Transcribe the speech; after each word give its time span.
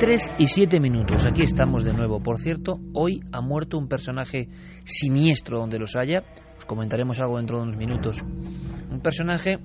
Tres 0.00 0.32
y 0.38 0.46
siete 0.46 0.80
minutos. 0.80 1.26
Aquí 1.26 1.42
estamos 1.42 1.84
de 1.84 1.92
nuevo. 1.92 2.22
Por 2.22 2.38
cierto, 2.38 2.80
hoy 2.94 3.20
ha 3.32 3.42
muerto 3.42 3.76
un 3.76 3.86
personaje 3.86 4.48
siniestro 4.82 5.58
donde 5.58 5.78
los 5.78 5.94
haya. 5.94 6.24
Os 6.56 6.64
comentaremos 6.64 7.20
algo 7.20 7.36
dentro 7.36 7.58
de 7.58 7.64
unos 7.64 7.76
minutos. 7.76 8.22
Un 8.90 9.00
personaje 9.02 9.58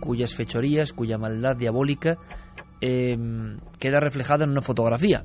cuyas 0.00 0.34
fechorías, 0.34 0.92
cuya 0.92 1.16
maldad 1.16 1.56
diabólica 1.56 2.18
em, 2.80 3.58
queda 3.78 4.00
reflejada 4.00 4.42
en 4.42 4.50
una 4.50 4.62
fotografía. 4.62 5.24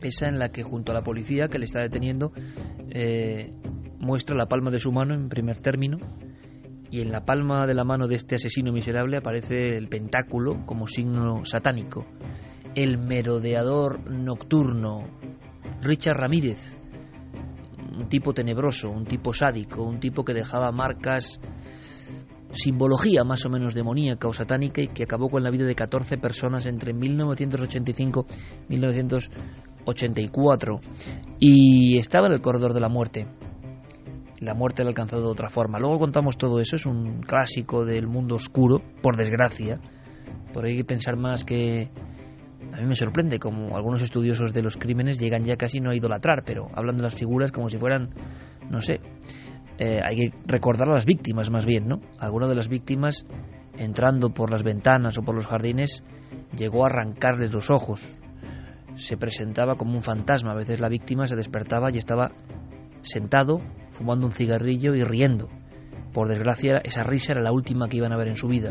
Esa 0.00 0.26
en 0.26 0.40
la 0.40 0.48
que 0.48 0.64
junto 0.64 0.90
a 0.90 0.96
la 0.96 1.04
policía 1.04 1.46
que 1.46 1.60
le 1.60 1.66
está 1.66 1.78
deteniendo 1.78 2.32
eh, 2.90 3.54
muestra 4.00 4.34
la 4.34 4.46
palma 4.46 4.72
de 4.72 4.80
su 4.80 4.90
mano 4.90 5.14
en 5.14 5.28
primer 5.28 5.58
término 5.58 5.98
y 6.90 7.02
en 7.02 7.12
la 7.12 7.24
palma 7.24 7.68
de 7.68 7.74
la 7.74 7.84
mano 7.84 8.08
de 8.08 8.16
este 8.16 8.34
asesino 8.34 8.72
miserable 8.72 9.16
aparece 9.16 9.76
el 9.76 9.86
pentáculo 9.86 10.66
como 10.66 10.88
signo 10.88 11.44
satánico 11.44 12.04
el 12.74 12.98
merodeador 12.98 14.10
nocturno, 14.10 15.04
Richard 15.82 16.18
Ramírez, 16.18 16.76
un 17.96 18.08
tipo 18.08 18.32
tenebroso, 18.32 18.90
un 18.90 19.04
tipo 19.04 19.32
sádico, 19.32 19.82
un 19.82 20.00
tipo 20.00 20.24
que 20.24 20.34
dejaba 20.34 20.72
marcas, 20.72 21.40
simbología 22.52 23.24
más 23.24 23.44
o 23.46 23.50
menos 23.50 23.74
demoníaca 23.74 24.28
o 24.28 24.32
satánica 24.32 24.80
y 24.82 24.88
que 24.88 25.04
acabó 25.04 25.28
con 25.28 25.42
la 25.42 25.50
vida 25.50 25.66
de 25.66 25.74
14 25.74 26.16
personas 26.18 26.66
entre 26.66 26.94
1985 26.94 28.26
y 28.68 28.74
1984 28.74 30.80
y 31.38 31.96
estaba 31.98 32.26
en 32.26 32.34
el 32.34 32.40
corredor 32.40 32.74
de 32.74 32.80
la 32.80 32.88
muerte. 32.88 33.28
La 34.40 34.54
muerte 34.54 34.82
le 34.82 34.88
ha 34.88 34.90
alcanzado 34.90 35.22
de 35.22 35.28
otra 35.28 35.48
forma. 35.48 35.80
Luego 35.80 35.98
contamos 35.98 36.38
todo 36.38 36.60
eso, 36.60 36.76
es 36.76 36.86
un 36.86 37.22
clásico 37.22 37.84
del 37.84 38.06
mundo 38.06 38.36
oscuro, 38.36 38.80
por 39.02 39.16
desgracia. 39.16 39.80
Por 40.52 40.64
ahí 40.64 40.70
hay 40.72 40.78
que 40.78 40.84
pensar 40.84 41.16
más 41.16 41.44
que 41.44 41.90
a 42.72 42.80
mí 42.80 42.86
me 42.86 42.94
sorprende 42.94 43.38
como 43.38 43.76
algunos 43.76 44.02
estudiosos 44.02 44.52
de 44.52 44.62
los 44.62 44.76
crímenes 44.76 45.18
llegan 45.18 45.44
ya 45.44 45.56
casi 45.56 45.80
no 45.80 45.90
a 45.90 45.96
idolatrar, 45.96 46.42
pero 46.44 46.68
hablan 46.74 46.96
de 46.96 47.02
las 47.02 47.14
figuras 47.14 47.52
como 47.52 47.68
si 47.68 47.78
fueran, 47.78 48.10
no 48.70 48.80
sé, 48.80 49.00
eh, 49.78 50.00
hay 50.04 50.16
que 50.16 50.32
recordar 50.46 50.88
a 50.88 50.94
las 50.94 51.06
víctimas 51.06 51.50
más 51.50 51.64
bien, 51.64 51.86
¿no? 51.86 52.00
Alguna 52.18 52.48
de 52.48 52.56
las 52.56 52.68
víctimas, 52.68 53.26
entrando 53.76 54.30
por 54.30 54.50
las 54.50 54.64
ventanas 54.64 55.16
o 55.18 55.22
por 55.22 55.36
los 55.36 55.46
jardines, 55.46 56.02
llegó 56.56 56.84
a 56.84 56.88
arrancarles 56.88 57.52
los 57.52 57.70
ojos. 57.70 58.18
Se 58.96 59.16
presentaba 59.16 59.76
como 59.76 59.94
un 59.94 60.02
fantasma. 60.02 60.52
A 60.52 60.56
veces 60.56 60.80
la 60.80 60.88
víctima 60.88 61.28
se 61.28 61.36
despertaba 61.36 61.92
y 61.92 61.98
estaba 61.98 62.32
sentado, 63.02 63.60
fumando 63.92 64.26
un 64.26 64.32
cigarrillo 64.32 64.96
y 64.96 65.02
riendo. 65.02 65.48
Por 66.12 66.26
desgracia, 66.26 66.78
esa 66.78 67.04
risa 67.04 67.32
era 67.32 67.42
la 67.42 67.52
última 67.52 67.88
que 67.88 67.98
iban 67.98 68.12
a 68.12 68.16
ver 68.16 68.26
en 68.26 68.36
su 68.36 68.48
vida. 68.48 68.70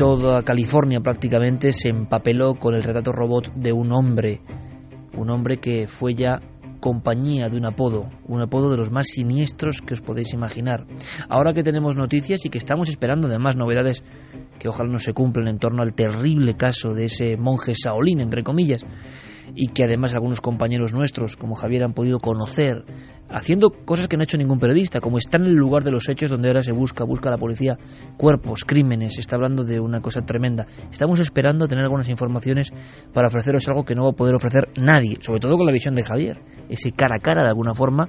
Toda 0.00 0.42
California 0.44 1.00
prácticamente 1.00 1.72
se 1.72 1.90
empapeló 1.90 2.54
con 2.54 2.74
el 2.74 2.82
retrato 2.82 3.12
robot 3.12 3.52
de 3.52 3.70
un 3.74 3.92
hombre, 3.92 4.40
un 5.14 5.28
hombre 5.28 5.58
que 5.58 5.88
fue 5.88 6.14
ya 6.14 6.40
compañía 6.80 7.50
de 7.50 7.58
un 7.58 7.66
apodo, 7.66 8.08
un 8.26 8.40
apodo 8.40 8.70
de 8.70 8.78
los 8.78 8.90
más 8.90 9.08
siniestros 9.08 9.82
que 9.82 9.92
os 9.92 10.00
podéis 10.00 10.32
imaginar. 10.32 10.86
Ahora 11.28 11.52
que 11.52 11.62
tenemos 11.62 11.98
noticias 11.98 12.46
y 12.46 12.48
que 12.48 12.56
estamos 12.56 12.88
esperando 12.88 13.28
además 13.28 13.58
novedades 13.58 14.02
que 14.58 14.70
ojalá 14.70 14.90
no 14.90 15.00
se 15.00 15.12
cumplan 15.12 15.48
en 15.48 15.58
torno 15.58 15.82
al 15.82 15.92
terrible 15.92 16.56
caso 16.56 16.94
de 16.94 17.04
ese 17.04 17.36
monje 17.36 17.74
Saolín, 17.74 18.22
entre 18.22 18.42
comillas, 18.42 18.82
y 19.54 19.68
que 19.68 19.84
además 19.84 20.14
algunos 20.14 20.40
compañeros 20.40 20.92
nuestros, 20.92 21.36
como 21.36 21.54
Javier, 21.54 21.84
han 21.84 21.92
podido 21.92 22.18
conocer, 22.18 22.84
haciendo 23.28 23.70
cosas 23.70 24.08
que 24.08 24.16
no 24.16 24.22
ha 24.22 24.24
hecho 24.24 24.36
ningún 24.36 24.58
periodista, 24.58 25.00
como 25.00 25.18
está 25.18 25.38
en 25.38 25.46
el 25.46 25.54
lugar 25.54 25.82
de 25.82 25.92
los 25.92 26.08
hechos 26.08 26.30
donde 26.30 26.48
ahora 26.48 26.62
se 26.62 26.72
busca, 26.72 27.04
busca 27.04 27.30
la 27.30 27.38
policía 27.38 27.78
cuerpos, 28.16 28.64
crímenes, 28.64 29.14
se 29.14 29.20
está 29.20 29.36
hablando 29.36 29.64
de 29.64 29.80
una 29.80 30.00
cosa 30.00 30.22
tremenda. 30.22 30.66
Estamos 30.90 31.20
esperando 31.20 31.66
tener 31.66 31.84
algunas 31.84 32.08
informaciones 32.08 32.72
para 33.12 33.28
ofreceros 33.28 33.66
algo 33.68 33.84
que 33.84 33.94
no 33.94 34.04
va 34.04 34.10
a 34.10 34.16
poder 34.16 34.34
ofrecer 34.34 34.68
nadie, 34.80 35.16
sobre 35.20 35.40
todo 35.40 35.56
con 35.56 35.66
la 35.66 35.72
visión 35.72 35.94
de 35.94 36.02
Javier, 36.02 36.40
ese 36.68 36.92
cara 36.92 37.16
a 37.16 37.20
cara 37.20 37.42
de 37.42 37.48
alguna 37.48 37.74
forma 37.74 38.08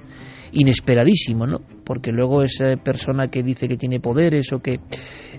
inesperadísimo, 0.52 1.46
¿no? 1.46 1.60
Porque 1.84 2.12
luego 2.12 2.42
esa 2.42 2.76
persona 2.76 3.28
que 3.28 3.42
dice 3.42 3.66
que 3.66 3.76
tiene 3.76 4.00
poderes 4.00 4.52
o 4.52 4.60
que 4.60 4.80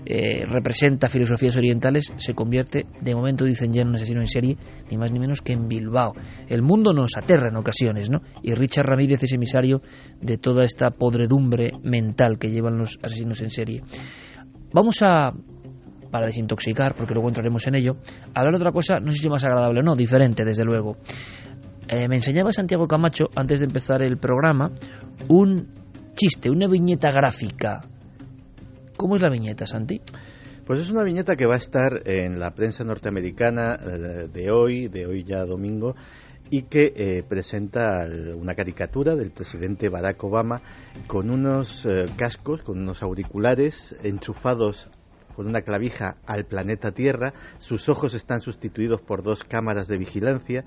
eh, 0.06 0.44
representa 0.46 1.08
filosofías 1.08 1.56
orientales 1.56 2.12
se 2.16 2.34
convierte, 2.34 2.86
de 3.00 3.14
momento 3.14 3.44
dicen 3.44 3.72
ya 3.72 3.82
en 3.82 3.88
un 3.88 3.94
asesino 3.94 4.20
en 4.20 4.26
serie, 4.26 4.56
ni 4.90 4.96
más 4.96 5.12
ni 5.12 5.18
menos 5.18 5.40
que 5.40 5.52
en 5.52 5.68
Bilbao. 5.68 6.14
El 6.48 6.62
mundo 6.62 6.92
nos 6.92 7.16
aterra 7.16 7.48
en 7.48 7.56
ocasiones, 7.56 8.10
¿no? 8.10 8.20
Y 8.42 8.54
Richard 8.54 8.86
Ramírez 8.86 9.22
es 9.22 9.32
emisario 9.32 9.82
de 10.20 10.38
toda 10.38 10.64
esta 10.64 10.90
podredumbre 10.90 11.72
mental 11.82 12.38
que 12.38 12.50
llevan 12.50 12.78
los 12.78 12.98
asesinos 13.02 13.40
en 13.40 13.50
serie. 13.50 13.82
Vamos 14.72 15.02
a 15.02 15.32
para 16.14 16.26
desintoxicar, 16.26 16.94
porque 16.94 17.12
luego 17.12 17.26
entraremos 17.26 17.66
en 17.66 17.74
ello, 17.74 17.96
hablar 18.34 18.52
de 18.52 18.58
otra 18.58 18.70
cosa, 18.70 19.00
no 19.00 19.10
sé 19.10 19.18
si 19.18 19.28
más 19.28 19.44
agradable 19.44 19.80
o 19.80 19.82
no, 19.82 19.96
diferente, 19.96 20.44
desde 20.44 20.62
luego. 20.62 20.96
Eh, 21.94 22.08
me 22.08 22.16
enseñaba 22.16 22.52
Santiago 22.52 22.88
Camacho, 22.88 23.26
antes 23.36 23.60
de 23.60 23.66
empezar 23.66 24.02
el 24.02 24.16
programa, 24.16 24.72
un 25.28 25.68
chiste, 26.16 26.50
una 26.50 26.66
viñeta 26.66 27.12
gráfica. 27.12 27.82
¿Cómo 28.96 29.14
es 29.14 29.22
la 29.22 29.30
viñeta, 29.30 29.64
Santi? 29.68 30.00
Pues 30.66 30.80
es 30.80 30.90
una 30.90 31.04
viñeta 31.04 31.36
que 31.36 31.46
va 31.46 31.54
a 31.54 31.58
estar 31.58 32.02
en 32.04 32.40
la 32.40 32.52
prensa 32.52 32.82
norteamericana 32.82 33.76
eh, 33.76 34.26
de 34.26 34.50
hoy, 34.50 34.88
de 34.88 35.06
hoy 35.06 35.22
ya 35.22 35.44
domingo, 35.44 35.94
y 36.50 36.62
que 36.62 36.92
eh, 36.96 37.22
presenta 37.28 38.04
una 38.36 38.56
caricatura 38.56 39.14
del 39.14 39.30
presidente 39.30 39.88
Barack 39.88 40.24
Obama 40.24 40.62
con 41.06 41.30
unos 41.30 41.86
cascos, 42.16 42.62
con 42.62 42.80
unos 42.80 43.04
auriculares 43.04 43.94
enchufados 44.02 44.90
con 45.34 45.46
una 45.46 45.62
clavija 45.62 46.16
al 46.26 46.46
planeta 46.46 46.92
Tierra, 46.92 47.32
sus 47.58 47.88
ojos 47.88 48.14
están 48.14 48.40
sustituidos 48.40 49.02
por 49.02 49.22
dos 49.22 49.44
cámaras 49.44 49.88
de 49.88 49.98
vigilancia 49.98 50.64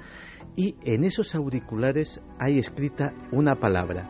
y 0.55 0.75
en 0.83 1.03
esos 1.03 1.35
auriculares 1.35 2.22
hay 2.39 2.59
escrita 2.59 3.13
una 3.31 3.56
palabra, 3.56 4.09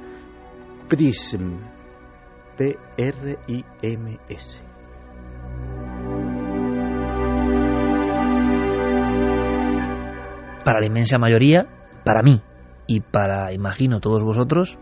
PRISM, 0.88 1.60
P-R-I-M-S. 2.58 4.64
Para 10.64 10.82
la 10.82 10.86
inmensa 10.86 11.18
mayoría, 11.18 11.68
para 12.04 12.22
mí 12.24 12.42
y 12.88 13.00
para, 13.00 13.54
imagino, 13.54 14.00
todos 14.00 14.24
vosotros, 14.24 14.78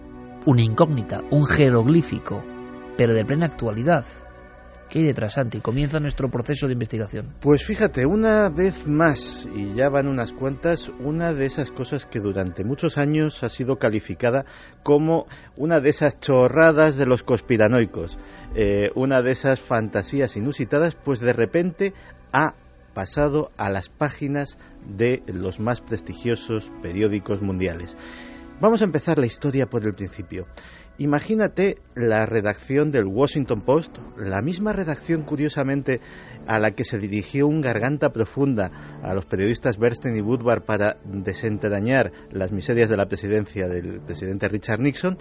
una 0.46 0.64
incógnita, 0.64 1.22
un 1.30 1.46
jeroglífico, 1.46 2.44
pero 2.98 3.14
de 3.14 3.26
plena 3.26 3.48
actualidad 3.48 4.06
¿Qué 4.90 5.00
hay 5.00 5.06
detrás, 5.06 5.34
Santi? 5.34 5.62
Comienza 5.62 6.00
nuestro 6.00 6.30
proceso 6.30 6.68
de 6.68 6.74
investigación. 6.74 7.34
Pues 7.42 7.66
fíjate, 7.66 8.06
una 8.06 8.50
vez 8.50 8.88
más, 8.88 9.48
y 9.56 9.74
ya 9.74 9.90
van 9.90 10.08
unas 10.08 10.32
cuantas, 10.32 10.90
una 11.00 11.34
de 11.34 11.48
esas 11.48 11.72
cosas 11.72 12.06
que 12.06 12.20
durante 12.20 12.64
muchos 12.64 12.98
años 12.98 13.44
ha 13.44 13.50
sido 13.50 13.78
calificada 13.78 14.46
como 14.84 15.26
una 15.58 15.80
de 15.80 15.90
esas 15.90 16.20
chorradas 16.20 16.96
de 16.98 17.08
los 17.08 17.24
conspiranoicos, 17.24 18.20
eh, 18.54 18.92
una 18.96 19.22
de 19.22 19.32
esas 19.32 19.60
fantasías 19.60 20.38
inusitadas, 20.38 20.96
pues 20.96 21.20
de 21.20 21.34
repente 21.34 21.94
ha 22.32 22.54
pasado 22.94 23.52
a 23.58 23.70
las 23.70 23.90
páginas 23.90 24.58
de 24.88 25.24
los 25.28 25.60
más 25.60 25.82
prestigiosos 25.82 26.72
periódicos 26.82 27.42
mundiales. 27.42 27.98
Vamos 28.62 28.82
a 28.82 28.86
empezar 28.86 29.20
la 29.20 29.26
historia 29.26 29.66
por 29.66 29.86
el 29.86 29.94
principio. 29.94 30.48
Imagínate 30.98 31.76
la 31.94 32.26
redacción 32.26 32.90
del 32.90 33.06
Washington 33.06 33.62
Post, 33.62 33.98
la 34.18 34.42
misma 34.42 34.72
redacción 34.72 35.24
curiosamente 35.24 36.00
a 36.48 36.58
la 36.58 36.72
que 36.72 36.86
se 36.86 36.98
dirigió 36.98 37.48
un 37.48 37.60
garganta 37.60 38.14
profunda 38.14 39.00
a 39.04 39.14
los 39.14 39.26
periodistas 39.26 39.78
Bernstein 39.78 40.16
y 40.16 40.22
Woodward 40.22 40.64
para 40.64 40.96
desentrañar 41.04 42.14
las 42.32 42.54
miserias 42.54 42.88
de 42.90 42.96
la 42.96 43.08
presidencia 43.08 43.68
del 43.68 44.00
presidente 44.00 44.48
Richard 44.48 44.80
Nixon, 44.80 45.18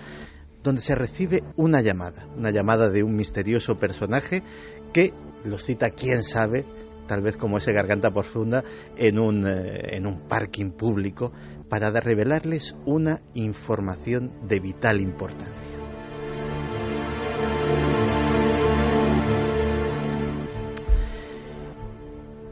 donde 0.63 0.81
se 0.81 0.95
recibe 0.95 1.43
una 1.57 1.81
llamada, 1.81 2.25
una 2.37 2.53
llamada 2.53 2.89
de 2.89 3.03
un 3.03 3.17
misterioso 3.17 3.77
personaje 3.77 4.45
que 4.93 5.13
los 5.45 5.65
cita 5.65 5.91
quién 5.91 6.23
sabe, 6.23 6.65
tal 7.09 7.21
vez 7.21 7.37
como 7.37 7.59
ese 7.59 7.73
garganta 7.73 8.13
profunda, 8.13 8.63
en 8.97 9.19
un, 9.19 9.45
eh, 9.45 9.97
en 9.97 10.07
un 10.07 10.21
parking 10.29 10.71
público 10.71 11.33
para 11.75 11.91
revelarles 11.91 12.77
una 12.87 13.21
información 13.33 14.31
de 14.47 14.61
vital 14.61 15.01
importancia. 15.01 15.77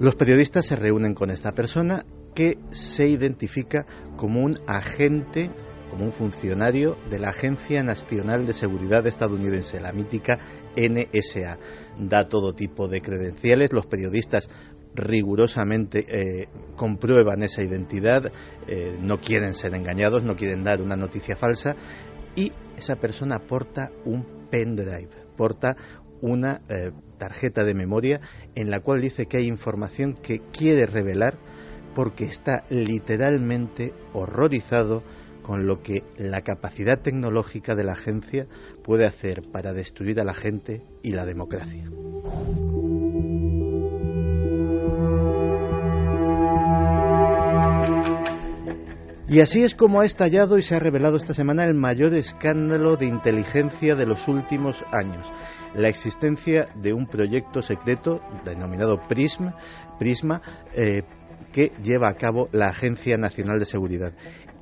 Los 0.01 0.17
periodistas 0.17 0.67
se 0.67 0.75
reúnen 0.75 1.15
con 1.15 1.31
esta 1.31 1.53
persona 1.53 2.05
que 2.35 2.59
se 2.73 3.07
identifica 3.07 3.87
como 4.17 4.43
un 4.43 4.59
agente 4.67 5.53
como 5.93 6.07
un 6.07 6.13
funcionario 6.13 6.97
de 7.11 7.19
la 7.19 7.29
Agencia 7.29 7.83
Nacional 7.83 8.47
de 8.47 8.55
Seguridad 8.55 9.07
estadounidense, 9.07 9.79
la 9.79 9.93
mítica 9.93 10.39
NSA. 10.75 11.59
Da 11.99 12.31
todo 12.31 12.55
tipo 12.55 12.89
de 12.89 13.03
credenciales, 13.03 13.75
los 13.75 13.85
periodistas 13.85 14.49
rigurosamente 14.95 16.05
eh, 16.09 16.49
comprueban 16.77 17.43
esa 17.43 17.63
identidad, 17.63 18.33
eh, 18.67 18.97
no 19.01 19.21
quieren 19.21 19.55
ser 19.55 19.75
engañados, 19.75 20.23
no 20.23 20.37
quieren 20.37 20.65
dar 20.65 20.83
una 20.83 20.97
noticia 20.97 21.37
falsa 21.37 21.77
y 22.37 22.53
esa 22.77 22.97
persona 22.97 23.39
porta 23.39 23.91
un 24.05 24.49
pendrive, 24.51 25.11
porta 25.37 25.77
una 26.21 26.61
eh, 26.69 26.93
tarjeta 27.19 27.65
de 27.65 27.75
memoria 27.75 28.21
en 28.55 28.71
la 28.71 28.81
cual 28.81 29.01
dice 29.01 29.27
que 29.27 29.39
hay 29.39 29.49
información 29.49 30.15
que 30.15 30.41
quiere 30.53 30.87
revelar 30.87 31.39
porque 31.95 32.25
está 32.25 32.65
literalmente 32.71 33.93
horrorizado 34.13 35.03
con 35.43 35.67
lo 35.67 35.83
que 35.83 36.05
la 36.17 36.43
capacidad 36.43 37.01
tecnológica 37.01 37.75
de 37.75 37.85
la 37.85 37.93
agencia 37.93 38.47
puede 38.85 39.07
hacer 39.07 39.43
para 39.43 39.73
destruir 39.73 40.21
a 40.21 40.25
la 40.25 40.35
gente 40.35 40.83
y 41.03 41.13
la 41.13 41.27
democracia. 41.27 41.85
Y 49.33 49.41
así 49.41 49.65
es 49.65 49.75
como 49.75 50.03
ha 50.03 50.05
estallado 50.05 50.59
y 50.59 50.63
se 50.63 50.75
ha 50.75 50.79
revelado 50.79 51.17
esta 51.17 51.33
semana 51.33 51.65
el 51.65 51.73
mayor 51.73 52.13
escándalo 52.13 52.99
de 52.99 53.07
inteligencia 53.07 53.97
de 53.97 54.05
los 54.05 54.29
últimos 54.29 54.85
años, 54.93 55.27
la 55.75 55.89
existencia 55.89 56.69
de 56.75 56.93
un 56.93 57.07
proyecto 57.07 57.63
secreto 57.63 58.21
denominado 58.45 59.01
PRISM, 59.09 59.53
Prisma, 59.99 60.43
eh, 60.75 61.05
que 61.53 61.73
lleva 61.83 62.09
a 62.09 62.15
cabo 62.15 62.49
la 62.53 62.69
Agencia 62.69 63.17
Nacional 63.19 63.59
de 63.59 63.67
Seguridad. 63.67 64.13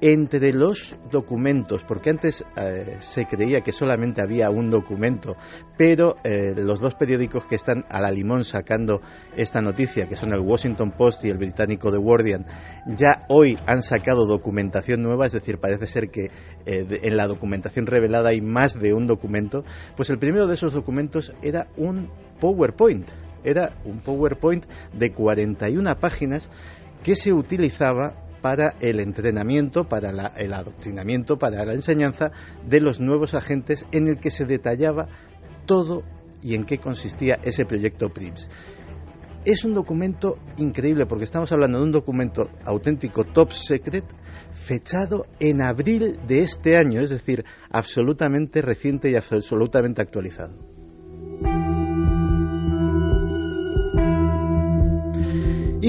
Entre 0.03 0.55
los 0.55 0.97
documentos, 1.11 1.85
porque 1.85 2.09
antes 2.09 2.43
eh, 2.57 2.97
se 3.01 3.27
creía 3.27 3.61
que 3.61 3.71
solamente 3.71 4.23
había 4.23 4.49
un 4.49 4.71
documento, 4.71 5.37
pero 5.77 6.17
eh, 6.25 6.55
los 6.57 6.81
dos 6.81 6.95
periódicos 6.95 7.45
que 7.45 7.57
están 7.57 7.85
a 7.91 8.01
la 8.01 8.11
limón 8.11 8.45
sacando 8.45 9.03
esta 9.37 9.61
noticia, 9.61 10.09
que 10.09 10.17
son 10.17 10.33
el 10.33 10.41
Washington 10.41 10.93
Post 10.93 11.27
y 11.27 11.29
el 11.29 11.37
británico 11.37 11.93
The 11.93 11.99
Guardian, 11.99 12.47
ya 12.87 13.27
hoy 13.29 13.59
han 13.67 13.83
sacado 13.83 14.25
documentación 14.25 15.03
nueva, 15.03 15.27
es 15.27 15.33
decir, 15.33 15.59
parece 15.59 15.87
ser 15.87 16.09
que 16.09 16.31
eh, 16.65 17.01
en 17.03 17.17
la 17.19 17.27
documentación 17.27 17.85
revelada 17.85 18.31
hay 18.31 18.41
más 18.41 18.81
de 18.81 18.95
un 18.95 19.07
documento, 19.07 19.65
pues 19.97 20.09
el 20.09 20.19
primero 20.19 20.47
de 20.47 20.55
esos 20.55 20.73
documentos 20.73 21.35
era 21.43 21.69
un 21.77 22.09
PowerPoint, 22.41 23.07
era 23.45 23.71
un 23.85 24.01
PowerPoint 24.01 24.65
de 24.93 25.13
41 25.13 25.99
páginas 25.99 26.49
que 27.03 27.17
se 27.17 27.33
utilizaba 27.33 28.15
para 28.41 28.77
el 28.81 29.01
entrenamiento, 29.01 29.89
para 29.89 30.11
el 30.37 30.53
adoctrinamiento, 30.53 31.39
para 31.39 31.65
la 31.65 31.75
enseñanza 31.75 32.31
de 32.67 32.81
los 32.81 33.01
nuevos 33.01 33.35
agentes 33.35 33.87
en 33.93 34.09
el 34.09 34.19
que 34.19 34.31
se 34.31 34.47
detallaba 34.47 35.09
todo 35.67 36.03
y 36.43 36.55
en 36.55 36.65
qué 36.65 36.79
consistía 36.79 37.39
ese 37.43 37.67
proyecto 37.67 38.09
PRIMS. 38.09 38.49
Es 39.45 39.65
un 39.65 39.73
documento 39.73 40.39
increíble 40.59 41.07
porque 41.07 41.25
estamos 41.25 41.51
hablando 41.53 41.79
de 41.79 41.85
un 41.85 41.93
documento 41.93 42.49
auténtico 42.65 43.25
top 43.25 43.53
secret 43.53 44.05
fechado 44.53 45.25
en 45.39 45.63
abril 45.63 46.21
de 46.27 46.41
este 46.41 46.77
año, 46.77 47.01
es 47.01 47.09
decir, 47.09 47.45
absolutamente 47.71 48.61
reciente 48.61 49.11
y 49.11 49.17
absolutamente 49.17 50.03
actualizado. 50.03 50.70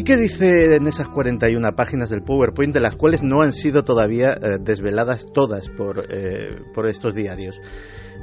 ¿Y 0.02 0.04
qué 0.04 0.18
dice 0.18 0.78
en 0.78 0.88
esas 0.88 1.10
41 1.10 1.76
páginas 1.76 2.10
del 2.10 2.24
PowerPoint, 2.24 2.74
de 2.74 2.80
las 2.80 2.96
cuales 2.96 3.22
no 3.22 3.44
han 3.44 3.52
sido 3.52 3.84
todavía 3.84 4.34
eh, 4.34 4.58
desveladas 4.60 5.28
todas 5.32 5.70
por, 5.70 6.08
eh, 6.10 6.60
por, 6.74 6.88
estos 6.88 7.14
diarios? 7.14 7.62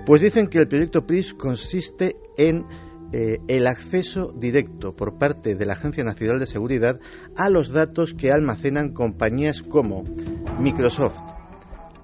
Pues 0.05 0.21
dicen 0.21 0.49
que 0.49 0.59
el 0.59 0.67
proyecto 0.67 1.07
PRIS 1.07 1.35
consiste 1.35 2.17
en 2.37 2.67
eh, 3.13 3.39
el 3.47 3.69
acceso 3.69 4.33
directo 4.33 4.97
por 4.97 5.19
parte 5.19 5.55
de 5.55 5.67
la 5.67 5.75
Agencia 5.75 6.03
Nacional 6.03 6.41
de 6.41 6.49
Seguridad 6.49 6.99
a 7.37 7.49
los 7.49 7.69
datos 7.69 8.13
que 8.13 8.33
almacenan 8.33 8.93
compañías 8.93 9.63
como 9.63 10.03
Microsoft, 10.59 11.21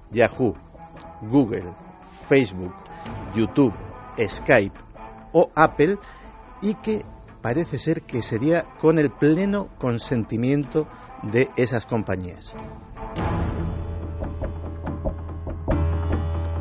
Yahoo, 0.09 0.55
Google, 1.23 1.73
Facebook, 2.29 2.73
YouTube, 3.35 3.73
Skype 4.25 4.79
o 5.33 5.51
Apple 5.53 5.97
y 6.61 6.75
que 6.75 7.03
parece 7.45 7.77
ser 7.77 8.01
que 8.01 8.23
sería 8.23 8.63
con 8.79 8.97
el 8.97 9.11
pleno 9.11 9.69
consentimiento 9.77 10.87
de 11.21 11.47
esas 11.55 11.85
compañías. 11.85 12.55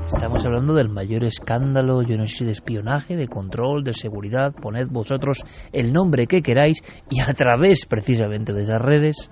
Estamos 0.04 0.44
hablando 0.44 0.74
del 0.74 0.90
mayor 0.90 1.24
escándalo, 1.24 2.02
yo 2.02 2.18
no 2.18 2.26
sé 2.26 2.44
de 2.44 2.52
espionaje, 2.52 3.16
de 3.16 3.28
control, 3.28 3.82
de 3.82 3.94
seguridad. 3.94 4.52
Poned 4.52 4.88
vosotros 4.90 5.38
el 5.72 5.90
nombre 5.90 6.26
que 6.26 6.42
queráis 6.42 6.82
y 7.08 7.20
a 7.20 7.32
través 7.32 7.86
precisamente 7.86 8.52
de 8.52 8.64
esas 8.64 8.82
redes, 8.82 9.30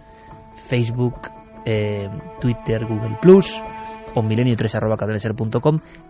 Facebook, 0.54 1.20
eh, 1.66 2.08
Twitter, 2.40 2.86
Google 2.86 3.18
Plus 3.20 3.60
o 4.14 4.22
milenio3 4.22 4.74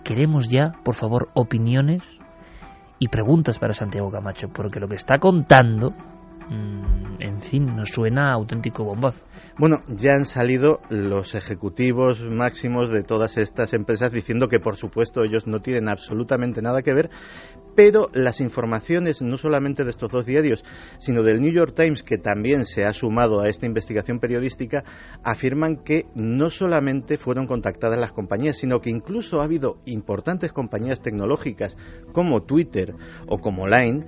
queremos 0.04 0.48
ya, 0.48 0.70
por 0.84 0.94
favor, 0.94 1.30
opiniones 1.34 2.21
y 3.02 3.08
preguntas 3.08 3.58
para 3.58 3.74
Santiago 3.74 4.12
Camacho, 4.12 4.46
porque 4.54 4.78
lo 4.78 4.86
que 4.86 4.94
está 4.94 5.18
contando, 5.18 5.90
mm, 5.90 7.20
en 7.20 7.40
fin, 7.40 7.74
nos 7.74 7.88
suena 7.88 8.32
auténtico 8.32 8.84
bombazo. 8.84 9.26
Bueno, 9.58 9.82
ya 9.88 10.14
han 10.14 10.24
salido 10.24 10.78
los 10.88 11.34
ejecutivos 11.34 12.22
máximos 12.22 12.90
de 12.90 13.02
todas 13.02 13.38
estas 13.38 13.74
empresas 13.74 14.12
diciendo 14.12 14.46
que, 14.46 14.60
por 14.60 14.76
supuesto, 14.76 15.24
ellos 15.24 15.48
no 15.48 15.58
tienen 15.58 15.88
absolutamente 15.88 16.62
nada 16.62 16.82
que 16.82 16.94
ver, 16.94 17.10
pero 17.74 18.08
las 18.12 18.40
informaciones 18.40 19.22
no 19.22 19.36
solamente 19.36 19.84
de 19.84 19.90
estos 19.90 20.10
dos 20.10 20.26
diarios, 20.26 20.64
sino 20.98 21.22
del 21.22 21.40
New 21.40 21.52
York 21.52 21.74
Times, 21.74 22.02
que 22.02 22.18
también 22.18 22.64
se 22.64 22.84
ha 22.84 22.92
sumado 22.92 23.40
a 23.40 23.48
esta 23.48 23.66
investigación 23.66 24.20
periodística, 24.20 24.84
afirman 25.22 25.76
que 25.76 26.06
no 26.14 26.50
solamente 26.50 27.18
fueron 27.18 27.46
contactadas 27.46 27.98
las 27.98 28.12
compañías, 28.12 28.56
sino 28.56 28.80
que 28.80 28.90
incluso 28.90 29.40
ha 29.40 29.44
habido 29.44 29.78
importantes 29.86 30.52
compañías 30.52 31.00
tecnológicas 31.00 31.76
como 32.12 32.42
Twitter 32.42 32.94
o 33.26 33.38
como 33.38 33.66
Line 33.66 34.06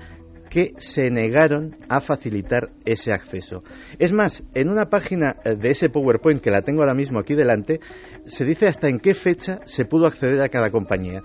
que 0.54 0.72
se 0.78 1.10
negaron 1.10 1.76
a 1.88 2.00
facilitar 2.00 2.70
ese 2.84 3.12
acceso. 3.12 3.64
Es 3.98 4.12
más, 4.12 4.44
en 4.54 4.70
una 4.70 4.88
página 4.88 5.36
de 5.44 5.70
ese 5.70 5.88
PowerPoint 5.88 6.40
que 6.40 6.52
la 6.52 6.62
tengo 6.62 6.82
ahora 6.82 6.94
mismo 6.94 7.18
aquí 7.18 7.34
delante, 7.34 7.80
se 8.24 8.44
dice 8.44 8.68
hasta 8.68 8.88
en 8.88 9.00
qué 9.00 9.14
fecha 9.14 9.58
se 9.64 9.84
pudo 9.84 10.06
acceder 10.06 10.40
a 10.40 10.48
cada 10.48 10.70
compañía. 10.70 11.24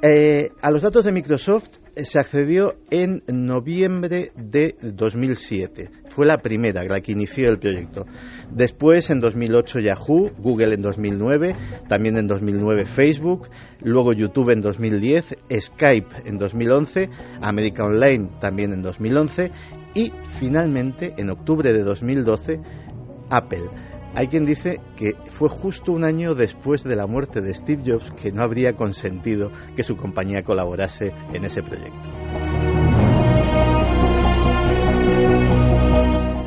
Eh, 0.00 0.52
a 0.62 0.70
los 0.70 0.82
datos 0.82 1.04
de 1.04 1.10
Microsoft 1.10 1.70
eh, 1.96 2.04
se 2.04 2.20
accedió 2.20 2.76
en 2.88 3.24
noviembre 3.26 4.30
de 4.36 4.76
2007. 4.80 5.90
Fue 6.08 6.24
la 6.24 6.38
primera, 6.38 6.84
la 6.84 7.00
que 7.00 7.10
inició 7.10 7.50
el 7.50 7.58
proyecto. 7.58 8.06
Después, 8.52 9.10
en 9.10 9.18
2008, 9.18 9.80
Yahoo, 9.80 10.30
Google 10.38 10.74
en 10.74 10.82
2009, 10.82 11.56
también 11.88 12.16
en 12.16 12.28
2009 12.28 12.86
Facebook, 12.86 13.48
luego 13.82 14.12
YouTube 14.12 14.50
en 14.50 14.60
2010, 14.60 15.36
Skype 15.60 16.14
en 16.26 16.38
2011, 16.38 17.10
América 17.40 17.84
Online 17.84 18.30
también 18.40 18.72
en 18.72 18.82
2011 18.82 19.50
y 19.94 20.12
finalmente, 20.38 21.14
en 21.16 21.30
octubre 21.30 21.72
de 21.72 21.82
2012, 21.82 22.60
Apple. 23.30 23.68
Hay 24.18 24.26
quien 24.26 24.44
dice 24.44 24.80
que 24.96 25.12
fue 25.30 25.48
justo 25.48 25.92
un 25.92 26.02
año 26.02 26.34
después 26.34 26.82
de 26.82 26.96
la 26.96 27.06
muerte 27.06 27.40
de 27.40 27.54
Steve 27.54 27.84
Jobs 27.86 28.10
que 28.20 28.32
no 28.32 28.42
habría 28.42 28.72
consentido 28.72 29.52
que 29.76 29.84
su 29.84 29.96
compañía 29.96 30.42
colaborase 30.42 31.12
en 31.32 31.44
ese 31.44 31.62
proyecto. 31.62 32.10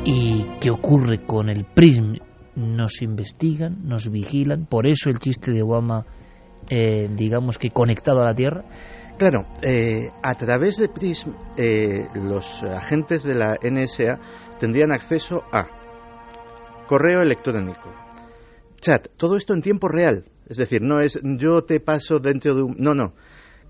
¿Y 0.04 0.44
qué 0.60 0.70
ocurre 0.70 1.24
con 1.24 1.48
el 1.48 1.64
PRISM? 1.64 2.16
Nos 2.56 3.00
investigan, 3.00 3.78
nos 3.84 4.10
vigilan, 4.10 4.66
por 4.66 4.86
eso 4.86 5.08
el 5.08 5.18
chiste 5.18 5.50
de 5.50 5.62
Obama, 5.62 6.04
eh, 6.68 7.08
digamos 7.16 7.56
que 7.56 7.70
conectado 7.70 8.20
a 8.20 8.26
la 8.26 8.34
Tierra. 8.34 8.66
Claro, 9.16 9.46
eh, 9.62 10.10
a 10.22 10.34
través 10.34 10.76
de 10.76 10.90
PRISM 10.90 11.30
eh, 11.56 12.06
los 12.16 12.62
agentes 12.64 13.22
de 13.22 13.34
la 13.34 13.56
NSA 13.62 14.18
tendrían 14.60 14.92
acceso 14.92 15.42
a 15.50 15.81
correo 16.86 17.22
electrónico, 17.22 17.94
chat, 18.80 19.08
todo 19.16 19.36
esto 19.36 19.54
en 19.54 19.62
tiempo 19.62 19.88
real. 19.88 20.24
Es 20.48 20.56
decir, 20.56 20.82
no 20.82 21.00
es 21.00 21.18
yo 21.22 21.64
te 21.64 21.80
paso 21.80 22.18
dentro 22.18 22.54
de 22.54 22.62
un... 22.62 22.76
No, 22.78 22.94
no. 22.94 23.14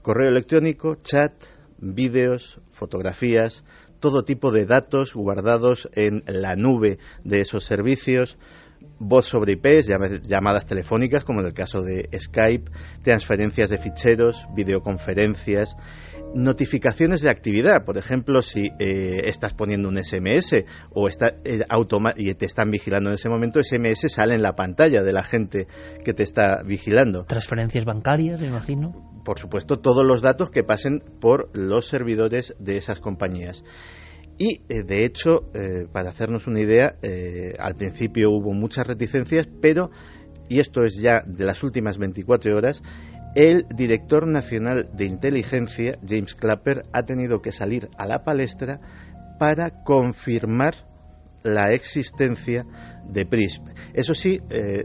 Correo 0.00 0.28
electrónico, 0.28 0.97
chat, 0.97 1.33
vídeos, 1.78 2.61
fotografías, 2.69 3.62
todo 4.00 4.25
tipo 4.25 4.50
de 4.50 4.66
datos 4.66 5.14
guardados 5.14 5.88
en 5.95 6.25
la 6.26 6.57
nube 6.57 6.99
de 7.23 7.40
esos 7.40 7.64
servicios, 7.64 8.37
voz 8.99 9.26
sobre 9.26 9.52
IP, 9.52 9.66
llamadas 10.26 10.66
telefónicas, 10.66 11.25
como 11.25 11.40
en 11.40 11.47
el 11.47 11.52
caso 11.52 11.83
de 11.83 12.09
Skype, 12.19 12.71
transferencias 13.02 13.69
de 13.69 13.78
ficheros, 13.78 14.47
videoconferencias, 14.57 15.76
notificaciones 16.35 17.21
de 17.21 17.31
actividad. 17.31 17.85
Por 17.85 17.99
ejemplo, 17.99 18.43
si 18.43 18.71
eh, 18.79 19.23
estás 19.25 19.55
poniendo 19.55 19.89
un 19.89 20.03
SMS 20.03 20.65
o 20.91 21.09
está, 21.09 21.35
eh, 21.45 21.61
y 22.17 22.35
te 22.35 22.47
están 22.47 22.71
vigilando 22.71 23.11
en 23.11 23.15
ese 23.15 23.29
momento, 23.29 23.62
SMS 23.62 24.12
sale 24.12 24.35
en 24.35 24.43
la 24.43 24.55
pantalla 24.55 25.03
de 25.03 25.12
la 25.12 25.23
gente 25.23 25.67
que 26.05 26.15
te 26.15 26.23
está 26.23 26.62
vigilando. 26.62 27.25
Transferencias 27.25 27.85
bancarias, 27.85 28.41
me 28.41 28.49
imagino. 28.49 29.21
Por 29.25 29.39
supuesto, 29.39 29.79
todos 29.79 30.07
los 30.07 30.23
datos 30.23 30.51
que 30.51 30.65
pasen 30.65 31.01
por 31.21 31.51
los 31.57 31.87
servidores 31.89 32.57
de 32.59 32.77
esas 32.77 33.01
compañías. 33.01 33.65
Y, 34.39 34.62
eh, 34.69 34.83
de 34.83 35.05
hecho, 35.05 35.51
para 35.93 36.11
hacernos 36.11 36.47
una 36.47 36.61
idea, 36.61 36.97
al 37.59 37.75
principio 37.77 38.31
hubo 38.31 38.53
muchas 38.53 38.87
reticencias, 38.87 39.49
pero, 39.61 39.91
y 40.49 40.59
esto 40.59 40.83
es 40.83 40.97
ya 40.97 41.21
de 41.25 41.45
las 41.45 41.62
últimas 41.62 41.99
24 41.99 42.57
horas, 42.57 42.83
el 43.35 43.67
director 43.75 44.27
nacional 44.27 44.89
de 44.93 45.07
inteligencia, 45.07 45.99
James 46.07 46.35
Clapper, 46.35 46.85
ha 46.93 47.03
tenido 47.05 47.41
que 47.41 47.53
salir 47.53 47.89
a 47.97 48.07
la 48.07 48.25
palestra 48.25 48.81
para 49.39 49.83
confirmar 49.85 50.75
la 51.43 51.73
existencia 51.73 52.65
de 53.09 53.27
PRISP. 53.27 53.67
Eso 53.95 54.15
sí, 54.15 54.41
eh, 54.51 54.85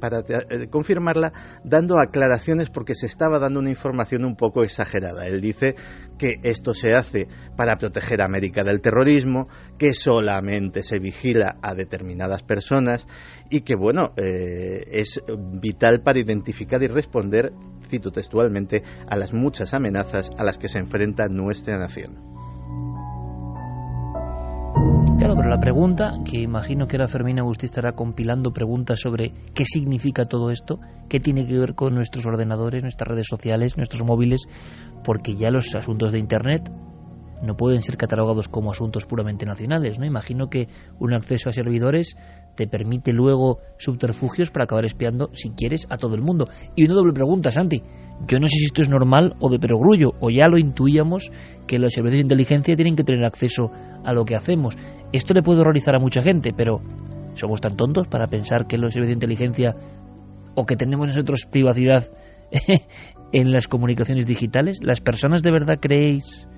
para 0.00 0.18
eh, 0.18 0.68
confirmarla 0.68 1.32
dando 1.64 1.98
aclaraciones 1.98 2.68
porque 2.68 2.94
se 2.94 3.06
estaba 3.06 3.38
dando 3.38 3.60
una 3.60 3.70
información 3.70 4.24
un 4.24 4.36
poco 4.36 4.62
exagerada. 4.62 5.26
Él 5.26 5.40
dice 5.40 5.76
que 6.18 6.40
esto 6.42 6.74
se 6.74 6.94
hace 6.94 7.28
para 7.56 7.76
proteger 7.78 8.20
a 8.20 8.26
América 8.26 8.64
del 8.64 8.80
terrorismo, 8.80 9.48
que 9.78 9.94
solamente 9.94 10.82
se 10.82 10.98
vigila 10.98 11.56
a 11.62 11.74
determinadas 11.74 12.42
personas 12.42 13.06
y 13.50 13.60
que, 13.60 13.74
bueno, 13.74 14.12
eh, 14.16 14.84
es 14.90 15.22
vital 15.60 16.02
para 16.02 16.18
identificar 16.18 16.82
y 16.82 16.88
responder, 16.88 17.52
cito 17.88 18.10
textualmente, 18.10 18.82
a 19.08 19.16
las 19.16 19.32
muchas 19.32 19.74
amenazas 19.74 20.30
a 20.38 20.44
las 20.44 20.58
que 20.58 20.68
se 20.68 20.78
enfrenta 20.78 21.28
nuestra 21.28 21.78
nación. 21.78 22.33
Claro, 25.16 25.36
pero 25.36 25.48
la 25.48 25.60
pregunta, 25.60 26.14
que 26.24 26.40
imagino 26.40 26.86
que 26.86 26.96
ahora 26.96 27.06
Fermín 27.06 27.38
Agustí 27.38 27.66
estará 27.66 27.92
compilando 27.92 28.52
preguntas 28.52 29.00
sobre 29.00 29.30
qué 29.54 29.64
significa 29.64 30.24
todo 30.24 30.50
esto, 30.50 30.80
qué 31.08 31.20
tiene 31.20 31.46
que 31.46 31.56
ver 31.56 31.74
con 31.74 31.94
nuestros 31.94 32.26
ordenadores, 32.26 32.82
nuestras 32.82 33.08
redes 33.08 33.28
sociales, 33.28 33.76
nuestros 33.76 34.02
móviles, 34.04 34.42
porque 35.04 35.36
ya 35.36 35.50
los 35.50 35.72
asuntos 35.76 36.10
de 36.10 36.18
Internet 36.18 36.68
no 37.42 37.56
pueden 37.56 37.82
ser 37.82 37.96
catalogados 37.96 38.48
como 38.48 38.72
asuntos 38.72 39.06
puramente 39.06 39.46
nacionales, 39.46 39.98
¿no? 39.98 40.04
Imagino 40.04 40.48
que 40.48 40.68
un 40.98 41.12
acceso 41.12 41.48
a 41.48 41.52
servidores 41.52 42.16
te 42.56 42.66
permite 42.66 43.12
luego 43.12 43.58
subterfugios 43.78 44.50
para 44.50 44.64
acabar 44.64 44.84
espiando, 44.84 45.30
si 45.32 45.50
quieres, 45.50 45.86
a 45.90 45.96
todo 45.96 46.16
el 46.16 46.22
mundo. 46.22 46.46
Y 46.74 46.84
una 46.84 46.94
doble 46.94 47.12
pregunta, 47.12 47.50
Santi. 47.50 47.82
Yo 48.26 48.38
no 48.40 48.48
sé 48.48 48.56
si 48.58 48.64
esto 48.66 48.80
es 48.80 48.88
normal 48.88 49.36
o 49.40 49.50
de 49.50 49.58
perogrullo, 49.58 50.14
o 50.20 50.30
ya 50.30 50.48
lo 50.48 50.56
intuíamos 50.56 51.30
que 51.66 51.78
los 51.78 51.92
servicios 51.92 52.18
de 52.18 52.22
inteligencia 52.22 52.74
tienen 52.74 52.96
que 52.96 53.04
tener 53.04 53.24
acceso 53.24 53.70
a 54.04 54.12
lo 54.12 54.24
que 54.24 54.34
hacemos. 54.34 54.76
Esto 55.12 55.34
le 55.34 55.42
puede 55.42 55.60
horrorizar 55.60 55.94
a 55.94 55.98
mucha 55.98 56.22
gente, 56.22 56.52
pero 56.56 56.80
¿somos 57.34 57.60
tan 57.60 57.76
tontos 57.76 58.08
para 58.08 58.26
pensar 58.26 58.66
que 58.66 58.78
los 58.78 58.92
servicios 58.92 59.08
de 59.08 59.26
inteligencia 59.26 59.76
o 60.54 60.64
que 60.64 60.76
tenemos 60.76 61.06
nosotros 61.06 61.46
privacidad 61.50 62.10
en 63.32 63.52
las 63.52 63.68
comunicaciones 63.68 64.26
digitales? 64.26 64.78
¿Las 64.82 65.00
personas 65.00 65.42
de 65.42 65.50
verdad 65.50 65.78
creéis 65.80 66.48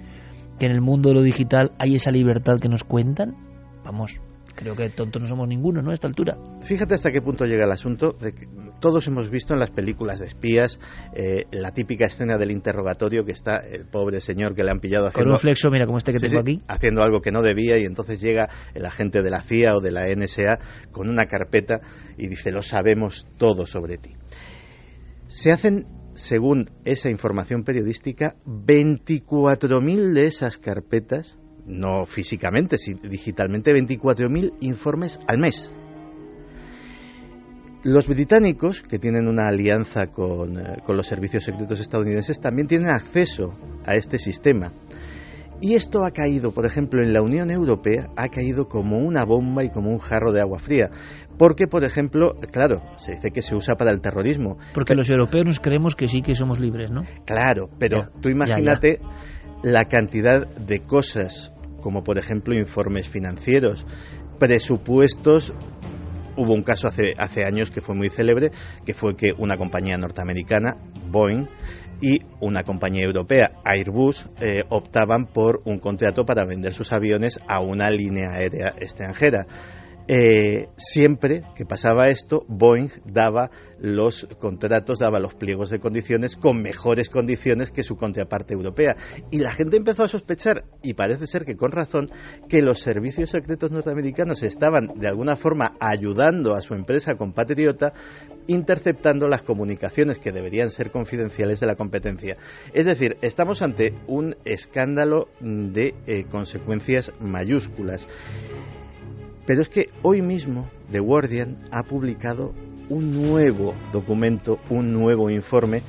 que 0.59 0.67
en 0.67 0.73
el 0.73 0.81
mundo 0.81 1.09
de 1.09 1.17
lo 1.17 1.23
digital 1.23 1.73
hay 1.79 1.97
esa 1.97 2.11
libertad 2.11 2.61
que 2.61 2.69
nos 2.69 2.85
cuentan? 2.85 3.35
Vamos, 3.85 4.21
creo 4.57 4.75
que 4.75 4.91
tontos 4.91 5.23
no 5.23 5.29
somos 5.29 5.47
ninguno, 5.47 5.83
¿no? 5.83 5.91
A 5.91 5.95
esta 5.95 6.09
altura. 6.09 6.37
Fíjate 6.63 6.95
hasta 6.95 7.13
qué 7.13 7.23
punto 7.23 7.45
llega 7.45 7.65
el 7.65 7.71
asunto 7.71 8.13
de 8.13 8.33
que 8.33 8.49
todos 8.81 9.07
hemos 9.07 9.31
visto 9.31 9.55
en 9.55 9.61
las 9.61 9.71
películas 9.71 10.19
de 10.19 10.27
espías 10.27 10.81
eh, 11.15 11.45
la 11.53 11.73
típica 11.73 12.07
escena 12.07 12.39
del 12.39 12.51
interrogatorio 12.51 13.25
que 13.25 13.33
está 13.33 13.59
el 13.59 13.87
pobre 13.87 14.21
señor 14.21 14.55
que 14.55 14.65
le 14.65 14.71
han 14.71 14.81
pillado 14.81 15.07
haciendo... 15.07 15.27
Con 15.27 15.33
un 15.35 15.39
flexo, 15.39 15.71
mira, 15.71 15.87
como 15.87 15.99
este 15.99 16.13
que 16.13 16.19
tengo 16.19 16.41
aquí. 16.41 16.63
Haciendo 16.67 17.03
algo 17.03 17.21
que 17.21 17.31
no 17.31 17.43
debía 17.43 17.79
y 17.79 17.85
entonces 17.85 18.21
llega 18.21 18.49
el 18.75 18.85
agente 18.87 19.23
de 19.23 19.31
la 19.31 19.43
CIA 19.43 19.77
o 19.77 19.81
de 19.81 19.91
la 19.93 20.07
NSA 20.09 20.59
con 20.91 21.09
una 21.09 21.27
carpeta 21.27 21.81
y 22.17 22.27
dice, 22.29 22.51
lo 22.51 22.63
sabemos 22.63 23.27
todo 23.37 23.67
sobre 23.67 23.99
ti. 23.99 24.15
Se 25.29 25.53
hacen 25.53 25.87
según 26.15 26.71
esa 26.85 27.11
información 27.11 27.63
periodística, 27.63 28.37
24.000 28.47 30.13
de 30.15 30.27
esas 30.27 30.59
carpetas 30.59 31.39
no 31.66 32.06
físicamente, 32.06 32.78
sino 32.78 33.00
digitalmente, 33.02 33.75
24.000 33.75 34.54
informes 34.61 35.18
al 35.26 35.38
mes. 35.38 35.73
Los 37.82 38.08
británicos, 38.08 38.82
que 38.82 38.99
tienen 38.99 39.28
una 39.28 39.46
alianza 39.46 40.08
con, 40.08 40.58
eh, 40.58 40.82
con, 40.85 40.96
los 40.96 41.06
servicios 41.06 41.44
secretos 41.44 41.80
estadounidenses, 41.80 42.40
también 42.40 42.66
tienen 42.66 42.88
acceso 42.88 43.54
a 43.85 43.94
este 43.94 44.18
sistema. 44.18 44.73
Y 45.61 45.75
esto 45.75 46.04
ha 46.04 46.11
caído, 46.11 46.52
por 46.52 46.66
ejemplo, 46.66 47.02
en 47.02 47.12
la 47.12 47.23
Unión 47.23 47.50
Europea, 47.50 48.11
ha 48.16 48.28
caído 48.28 48.68
como 48.68 48.99
una 48.99 49.25
bomba 49.25 49.64
y 49.64 49.70
como 49.70 49.90
un 49.90 49.99
jarro 49.99 50.32
de 50.32 50.40
agua 50.40 50.58
fría. 50.58 50.90
Porque, 51.38 51.66
por 51.66 51.85
ejemplo, 51.85 52.35
claro, 52.50 52.82
se 52.96 53.12
dice 53.12 53.30
que 53.30 53.42
se 53.42 53.54
usa 53.54 53.76
para 53.76 53.90
el 53.90 54.00
terrorismo. 54.00 54.58
Porque 54.75 54.94
los 54.94 55.08
europeos 55.08 55.46
nos 55.46 55.61
creemos 55.61 55.94
que 55.94 56.08
sí 56.08 56.20
que 56.20 56.35
somos 56.35 56.58
libres, 56.58 56.90
¿no? 56.90 57.02
Claro, 57.25 57.70
pero 57.78 58.06
tú 58.20 58.28
imagínate 58.28 59.00
la 59.62 59.85
cantidad 59.85 60.46
de 60.46 60.80
cosas 60.80 61.52
como 61.87 62.02
por 62.02 62.19
ejemplo 62.19 62.52
informes 62.52 63.09
financieros, 63.09 63.87
presupuestos. 64.40 65.55
Hubo 66.37 66.52
un 66.52 66.64
caso 66.64 66.88
hace, 66.88 67.14
hace 67.16 67.45
años 67.45 67.71
que 67.71 67.81
fue 67.81 67.95
muy 67.95 68.09
célebre, 68.09 68.50
que 68.85 68.93
fue 68.93 69.14
que 69.14 69.33
una 69.38 69.57
compañía 69.57 69.97
norteamericana, 69.97 70.78
Boeing, 71.09 71.47
y 72.00 72.19
una 72.40 72.64
compañía 72.64 73.05
europea, 73.05 73.52
Airbus, 73.64 74.26
eh, 74.40 74.64
optaban 74.69 75.26
por 75.26 75.62
un 75.64 75.78
contrato 75.78 76.26
para 76.26 76.45
vender 76.45 76.73
sus 76.73 76.93
aviones 76.93 77.38
a 77.47 77.61
una 77.61 77.88
línea 77.88 78.33
aérea 78.33 78.75
extranjera. 78.81 79.47
Eh, 80.09 80.69
siempre 80.77 81.43
que 81.57 81.67
pasaba 81.67 82.09
esto, 82.09 82.45
Boeing 82.49 82.91
daba 83.05 83.51
los 83.81 84.29
contratos, 84.39 85.01
daba 85.01 85.19
los 85.19 85.35
pliegos 85.35 85.71
de 85.71 85.81
condiciones 85.81 86.37
con 86.37 86.63
mejores 86.63 87.11
condiciones 87.11 87.73
que 87.73 87.83
su 87.83 87.97
contraparte 87.97 88.55
europea. 88.55 88.97
Y 89.31 89.39
la 89.39 89.53
gente 89.53 89.77
empezó 89.77 90.05
a 90.05 90.09
sospechar, 90.09 90.65
y 90.83 90.95
parece 90.95 91.27
ser 91.27 91.45
que 91.45 91.57
con 91.57 91.73
razón, 91.73 92.09
que 92.49 92.63
los 92.63 92.81
servicios 92.81 93.31
secretos 93.31 93.73
norteamericanos 93.73 94.43
estaban 94.43 94.93
de 94.97 95.09
alguna 95.09 95.37
forma 95.37 95.77
ayudando 95.81 96.55
a 96.55 96.63
su 96.63 96.75
empresa 96.75 97.17
compatriota 97.17 97.93
interceptando 98.47 99.27
las 99.27 99.43
comunicaciones 99.43 100.21
que 100.21 100.31
deberían 100.31 100.71
ser 100.71 100.93
confidenciales 100.93 101.59
de 101.59 101.67
la 101.67 101.75
competencia. 101.75 102.37
Es 102.73 102.87
decir, 102.87 103.17
estamos 103.23 103.61
ante 103.61 103.95
un 104.07 104.37
escándalo 104.45 105.29
de 105.41 105.95
eh, 106.07 106.25
consecuencias 106.31 107.13
mayúsculas. 107.19 108.07
Pero 109.47 109.62
es 109.62 109.69
que 109.69 109.91
hoy 110.03 110.23
mismo 110.23 110.69
The 110.91 110.99
Guardian 110.99 111.69
ha 111.71 111.85
publicado 111.85 112.53
un 112.88 113.12
nuevo 113.12 113.75
documento, 113.93 114.59
un 114.71 114.93
nuevo 114.93 115.31
informe 115.31 115.83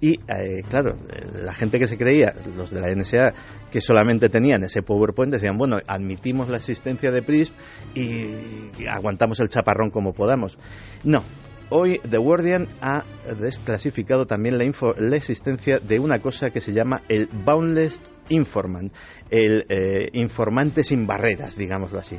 y 0.00 0.20
eh, 0.28 0.62
claro, 0.68 0.96
la 1.34 1.54
gente 1.54 1.78
que 1.78 1.88
se 1.88 1.96
creía, 1.96 2.34
los 2.54 2.70
de 2.70 2.80
la 2.80 2.94
NSA, 2.94 3.32
que 3.70 3.80
solamente 3.80 4.28
tenían 4.28 4.62
ese 4.62 4.82
PowerPoint, 4.82 5.32
decían, 5.32 5.56
bueno, 5.56 5.78
admitimos 5.86 6.48
la 6.48 6.58
existencia 6.58 7.10
de 7.10 7.22
PRISP 7.22 7.54
y 7.94 8.86
aguantamos 8.88 9.40
el 9.40 9.48
chaparrón 9.48 9.90
como 9.90 10.12
podamos. 10.12 10.58
No, 11.02 11.22
hoy 11.70 11.98
The 12.08 12.18
Guardian 12.18 12.68
ha 12.82 13.04
desclasificado 13.40 14.26
también 14.26 14.58
la, 14.58 14.70
la 14.98 15.16
existencia 15.16 15.78
de 15.78 15.98
una 15.98 16.20
cosa 16.20 16.50
que 16.50 16.60
se 16.60 16.74
llama 16.74 17.02
el 17.08 17.28
Boundless 17.28 18.02
Informant, 18.28 18.92
el 19.30 19.64
eh, 19.70 20.10
informante 20.12 20.84
sin 20.84 21.06
barreras, 21.06 21.56
digámoslo 21.56 22.00
así 22.00 22.18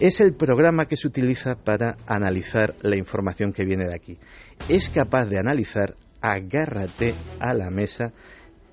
es 0.00 0.20
el 0.20 0.34
programa 0.34 0.86
que 0.86 0.96
se 0.96 1.08
utiliza 1.08 1.56
para 1.56 1.98
analizar 2.06 2.74
la 2.82 2.96
información 2.96 3.52
que 3.52 3.64
viene 3.64 3.86
de 3.86 3.94
aquí. 3.94 4.18
Es 4.68 4.90
capaz 4.90 5.26
de 5.26 5.38
analizar, 5.38 5.96
agárrate 6.20 7.14
a 7.40 7.52
la 7.54 7.70
mesa, 7.70 8.12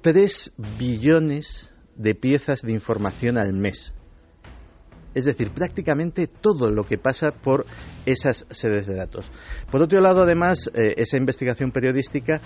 3 0.01 0.53
billones 0.77 1.71
de 1.95 2.13
piezas 2.13 2.61
de 2.61 2.73
información 2.73 3.37
al 3.37 3.53
mes 3.53 3.93
es 5.15 5.25
decir, 5.25 5.51
prácticamente 5.51 6.27
todo 6.27 6.69
lo 6.69 6.85
que 6.85 6.97
pasa 6.97 7.31
por 7.31 7.65
esas 8.05 8.45
sedes 8.51 8.85
de 8.85 8.95
datos. 8.95 9.31
Por 9.71 9.81
otro 9.81 10.01
lado, 10.01 10.23
además, 10.23 10.69
eh, 10.75 10.93
esa 10.97 11.17
investigación 11.17 11.71
periodística 11.71 12.41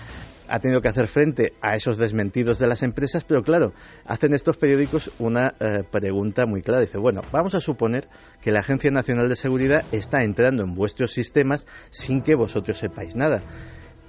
ha 0.48 0.58
tenido 0.60 0.80
que 0.80 0.88
hacer 0.88 1.08
frente 1.08 1.52
a 1.60 1.76
esos 1.76 1.98
desmentidos 1.98 2.58
de 2.58 2.68
las 2.68 2.82
empresas, 2.82 3.24
pero 3.24 3.42
claro, 3.42 3.72
hacen 4.04 4.34
estos 4.34 4.56
periódicos 4.56 5.10
una 5.18 5.54
eh, 5.60 5.82
pregunta 5.90 6.46
muy 6.46 6.62
clara. 6.62 6.80
Dice, 6.80 6.98
bueno, 6.98 7.22
vamos 7.32 7.54
a 7.54 7.60
suponer 7.60 8.08
que 8.40 8.52
la 8.52 8.60
Agencia 8.60 8.90
Nacional 8.90 9.28
de 9.28 9.36
Seguridad 9.36 9.84
está 9.92 10.22
entrando 10.22 10.62
en 10.62 10.74
vuestros 10.74 11.12
sistemas 11.12 11.66
sin 11.90 12.22
que 12.22 12.36
vosotros 12.36 12.78
sepáis 12.78 13.16
nada. 13.16 13.42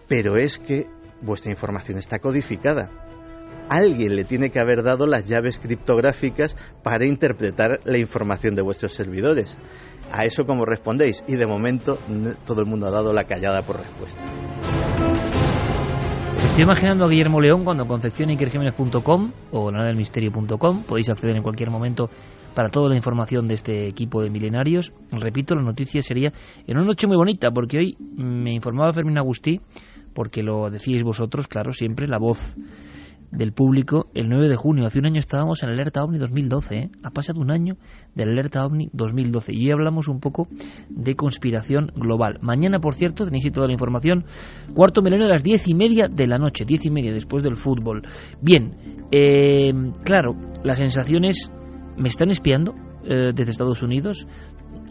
Pero 0.07 0.37
es 0.37 0.59
que 0.59 0.87
vuestra 1.21 1.51
información 1.51 1.97
está 1.97 2.19
codificada 2.19 3.10
alguien 3.71 4.17
le 4.17 4.25
tiene 4.25 4.49
que 4.49 4.59
haber 4.59 4.83
dado 4.83 5.07
las 5.07 5.25
llaves 5.29 5.57
criptográficas 5.57 6.57
para 6.83 7.05
interpretar 7.05 7.79
la 7.85 7.97
información 7.97 8.53
de 8.53 8.61
vuestros 8.61 8.91
servidores. 8.91 9.57
A 10.11 10.25
eso 10.25 10.45
como 10.45 10.65
respondéis 10.65 11.23
y 11.25 11.35
de 11.35 11.47
momento 11.47 11.97
todo 12.45 12.59
el 12.59 12.67
mundo 12.67 12.87
ha 12.87 12.91
dado 12.91 13.13
la 13.13 13.23
callada 13.23 13.61
por 13.61 13.77
respuesta. 13.77 14.19
Estoy 16.35 16.63
imaginando 16.63 17.05
a 17.05 17.07
Guillermo 17.07 17.39
León 17.39 17.63
cuando 17.63 17.87
Concepción 17.87 18.29
o 19.51 19.71
lanadelmisterio.com 19.71 20.83
podéis 20.83 21.09
acceder 21.09 21.37
en 21.37 21.43
cualquier 21.43 21.71
momento 21.71 22.09
para 22.53 22.67
toda 22.67 22.89
la 22.89 22.97
información 22.97 23.47
de 23.47 23.53
este 23.53 23.87
equipo 23.87 24.21
de 24.21 24.29
milenarios. 24.29 24.91
Repito, 25.11 25.55
la 25.55 25.61
noticia 25.61 26.01
sería 26.01 26.33
en 26.67 26.75
una 26.77 26.87
noche 26.87 27.07
muy 27.07 27.15
bonita 27.15 27.51
porque 27.51 27.77
hoy 27.77 27.97
me 28.17 28.51
informaba 28.51 28.91
Fermín 28.91 29.17
Agustí 29.17 29.61
porque 30.13 30.43
lo 30.43 30.69
decíais 30.69 31.03
vosotros, 31.03 31.47
claro, 31.47 31.71
siempre 31.71 32.05
la 32.05 32.17
voz 32.17 32.57
del 33.31 33.53
público 33.53 34.07
el 34.13 34.29
9 34.29 34.49
de 34.49 34.55
junio. 34.55 34.85
Hace 34.85 34.99
un 34.99 35.05
año 35.05 35.19
estábamos 35.19 35.63
en 35.63 35.69
Alerta 35.69 36.03
OVNI 36.03 36.17
2012. 36.19 36.75
¿eh? 36.75 36.89
Ha 37.03 37.11
pasado 37.11 37.39
un 37.39 37.51
año 37.51 37.77
del 38.13 38.29
Alerta 38.29 38.65
OVNI 38.65 38.89
2012. 38.93 39.53
Y 39.53 39.65
hoy 39.65 39.71
hablamos 39.71 40.07
un 40.07 40.19
poco 40.19 40.47
de 40.89 41.15
conspiración 41.15 41.91
global. 41.95 42.39
Mañana, 42.41 42.79
por 42.79 42.93
cierto, 42.93 43.25
tenéis 43.25 43.51
toda 43.51 43.67
la 43.67 43.73
información. 43.73 44.25
Cuarto 44.73 45.01
milenio 45.01 45.25
a 45.25 45.29
las 45.29 45.43
diez 45.43 45.67
y 45.67 45.73
media 45.73 46.07
de 46.07 46.27
la 46.27 46.37
noche. 46.37 46.65
Diez 46.65 46.85
y 46.85 46.91
media 46.91 47.13
después 47.13 47.43
del 47.43 47.55
fútbol. 47.55 48.03
Bien, 48.41 48.75
eh, 49.11 49.71
claro, 50.03 50.35
las 50.63 50.77
sensaciones 50.77 51.51
me 51.97 52.09
están 52.09 52.29
espiando 52.29 52.75
eh, 53.05 53.31
desde 53.33 53.51
Estados 53.51 53.81
Unidos. 53.81 54.27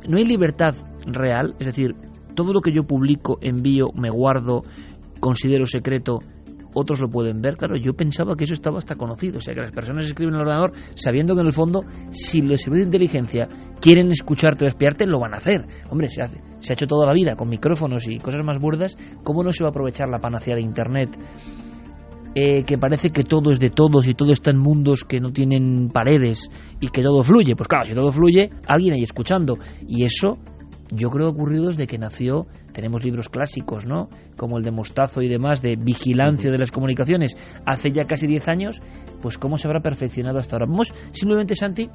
No 0.08 0.16
hay 0.16 0.24
libertad 0.24 0.74
real. 1.06 1.54
Es 1.58 1.66
decir, 1.66 1.94
todo 2.34 2.52
lo 2.52 2.60
que 2.60 2.72
yo 2.72 2.84
publico, 2.84 3.38
envío, 3.42 3.88
me 3.94 4.08
guardo, 4.08 4.62
considero 5.20 5.66
secreto 5.66 6.20
otros 6.74 7.00
lo 7.00 7.08
pueden 7.08 7.40
ver. 7.40 7.56
Claro, 7.56 7.76
yo 7.76 7.94
pensaba 7.94 8.34
que 8.36 8.44
eso 8.44 8.54
estaba 8.54 8.78
hasta 8.78 8.96
conocido. 8.96 9.38
O 9.38 9.40
sea, 9.40 9.54
que 9.54 9.60
las 9.60 9.72
personas 9.72 10.06
escriben 10.06 10.34
en 10.34 10.40
el 10.40 10.46
ordenador 10.46 10.72
sabiendo 10.94 11.34
que 11.34 11.40
en 11.40 11.46
el 11.46 11.52
fondo, 11.52 11.84
si 12.10 12.40
los 12.40 12.60
servicios 12.60 12.86
de 12.86 12.96
inteligencia 12.96 13.48
quieren 13.80 14.10
escucharte 14.10 14.64
o 14.64 14.68
espiarte, 14.68 15.06
lo 15.06 15.20
van 15.20 15.34
a 15.34 15.38
hacer. 15.38 15.66
Hombre, 15.90 16.08
se, 16.08 16.22
hace, 16.22 16.40
se 16.58 16.72
ha 16.72 16.74
hecho 16.74 16.86
toda 16.86 17.06
la 17.06 17.12
vida 17.12 17.36
con 17.36 17.48
micrófonos 17.48 18.08
y 18.08 18.18
cosas 18.18 18.42
más 18.44 18.58
burdas. 18.58 18.96
¿Cómo 19.22 19.42
no 19.42 19.52
se 19.52 19.64
va 19.64 19.68
a 19.68 19.70
aprovechar 19.70 20.08
la 20.08 20.18
panacea 20.18 20.54
de 20.54 20.62
Internet? 20.62 21.10
Eh, 22.32 22.62
que 22.62 22.78
parece 22.78 23.10
que 23.10 23.24
todo 23.24 23.50
es 23.50 23.58
de 23.58 23.70
todos 23.70 24.06
y 24.06 24.14
todo 24.14 24.32
está 24.32 24.52
en 24.52 24.58
mundos 24.58 25.02
que 25.02 25.18
no 25.18 25.32
tienen 25.32 25.90
paredes 25.92 26.48
y 26.78 26.88
que 26.88 27.02
todo 27.02 27.24
fluye. 27.24 27.56
Pues 27.56 27.66
claro, 27.66 27.86
si 27.86 27.94
todo 27.94 28.12
fluye, 28.12 28.50
alguien 28.68 28.94
ahí 28.94 29.02
escuchando. 29.02 29.58
Y 29.88 30.04
eso 30.04 30.38
yo 30.92 31.10
creo 31.10 31.26
que 31.26 31.30
ha 31.30 31.34
ocurrido 31.34 31.66
desde 31.68 31.86
que 31.86 31.98
nació 31.98 32.46
tenemos 32.72 33.04
libros 33.04 33.28
clásicos, 33.28 33.86
¿no? 33.86 34.08
Como 34.36 34.58
el 34.58 34.64
de 34.64 34.70
Mostazo 34.70 35.22
y 35.22 35.28
demás, 35.28 35.62
de 35.62 35.76
vigilancia 35.76 36.50
de 36.50 36.58
las 36.58 36.70
comunicaciones, 36.70 37.36
hace 37.66 37.90
ya 37.90 38.04
casi 38.04 38.26
10 38.26 38.48
años, 38.48 38.82
pues 39.20 39.38
cómo 39.38 39.56
se 39.56 39.68
habrá 39.68 39.80
perfeccionado 39.80 40.38
hasta 40.38 40.56
ahora. 40.56 40.66
Vamos 40.66 40.92
simplemente, 41.12 41.54
Santi, 41.54 41.88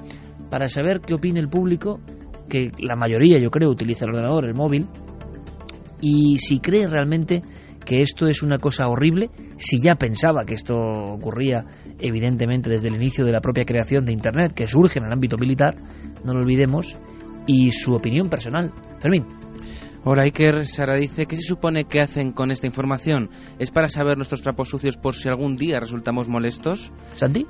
para 0.50 0.68
saber 0.68 1.02
qué 1.02 1.14
opina 1.14 1.40
el 1.40 1.50
público, 1.50 2.00
que 2.50 2.72
la 2.80 2.96
mayoría, 2.96 3.40
yo 3.40 3.50
creo, 3.50 3.70
utiliza 3.70 4.06
el 4.06 4.12
ordenador, 4.12 4.46
el 4.46 4.54
móvil, 4.54 4.88
y 6.02 6.38
si 6.40 6.60
cree 6.60 6.88
realmente 6.88 7.42
que 7.86 8.02
esto 8.02 8.28
es 8.28 8.42
una 8.44 8.58
cosa 8.58 8.88
horrible, 8.88 9.30
si 9.58 9.80
ya 9.80 9.96
pensaba 9.96 10.44
que 10.44 10.56
esto 10.56 10.76
ocurría 10.76 11.66
evidentemente 12.00 12.70
desde 12.70 12.90
el 12.90 12.96
inicio 12.96 13.26
de 13.26 13.32
la 13.32 13.42
propia 13.42 13.64
creación 13.64 14.06
de 14.06 14.12
Internet, 14.12 14.54
que 14.54 14.68
surge 14.68 15.00
en 15.00 15.06
el 15.06 15.14
ámbito 15.14 15.38
militar, 15.38 15.76
no 16.24 16.34
lo 16.34 16.40
olvidemos, 16.40 16.98
y 17.46 17.72
su 17.72 17.94
opinión 17.94 18.30
personal. 18.30 18.72
Fermín. 19.00 19.26
Hola 20.04 20.22
Iker, 20.24 20.68
Sara 20.68 20.94
dice, 20.96 21.26
¿qué 21.26 21.36
se 21.36 21.42
supone 21.42 21.86
que 21.86 22.00
hacen 22.00 22.32
con 22.32 22.52
esta 22.52 22.68
información? 22.68 23.32
¿Es 23.58 23.72
para 23.72 23.90
saber 23.90 24.18
nuestros 24.18 24.44
trapos 24.44 24.70
sucios 24.70 24.98
por 24.98 25.16
si 25.16 25.30
algún 25.30 25.56
día 25.56 25.80
resultamos 25.80 26.28
molestos? 26.28 26.92
¿Santi? 27.16 27.48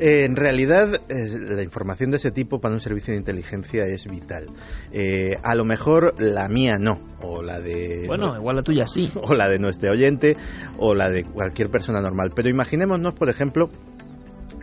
Eh, 0.00 0.24
en 0.24 0.34
realidad, 0.34 0.94
eh, 1.10 1.54
la 1.54 1.62
información 1.62 2.10
de 2.10 2.16
ese 2.16 2.30
tipo 2.30 2.58
para 2.58 2.72
un 2.72 2.80
servicio 2.80 3.12
de 3.12 3.18
inteligencia 3.18 3.84
es 3.84 4.06
vital. 4.06 4.46
Eh, 4.92 5.36
a 5.42 5.54
lo 5.54 5.66
mejor 5.66 6.14
la 6.18 6.48
mía 6.48 6.78
no, 6.78 7.00
o 7.22 7.42
la 7.42 7.60
de. 7.60 8.04
Bueno, 8.06 8.34
igual 8.34 8.56
la 8.56 8.62
tuya 8.62 8.86
sí. 8.86 9.10
O 9.22 9.34
la 9.34 9.48
de 9.48 9.58
nuestro 9.58 9.90
oyente, 9.90 10.36
o 10.78 10.94
la 10.94 11.10
de 11.10 11.24
cualquier 11.24 11.68
persona 11.68 12.00
normal. 12.00 12.30
Pero 12.34 12.48
imaginémonos, 12.48 13.12
por 13.12 13.28
ejemplo, 13.28 13.68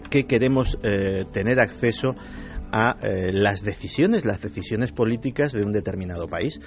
que 0.10 0.26
queremos 0.26 0.80
tener 0.80 1.60
acceso 1.60 2.10
a 2.10 2.16
eh, 3.02 3.32
las 3.34 3.64
decisiones, 3.64 4.26
las 4.26 4.42
decisiones 4.42 4.92
políticas 4.92 5.52
de 5.52 5.64
un 5.64 5.72
determinado 5.72 6.28
país 6.28 6.60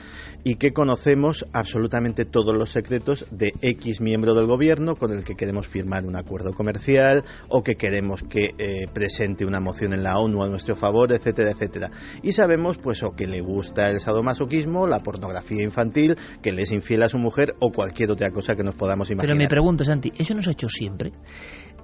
y 0.45 0.57
que 0.57 0.73
conocemos 0.73 1.47
absolutamente 1.53 2.25
todos 2.25 2.57
los 2.57 2.71
secretos 2.71 3.27
de 3.31 3.53
X 3.61 4.01
miembro 4.01 4.35
del 4.35 4.47
gobierno 4.47 4.97
con 4.97 5.13
el 5.13 5.25
que 5.25 5.35
queremos 5.35 5.67
firmar 5.67 6.05
un 6.05 6.17
acuerdo 6.17 6.53
comercial 6.53 7.25
o 7.49 7.63
que 7.63 7.77
queremos 7.77 8.23
que 8.23 8.55
eh, 8.59 8.87
presente 8.93 9.45
una 9.45 9.61
moción 9.61 9.93
en 9.93 10.03
la 10.03 10.19
ONU 10.19 10.43
a 10.43 10.49
nuestro 10.49 10.77
favor, 10.77 11.13
etcétera, 11.13 11.51
etcétera. 11.51 11.91
Y 12.23 12.33
sabemos 12.33 12.79
pues 12.79 13.03
o 13.03 13.13
que 13.13 13.27
le 13.27 13.41
gusta 13.41 13.91
el 13.91 14.01
sadomasoquismo, 14.01 14.87
la 14.87 15.03
pornografía 15.03 15.63
infantil, 15.63 16.17
que 16.43 16.53
le 16.53 16.63
es 16.63 16.73
infiel 16.73 17.03
a 17.03 17.09
su 17.09 17.19
mujer 17.19 17.55
o 17.61 17.71
cualquier 17.71 18.11
otra 18.11 18.31
cosa 18.31 18.57
que 18.57 18.63
nos 18.63 18.75
podamos 18.75 19.11
imaginar. 19.11 19.37
Pero 19.37 19.39
me 19.39 19.49
pregunto, 19.49 19.85
Santi, 19.85 20.13
¿eso 20.17 20.35
no 20.35 20.43
se 20.43 20.51
ha 20.51 20.53
hecho 20.53 20.69
siempre? 20.69 21.13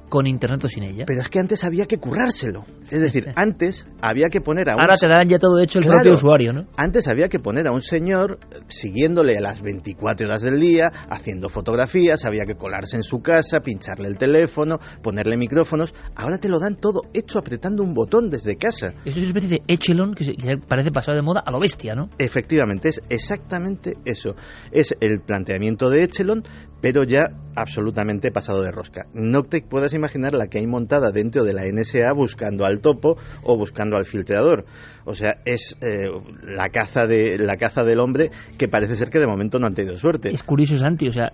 Con 0.09 0.27
internet 0.27 0.65
o 0.65 0.69
sin 0.69 0.85
ella. 0.85 1.05
Pero 1.07 1.21
es 1.21 1.29
que 1.29 1.39
antes 1.39 1.65
había 1.65 1.87
que 1.87 1.99
currárselo. 1.99 2.65
Es 2.91 3.01
decir, 3.01 3.33
antes 3.35 3.87
había 4.01 4.29
que 4.29 4.41
poner 4.41 4.71
a 4.71 4.75
un... 4.75 4.81
Ahora 4.81 4.97
te 4.97 5.09
dan 5.09 5.27
ya 5.29 5.39
todo 5.39 5.59
hecho 5.59 5.79
el 5.79 5.87
propio 5.87 6.15
usuario, 6.15 6.53
¿no? 6.53 6.67
Antes 6.77 7.09
había 7.09 7.29
que 7.29 7.39
poner 7.39 7.67
a 7.67 7.73
un 7.73 7.83
señor 7.83 8.39
eh, 8.43 8.59
siguiéndole 8.69 9.37
a 9.37 9.41
las 9.41 9.61
24 9.61 10.27
horas 10.27 10.41
del 10.41 10.61
día, 10.61 10.91
haciendo 11.11 11.49
fotografías, 11.49 12.25
había 12.25 12.45
que 12.45 12.55
colarse 12.55 12.97
en 12.97 13.03
su 13.03 13.21
casa, 13.21 13.61
pincharle 13.61 14.09
el 14.09 14.17
teléfono, 14.17 14.79
ponerle 15.03 15.37
micrófonos. 15.37 15.95
Ahora 16.15 16.39
te 16.39 16.49
lo 16.49 16.59
dan 16.59 16.77
todo 16.77 17.03
hecho 17.13 17.39
apretando 17.39 17.83
un 17.83 17.95
botón 17.95 18.31
desde 18.31 18.57
casa. 18.57 18.95
Eso 19.05 19.19
es 19.19 19.19
una 19.19 19.27
especie 19.27 19.49
de 19.49 19.63
echelon 19.67 20.15
que, 20.15 20.25
parece 20.69 20.91
pasado 20.91 21.17
de 21.17 21.23
moda 21.23 21.43
a 21.45 21.51
lo 21.51 21.59
bestia, 21.59 21.95
¿no? 21.95 22.09
Efectivamente, 22.19 22.91
es 22.91 23.03
exactamente 23.09 23.95
eso. 24.05 24.35
Es 24.71 24.97
el 25.01 25.21
planteamiento 25.21 25.91
de 25.91 26.05
echelon, 26.05 26.45
pero 26.81 27.05
ya 27.05 27.31
absolutamente 27.57 28.31
pasado 28.31 28.63
de 28.63 28.71
rosca. 28.71 29.07
No 29.15 29.43
te 29.43 29.63
puedes 29.63 29.93
imaginar 29.97 30.35
la 30.35 30.47
que 30.49 30.59
hay 30.59 30.67
montada 30.67 31.11
dentro 31.11 31.45
de 31.45 31.53
la 31.53 31.63
NSA 31.65 32.13
buscando 32.13 32.65
al 32.65 32.81
topo 32.81 33.17
o 33.43 33.57
buscando 33.57 33.97
al 33.97 34.07
filtrador. 34.07 34.65
O 35.05 35.15
sea, 35.15 35.39
es 35.45 35.77
eh, 35.81 36.11
la 36.43 36.69
caza 36.71 37.07
de 37.07 37.39
la 37.39 37.57
caza 37.57 37.85
del 37.85 38.01
hombre 38.01 38.31
que 38.59 38.69
parece 38.69 38.97
ser 38.97 39.11
que 39.11 39.19
de 39.19 39.27
momento 39.27 39.59
no 39.59 39.67
han 39.67 39.75
tenido 39.75 39.99
suerte. 39.99 40.33
Es 40.33 40.43
curioso, 40.43 40.79
Santi, 40.79 41.09
o 41.09 41.13
sea, 41.13 41.33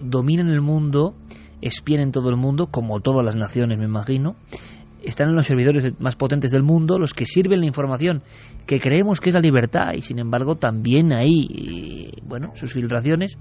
dominan 0.00 0.48
el 0.48 0.60
mundo, 0.60 1.14
espían 1.60 2.00
en 2.00 2.12
todo 2.12 2.28
el 2.30 2.36
mundo, 2.36 2.66
como 2.66 3.00
todas 3.00 3.24
las 3.24 3.36
naciones, 3.36 3.78
me 3.78 3.84
imagino. 3.84 4.36
Están 5.02 5.30
en 5.30 5.34
los 5.34 5.46
servidores 5.46 5.98
más 5.98 6.14
potentes 6.14 6.52
del 6.52 6.62
mundo 6.62 6.96
los 6.96 7.12
que 7.12 7.26
sirven 7.26 7.58
la 7.58 7.66
información 7.66 8.22
que 8.66 8.78
creemos 8.78 9.20
que 9.20 9.30
es 9.30 9.34
la 9.34 9.40
libertad 9.40 9.94
y 9.96 10.00
sin 10.00 10.20
embargo 10.20 10.54
también 10.54 11.12
hay, 11.12 12.12
bueno, 12.24 12.52
sus 12.54 12.72
filtraciones 12.72 13.36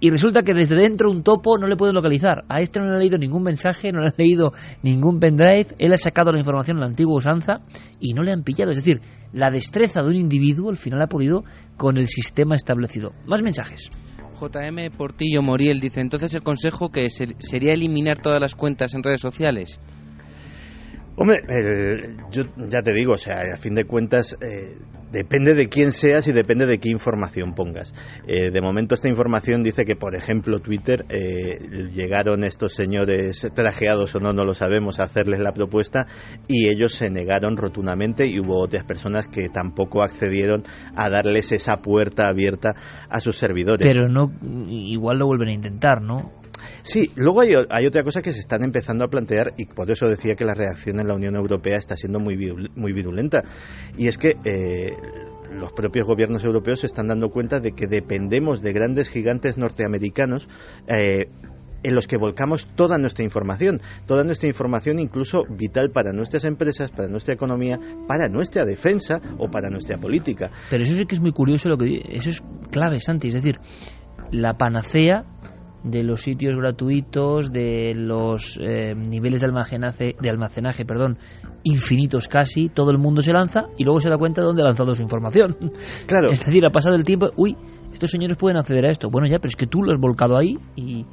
y 0.00 0.10
resulta 0.10 0.42
que 0.42 0.54
desde 0.54 0.76
dentro 0.76 1.10
un 1.10 1.22
topo 1.22 1.58
no 1.58 1.66
le 1.66 1.76
pueden 1.76 1.94
localizar. 1.94 2.44
A 2.48 2.60
este 2.60 2.78
no 2.78 2.86
le 2.86 2.94
ha 2.94 2.98
leído 2.98 3.18
ningún 3.18 3.42
mensaje, 3.42 3.90
no 3.92 4.00
le 4.00 4.08
ha 4.08 4.14
leído 4.16 4.52
ningún 4.82 5.18
pendrive, 5.18 5.68
él 5.78 5.92
ha 5.92 5.96
sacado 5.96 6.32
la 6.32 6.38
información 6.38 6.76
en 6.76 6.80
la 6.82 6.86
antigua 6.86 7.16
usanza 7.16 7.60
y 8.00 8.12
no 8.12 8.22
le 8.22 8.32
han 8.32 8.44
pillado. 8.44 8.70
Es 8.70 8.78
decir, 8.78 9.00
la 9.32 9.50
destreza 9.50 10.02
de 10.02 10.10
un 10.10 10.16
individuo 10.16 10.70
al 10.70 10.76
final 10.76 11.02
ha 11.02 11.08
podido 11.08 11.44
con 11.76 11.96
el 11.96 12.08
sistema 12.08 12.54
establecido. 12.54 13.12
Más 13.26 13.42
mensajes. 13.42 13.90
JM 14.40 14.96
Portillo 14.96 15.42
Moriel 15.42 15.80
dice, 15.80 16.00
entonces 16.00 16.32
el 16.34 16.42
consejo 16.42 16.90
que 16.90 17.10
sería 17.10 17.72
eliminar 17.72 18.20
todas 18.20 18.40
las 18.40 18.54
cuentas 18.54 18.94
en 18.94 19.02
redes 19.02 19.20
sociales. 19.20 19.80
Hombre, 21.20 21.42
yo 22.30 22.44
ya 22.68 22.80
te 22.80 22.92
digo, 22.92 23.12
o 23.12 23.18
sea, 23.18 23.42
a 23.52 23.56
fin 23.56 23.74
de 23.74 23.84
cuentas, 23.84 24.36
eh, 24.40 24.76
Depende 25.12 25.54
de 25.54 25.68
quién 25.68 25.92
seas 25.92 26.28
y 26.28 26.32
depende 26.32 26.66
de 26.66 26.78
qué 26.78 26.90
información 26.90 27.54
pongas. 27.54 27.94
Eh, 28.26 28.50
de 28.50 28.60
momento 28.60 28.94
esta 28.94 29.08
información 29.08 29.62
dice 29.62 29.86
que, 29.86 29.96
por 29.96 30.14
ejemplo, 30.14 30.60
Twitter 30.60 31.06
eh, 31.08 31.58
llegaron 31.90 32.44
estos 32.44 32.74
señores 32.74 33.50
trajeados 33.54 34.14
o 34.14 34.20
no, 34.20 34.34
no 34.34 34.44
lo 34.44 34.52
sabemos, 34.52 35.00
a 35.00 35.04
hacerles 35.04 35.40
la 35.40 35.54
propuesta 35.54 36.06
y 36.46 36.68
ellos 36.68 36.94
se 36.94 37.08
negaron 37.08 37.56
rotundamente 37.56 38.26
y 38.26 38.38
hubo 38.38 38.58
otras 38.58 38.84
personas 38.84 39.28
que 39.28 39.48
tampoco 39.48 40.02
accedieron 40.02 40.64
a 40.94 41.08
darles 41.08 41.52
esa 41.52 41.78
puerta 41.78 42.28
abierta 42.28 42.74
a 43.08 43.20
sus 43.22 43.38
servidores. 43.38 43.86
Pero 43.86 44.08
no, 44.08 44.30
igual 44.68 45.20
lo 45.20 45.26
vuelven 45.26 45.48
a 45.48 45.54
intentar, 45.54 46.02
¿no? 46.02 46.37
Sí, 46.88 47.10
luego 47.16 47.42
hay, 47.42 47.86
otra 47.86 48.02
cosa 48.02 48.22
que 48.22 48.32
se 48.32 48.40
están 48.40 48.64
empezando 48.64 49.04
a 49.04 49.08
plantear 49.08 49.52
y 49.58 49.66
por 49.66 49.90
eso 49.90 50.08
decía 50.08 50.36
que 50.36 50.46
la 50.46 50.54
reacción 50.54 51.00
en 51.00 51.08
la 51.08 51.14
Unión 51.14 51.36
Europea 51.36 51.76
está 51.76 51.96
siendo 51.96 52.18
muy, 52.18 52.34
muy 52.74 52.92
virulenta. 52.94 53.44
Y 53.98 54.08
es 54.08 54.16
que 54.16 54.36
eh, 54.42 54.92
los 55.52 55.70
propios 55.72 56.06
gobiernos 56.06 56.44
europeos 56.44 56.80
se 56.80 56.86
están 56.86 57.08
dando 57.08 57.28
cuenta 57.28 57.60
de 57.60 57.72
que 57.72 57.88
dependemos 57.88 58.62
de 58.62 58.72
grandes 58.72 59.10
gigantes 59.10 59.58
norteamericanos. 59.58 60.48
Eh, 60.86 61.28
en 61.82 61.94
los 61.94 62.08
que 62.08 62.16
volcamos 62.16 62.66
toda 62.74 62.98
nuestra 62.98 63.24
información, 63.24 63.80
toda 64.06 64.24
nuestra 64.24 64.48
información 64.48 64.98
incluso 64.98 65.44
vital 65.48 65.90
para 65.90 66.12
nuestras 66.12 66.44
empresas, 66.44 66.90
para 66.90 67.06
nuestra 67.06 67.34
economía, 67.34 67.78
para 68.08 68.28
nuestra 68.28 68.64
defensa 68.64 69.20
o 69.38 69.48
para 69.48 69.70
nuestra 69.70 69.96
política. 69.98 70.50
Pero 70.70 70.82
eso 70.82 70.96
sí 70.96 71.04
que 71.06 71.14
es 71.14 71.20
muy 71.20 71.30
curioso 71.30 71.68
lo 71.68 71.78
que 71.78 72.02
eso 72.10 72.30
es 72.30 72.42
clave, 72.72 72.98
Santi, 72.98 73.28
es 73.28 73.34
decir, 73.34 73.60
la 74.30 74.54
panacea 74.54 75.24
de 75.84 76.02
los 76.02 76.22
sitios 76.22 76.56
gratuitos, 76.56 77.52
de 77.52 77.94
los 77.94 78.58
eh, 78.60 78.94
niveles 78.94 79.40
de 79.40 79.46
almacenaje, 79.46 80.16
de 80.20 80.30
almacenaje 80.30 80.84
perdón, 80.84 81.18
infinitos 81.62 82.28
casi, 82.28 82.68
todo 82.68 82.90
el 82.90 82.98
mundo 82.98 83.22
se 83.22 83.32
lanza 83.32 83.66
y 83.76 83.84
luego 83.84 84.00
se 84.00 84.10
da 84.10 84.18
cuenta 84.18 84.40
de 84.40 84.46
dónde 84.46 84.62
ha 84.62 84.66
lanzado 84.66 84.94
su 84.94 85.02
información. 85.02 85.56
Claro. 86.06 86.30
Es 86.30 86.44
decir, 86.44 86.64
ha 86.64 86.70
pasado 86.70 86.96
el 86.96 87.04
tiempo, 87.04 87.30
uy, 87.36 87.56
estos 87.92 88.10
señores 88.10 88.36
pueden 88.36 88.56
acceder 88.56 88.86
a 88.86 88.90
esto. 88.90 89.10
Bueno, 89.10 89.26
ya, 89.26 89.38
pero 89.38 89.48
es 89.48 89.56
que 89.56 89.66
tú 89.66 89.82
lo 89.82 89.92
has 89.92 90.00
volcado 90.00 90.38
ahí 90.38 90.56
y 90.74 91.04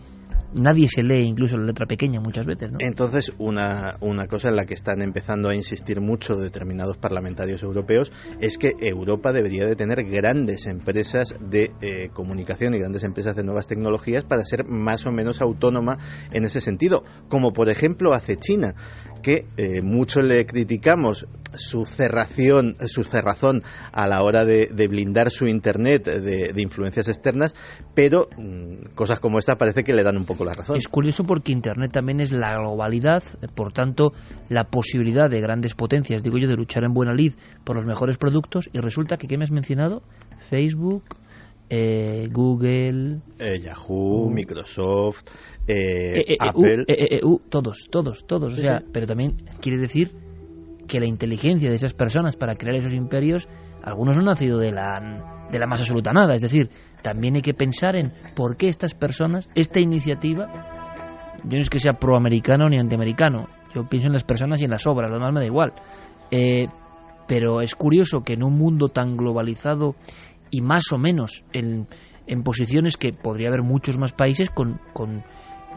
nadie 0.55 0.87
se 0.87 1.03
lee 1.03 1.23
incluso 1.25 1.57
la 1.57 1.65
letra 1.65 1.85
pequeña 1.85 2.19
muchas 2.19 2.45
veces. 2.45 2.71
¿no? 2.71 2.77
Entonces, 2.79 3.31
una, 3.37 3.97
una 4.01 4.27
cosa 4.27 4.49
en 4.49 4.55
la 4.55 4.65
que 4.65 4.73
están 4.73 5.01
empezando 5.01 5.49
a 5.49 5.55
insistir 5.55 6.01
mucho 6.01 6.35
determinados 6.35 6.97
parlamentarios 6.97 7.61
europeos 7.63 8.11
es 8.39 8.57
que 8.57 8.73
Europa 8.79 9.31
debería 9.31 9.65
de 9.65 9.75
tener 9.75 10.03
grandes 10.05 10.65
empresas 10.65 11.33
de 11.39 11.71
eh, 11.81 12.09
comunicación 12.13 12.73
y 12.73 12.79
grandes 12.79 13.03
empresas 13.03 13.35
de 13.35 13.43
nuevas 13.43 13.67
tecnologías 13.67 14.23
para 14.23 14.43
ser 14.43 14.65
más 14.65 15.05
o 15.05 15.11
menos 15.11 15.41
autónoma 15.41 15.97
en 16.31 16.45
ese 16.45 16.61
sentido, 16.61 17.03
como 17.29 17.51
por 17.51 17.69
ejemplo 17.69 18.13
hace 18.13 18.37
China, 18.37 18.75
que 19.21 19.45
eh, 19.57 19.81
mucho 19.81 20.21
le 20.21 20.45
criticamos 20.45 21.27
su 21.57 21.85
cerración, 21.85 22.75
su 22.87 23.03
cerrazón 23.03 23.63
a 23.91 24.07
la 24.07 24.23
hora 24.23 24.45
de, 24.45 24.87
blindar 24.87 25.29
su 25.29 25.47
Internet 25.47 26.05
de, 26.05 26.61
influencias 26.61 27.07
externas, 27.07 27.53
pero 27.93 28.27
mm, 28.37 28.93
cosas 28.95 29.19
como 29.19 29.39
esta 29.39 29.57
parece 29.57 29.83
que 29.83 29.93
le 29.93 30.03
dan 30.03 30.17
un 30.17 30.25
poco 30.25 30.45
la 30.45 30.53
razón. 30.53 30.77
Es 30.77 30.87
curioso 30.87 31.23
porque 31.23 31.51
Internet 31.51 31.91
también 31.91 32.19
es 32.19 32.31
la 32.31 32.57
globalidad, 32.57 33.23
por 33.55 33.71
tanto, 33.71 34.13
la 34.49 34.65
posibilidad 34.65 35.29
de 35.29 35.41
grandes 35.41 35.73
potencias, 35.73 36.23
digo 36.23 36.37
yo, 36.37 36.47
de 36.47 36.55
luchar 36.55 36.83
en 36.83 36.93
buena 36.93 37.13
lid 37.13 37.33
por 37.63 37.75
los 37.75 37.85
mejores 37.85 38.17
productos, 38.17 38.69
y 38.73 38.79
resulta 38.79 39.17
que, 39.17 39.27
¿qué 39.27 39.37
me 39.37 39.43
has 39.43 39.51
mencionado? 39.51 40.03
Facebook, 40.49 41.03
eh, 41.69 42.29
Google, 42.31 43.21
eh, 43.39 43.59
Yahoo, 43.59 44.29
Microsoft, 44.29 45.23
eh, 45.67 46.35
Apple, 46.39 46.85
todos, 47.49 47.87
todos, 47.89 48.25
todos. 48.27 48.53
O 48.53 48.57
sea, 48.57 48.83
pero 48.91 49.07
también 49.07 49.35
quiere 49.61 49.79
decir 49.79 50.11
que 50.87 50.99
la 50.99 51.05
inteligencia 51.05 51.69
de 51.69 51.75
esas 51.75 51.93
personas 51.93 52.35
para 52.35 52.55
crear 52.55 52.75
esos 52.75 52.93
imperios, 52.93 53.47
algunos 53.83 54.15
no 54.15 54.21
han 54.21 54.27
nacido 54.27 54.57
de 54.57 54.71
la, 54.71 55.47
de 55.51 55.59
la 55.59 55.67
más 55.67 55.79
absoluta 55.81 56.11
nada. 56.11 56.35
Es 56.35 56.41
decir, 56.41 56.69
también 57.01 57.35
hay 57.35 57.41
que 57.41 57.53
pensar 57.53 57.95
en 57.95 58.13
por 58.35 58.57
qué 58.57 58.67
estas 58.67 58.93
personas, 58.93 59.49
esta 59.55 59.79
iniciativa, 59.79 60.47
yo 61.43 61.57
no 61.57 61.61
es 61.61 61.69
que 61.69 61.79
sea 61.79 61.93
proamericano 61.93 62.67
ni 62.69 62.77
antiamericano, 62.77 63.47
yo 63.73 63.87
pienso 63.87 64.07
en 64.07 64.13
las 64.13 64.23
personas 64.23 64.61
y 64.61 64.65
en 64.65 64.71
las 64.71 64.87
obras, 64.87 65.09
lo 65.09 65.17
demás 65.17 65.33
me 65.33 65.41
da 65.41 65.45
igual. 65.45 65.73
Eh, 66.31 66.67
pero 67.27 67.61
es 67.61 67.75
curioso 67.75 68.23
que 68.23 68.33
en 68.33 68.43
un 68.43 68.57
mundo 68.57 68.89
tan 68.89 69.17
globalizado 69.17 69.95
y 70.49 70.61
más 70.61 70.91
o 70.91 70.97
menos 70.97 71.43
en, 71.53 71.87
en 72.27 72.43
posiciones 72.43 72.97
que 72.97 73.11
podría 73.11 73.49
haber 73.49 73.63
muchos 73.63 73.97
más 73.97 74.13
países 74.13 74.49
con, 74.49 74.79
con 74.93 75.23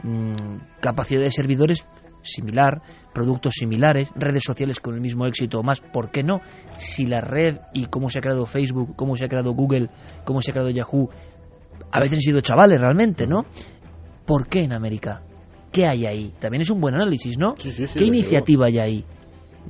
mm, 0.02 0.58
capacidad 0.80 1.20
de 1.20 1.30
servidores 1.30 1.86
similar, 2.22 2.82
productos 3.12 3.54
similares, 3.54 4.12
redes 4.14 4.42
sociales 4.44 4.80
con 4.80 4.94
el 4.94 5.00
mismo 5.00 5.26
éxito 5.26 5.60
o 5.60 5.62
más, 5.62 5.80
¿por 5.80 6.10
qué 6.10 6.22
no? 6.22 6.40
Si 6.76 7.06
la 7.06 7.20
red 7.20 7.58
y 7.72 7.86
cómo 7.86 8.08
se 8.10 8.18
ha 8.18 8.22
creado 8.22 8.46
Facebook, 8.46 8.94
cómo 8.96 9.16
se 9.16 9.24
ha 9.24 9.28
creado 9.28 9.52
Google, 9.52 9.90
cómo 10.24 10.40
se 10.40 10.50
ha 10.50 10.54
creado 10.54 10.70
Yahoo, 10.70 11.08
a 11.90 12.00
veces 12.00 12.14
han 12.14 12.20
sido 12.20 12.40
chavales 12.40 12.80
realmente, 12.80 13.26
¿no? 13.26 13.46
¿Por 14.26 14.46
qué 14.48 14.60
en 14.60 14.72
América? 14.72 15.22
¿Qué 15.72 15.86
hay 15.86 16.06
ahí? 16.06 16.32
También 16.38 16.62
es 16.62 16.70
un 16.70 16.80
buen 16.80 16.94
análisis, 16.94 17.38
¿no? 17.38 17.54
¿Qué 17.54 18.04
iniciativa 18.04 18.66
hay 18.66 18.78
ahí? 18.78 19.04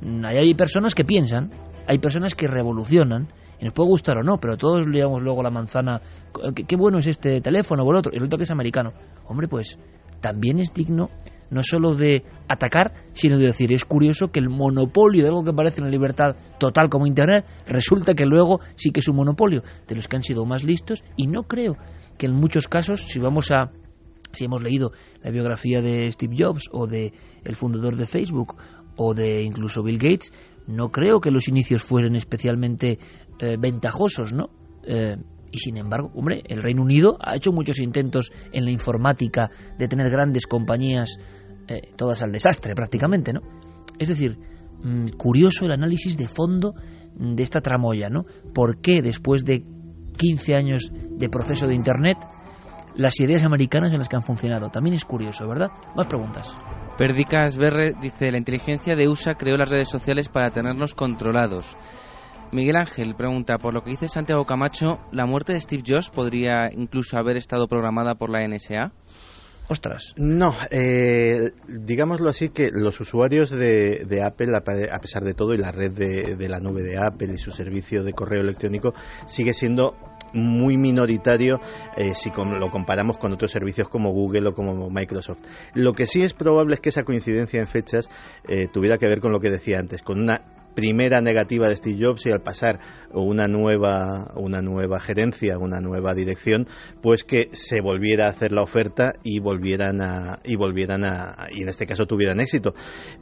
Mm, 0.01 0.25
hay 0.25 0.53
personas 0.53 0.95
que 0.95 1.03
piensan, 1.03 1.51
hay 1.87 1.97
personas 1.99 2.35
que 2.35 2.47
revolucionan, 2.47 3.27
y 3.59 3.65
nos 3.65 3.73
puede 3.73 3.89
gustar 3.89 4.17
o 4.17 4.23
no, 4.23 4.37
pero 4.37 4.57
todos 4.57 4.87
leamos 4.87 5.21
luego 5.21 5.43
la 5.43 5.51
manzana, 5.51 6.01
qué, 6.55 6.75
bueno 6.77 6.99
es 6.99 7.07
este 7.07 7.41
teléfono 7.41 7.83
o 7.83 7.91
el 7.91 7.97
otro, 7.97 8.11
y 8.13 8.15
resulta 8.15 8.37
que 8.37 8.43
es 8.43 8.51
americano. 8.51 8.93
Hombre, 9.27 9.47
pues 9.47 9.77
también 10.21 10.59
es 10.59 10.73
digno 10.73 11.09
no 11.49 11.61
solo 11.63 11.95
de 11.95 12.23
atacar, 12.47 12.93
sino 13.13 13.37
de 13.37 13.45
decir, 13.45 13.71
es 13.73 13.85
curioso 13.85 14.29
que 14.29 14.39
el 14.39 14.49
monopolio 14.49 15.23
de 15.23 15.29
algo 15.29 15.43
que 15.43 15.53
parece 15.53 15.81
una 15.81 15.89
libertad 15.89 16.35
total 16.59 16.89
como 16.89 17.07
Internet, 17.07 17.45
resulta 17.67 18.13
que 18.13 18.25
luego 18.25 18.59
sí 18.75 18.91
que 18.91 18.99
es 18.99 19.07
un 19.07 19.17
monopolio 19.17 19.61
de 19.87 19.95
los 19.95 20.07
que 20.07 20.15
han 20.15 20.23
sido 20.23 20.45
más 20.45 20.63
listos, 20.63 21.03
y 21.15 21.27
no 21.27 21.43
creo 21.43 21.77
que 22.17 22.27
en 22.27 22.33
muchos 22.33 22.67
casos, 22.67 23.01
si 23.01 23.19
vamos 23.19 23.51
a 23.51 23.71
si 24.31 24.45
hemos 24.45 24.61
leído 24.61 24.91
la 25.23 25.31
biografía 25.31 25.81
de 25.81 26.11
Steve 26.11 26.35
Jobs 26.37 26.69
o 26.71 26.85
de 26.85 27.13
el 27.43 27.55
fundador 27.55 27.95
de 27.95 28.05
Facebook 28.05 28.57
o 28.95 29.15
de 29.15 29.41
incluso 29.41 29.81
Bill 29.81 29.97
Gates, 29.97 30.31
no 30.67 30.91
creo 30.91 31.19
que 31.19 31.31
los 31.31 31.47
inicios 31.47 31.81
fueran 31.81 32.15
especialmente 32.15 32.99
eh, 33.39 33.57
ventajosos, 33.59 34.33
¿no? 34.33 34.51
Eh, 34.83 35.17
y 35.51 35.57
sin 35.57 35.77
embargo, 35.77 36.11
hombre, 36.13 36.43
el 36.45 36.61
Reino 36.61 36.83
Unido 36.83 37.17
ha 37.21 37.35
hecho 37.35 37.51
muchos 37.51 37.79
intentos 37.79 38.31
en 38.51 38.65
la 38.65 38.71
informática 38.71 39.49
de 39.77 39.87
tener 39.87 40.09
grandes 40.11 40.45
compañías, 40.45 41.17
eh, 41.69 41.91
todas 41.95 42.21
al 42.21 42.31
desastre 42.31 42.75
prácticamente, 42.75 43.33
¿no? 43.33 43.41
Es 43.97 44.09
decir, 44.09 44.37
mm, 44.83 45.09
curioso 45.17 45.65
el 45.65 45.71
análisis 45.71 46.17
de 46.17 46.27
fondo 46.27 46.73
de 47.15 47.43
esta 47.43 47.61
tramoya, 47.61 48.09
¿no? 48.09 48.25
¿Por 48.53 48.81
qué 48.81 49.01
después 49.01 49.43
de 49.43 49.63
15 50.17 50.55
años 50.55 50.91
de 50.93 51.29
proceso 51.29 51.67
de 51.67 51.75
Internet, 51.75 52.17
las 52.95 53.19
ideas 53.19 53.43
americanas 53.43 53.91
en 53.91 53.99
las 53.99 54.09
que 54.09 54.15
han 54.15 54.23
funcionado? 54.23 54.69
También 54.69 54.95
es 54.95 55.05
curioso, 55.05 55.47
¿verdad? 55.47 55.69
Más 55.95 56.07
preguntas. 56.07 56.55
Perdicas 56.97 57.57
Berre 57.57 57.93
dice, 58.01 58.31
la 58.31 58.37
inteligencia 58.37 58.95
de 58.95 59.07
USA 59.07 59.35
creó 59.35 59.57
las 59.57 59.69
redes 59.69 59.89
sociales 59.89 60.27
para 60.27 60.49
tenernos 60.51 60.95
controlados. 60.95 61.77
Miguel 62.51 62.77
Ángel 62.77 63.15
pregunta, 63.15 63.57
por 63.59 63.75
lo 63.75 63.83
que 63.83 63.91
dice 63.91 64.07
Santiago 64.07 64.45
Camacho, 64.45 64.99
¿la 65.11 65.27
muerte 65.27 65.53
de 65.53 65.59
Steve 65.59 65.83
Jobs 65.85 66.09
podría 66.09 66.71
incluso 66.73 67.17
haber 67.17 67.37
estado 67.37 67.67
programada 67.67 68.15
por 68.15 68.31
la 68.31 68.45
NSA? 68.47 68.91
Ostras. 69.69 70.15
No, 70.17 70.55
eh, 70.71 71.51
digámoslo 71.67 72.29
así 72.29 72.49
que 72.49 72.71
los 72.71 72.99
usuarios 72.99 73.51
de, 73.51 74.21
Apple, 74.23 74.55
a 74.55 74.99
pesar 74.99 75.23
de 75.23 75.35
todo, 75.35 75.53
y 75.53 75.57
la 75.57 75.71
red 75.71 75.91
de, 75.91 76.35
de, 76.35 76.49
la 76.49 76.59
nube 76.59 76.81
de 76.81 76.97
Apple 76.97 77.33
y 77.35 77.37
su 77.37 77.51
servicio 77.51 78.03
de 78.03 78.13
correo 78.13 78.41
electrónico, 78.41 78.95
sigue 79.27 79.53
siendo 79.53 79.95
muy 80.33 80.77
minoritario 80.77 81.59
eh, 81.95 82.13
si 82.15 82.31
lo 82.31 82.71
comparamos 82.71 83.17
con 83.17 83.33
otros 83.33 83.51
servicios 83.51 83.89
como 83.89 84.11
Google 84.11 84.49
o 84.49 84.53
como 84.53 84.89
Microsoft. 84.89 85.39
Lo 85.73 85.93
que 85.93 86.07
sí 86.07 86.23
es 86.23 86.33
probable 86.33 86.75
es 86.75 86.81
que 86.81 86.89
esa 86.89 87.03
coincidencia 87.03 87.59
en 87.59 87.67
fechas 87.67 88.09
eh, 88.47 88.67
tuviera 88.71 88.97
que 88.97 89.07
ver 89.07 89.19
con 89.19 89.31
lo 89.31 89.39
que 89.39 89.49
decía 89.49 89.79
antes, 89.79 90.01
con 90.01 90.19
una 90.19 90.58
primera 90.79 91.19
negativa 91.19 91.67
de 91.67 91.75
Steve 91.75 91.97
Jobs 91.99 92.25
y 92.25 92.31
al 92.31 92.41
pasar 92.41 92.79
una 93.11 93.49
nueva, 93.49 94.31
una 94.37 94.61
nueva 94.61 95.01
gerencia, 95.01 95.57
una 95.57 95.81
nueva 95.81 96.13
dirección, 96.13 96.67
pues 97.01 97.25
que 97.25 97.49
se 97.51 97.81
volviera 97.81 98.27
a 98.27 98.29
hacer 98.29 98.53
la 98.53 98.63
oferta 98.63 99.11
y 99.21 99.39
volvieran 99.39 99.99
a, 99.99 100.39
y 100.45 100.55
volvieran 100.55 101.03
a, 101.03 101.47
y 101.51 101.63
en 101.63 101.67
este 101.67 101.85
caso 101.85 102.05
tuvieran 102.05 102.39
éxito. 102.39 102.73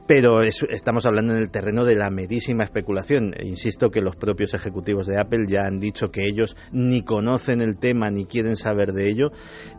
Pero 0.08 0.44
estamos 0.44 1.08
hablando 1.08 1.34
en 1.34 1.40
el 1.40 1.50
terreno 1.50 1.84
de 1.84 1.96
la 1.96 2.12
medísima 2.12 2.64
especulación. 2.64 3.34
Insisto 3.42 3.90
que 3.90 4.02
los 4.02 4.16
propios 4.16 4.54
ejecutivos 4.54 5.08
de 5.08 5.20
Apple 5.20 5.48
ya 5.48 5.66
han 5.66 5.80
dicho 5.80 6.12
que 6.12 6.26
ellos 6.28 6.56
ni 6.72 7.02
conocen 7.02 7.62
el 7.62 7.80
tema 7.80 8.12
ni 8.12 8.26
quieren 8.26 8.56
saber 8.56 8.94
de 8.94 9.10
ello, 9.10 9.32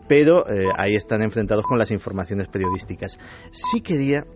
pero 0.08 0.48
eh, 0.48 0.66
ahí 0.76 0.96
están 0.96 1.22
enfrentados 1.22 1.64
con 1.64 1.78
las 1.78 1.92
informaciones 1.92 2.48
periodísticas. 2.48 3.18
Sí 3.52 3.82
quería 3.82 4.26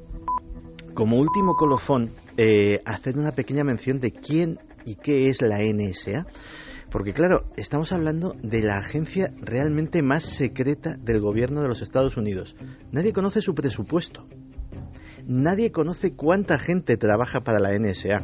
como 0.95 1.19
último 1.19 1.55
colofón, 1.57 2.11
eh, 2.37 2.81
hacer 2.85 3.19
una 3.19 3.33
pequeña 3.33 3.65
mención 3.65 4.01
de 4.01 4.13
quién 4.13 4.59
y 4.85 4.97
qué 4.97 5.29
es 5.29 5.43
la 5.43 5.61
NSA. 5.61 6.27
Porque 6.91 7.13
claro, 7.15 7.45
estamos 7.57 7.93
hablando 7.93 8.37
de 8.43 8.61
la 8.63 8.79
agencia 8.79 9.33
realmente 9.41 10.03
más 10.03 10.25
secreta 10.25 10.97
del 10.99 11.21
gobierno 11.21 11.63
de 11.63 11.69
los 11.69 11.81
Estados 11.81 12.17
Unidos. 12.17 12.55
Nadie 12.91 13.13
conoce 13.13 13.41
su 13.41 13.55
presupuesto. 13.55 14.27
Nadie 15.27 15.73
conoce 15.73 16.15
cuánta 16.15 16.59
gente 16.59 16.97
trabaja 16.97 17.41
para 17.41 17.61
la 17.61 17.73
NSA. 17.79 18.23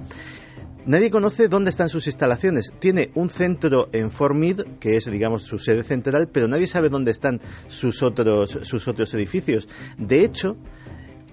Nadie 0.84 1.10
conoce 1.10 1.48
dónde 1.48 1.70
están 1.70 1.88
sus 1.88 2.06
instalaciones. 2.06 2.72
Tiene 2.78 3.10
un 3.14 3.28
centro 3.28 3.88
en 3.92 4.10
Fort 4.10 4.34
Meade, 4.34 4.64
que 4.80 4.96
es, 4.96 5.04
digamos, 5.10 5.42
su 5.42 5.58
sede 5.58 5.82
central, 5.82 6.28
pero 6.32 6.48
nadie 6.48 6.66
sabe 6.66 6.88
dónde 6.88 7.10
están 7.10 7.40
sus 7.66 8.02
otros, 8.02 8.50
sus 8.62 8.88
otros 8.88 9.12
edificios. 9.14 9.68
De 9.98 10.24
hecho, 10.24 10.56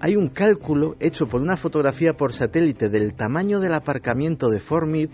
hay 0.00 0.16
un 0.16 0.28
cálculo 0.28 0.96
hecho 1.00 1.26
por 1.26 1.40
una 1.40 1.56
fotografía 1.56 2.12
por 2.12 2.32
satélite 2.32 2.88
del 2.88 3.14
tamaño 3.14 3.60
del 3.60 3.74
aparcamiento 3.74 4.50
de 4.50 4.60
Fort 4.60 4.86
Meade 4.86 5.10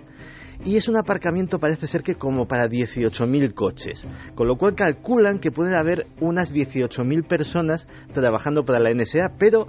y 0.65 0.77
es 0.77 0.89
un 0.89 0.97
aparcamiento 0.97 1.59
parece 1.59 1.87
ser 1.87 2.03
que 2.03 2.15
como 2.15 2.47
para 2.47 2.69
18.000 2.69 3.53
coches, 3.53 4.07
con 4.35 4.47
lo 4.47 4.57
cual 4.57 4.75
calculan 4.75 5.41
que 5.41 5.51
puede 5.51 5.75
haber 5.75 6.07
unas 6.21 6.53
18.000 6.53 7.27
personas 7.27 7.89
trabajando 8.13 8.65
para 8.65 8.79
la 8.79 8.95
NSA, 8.95 9.35
pero 9.39 9.67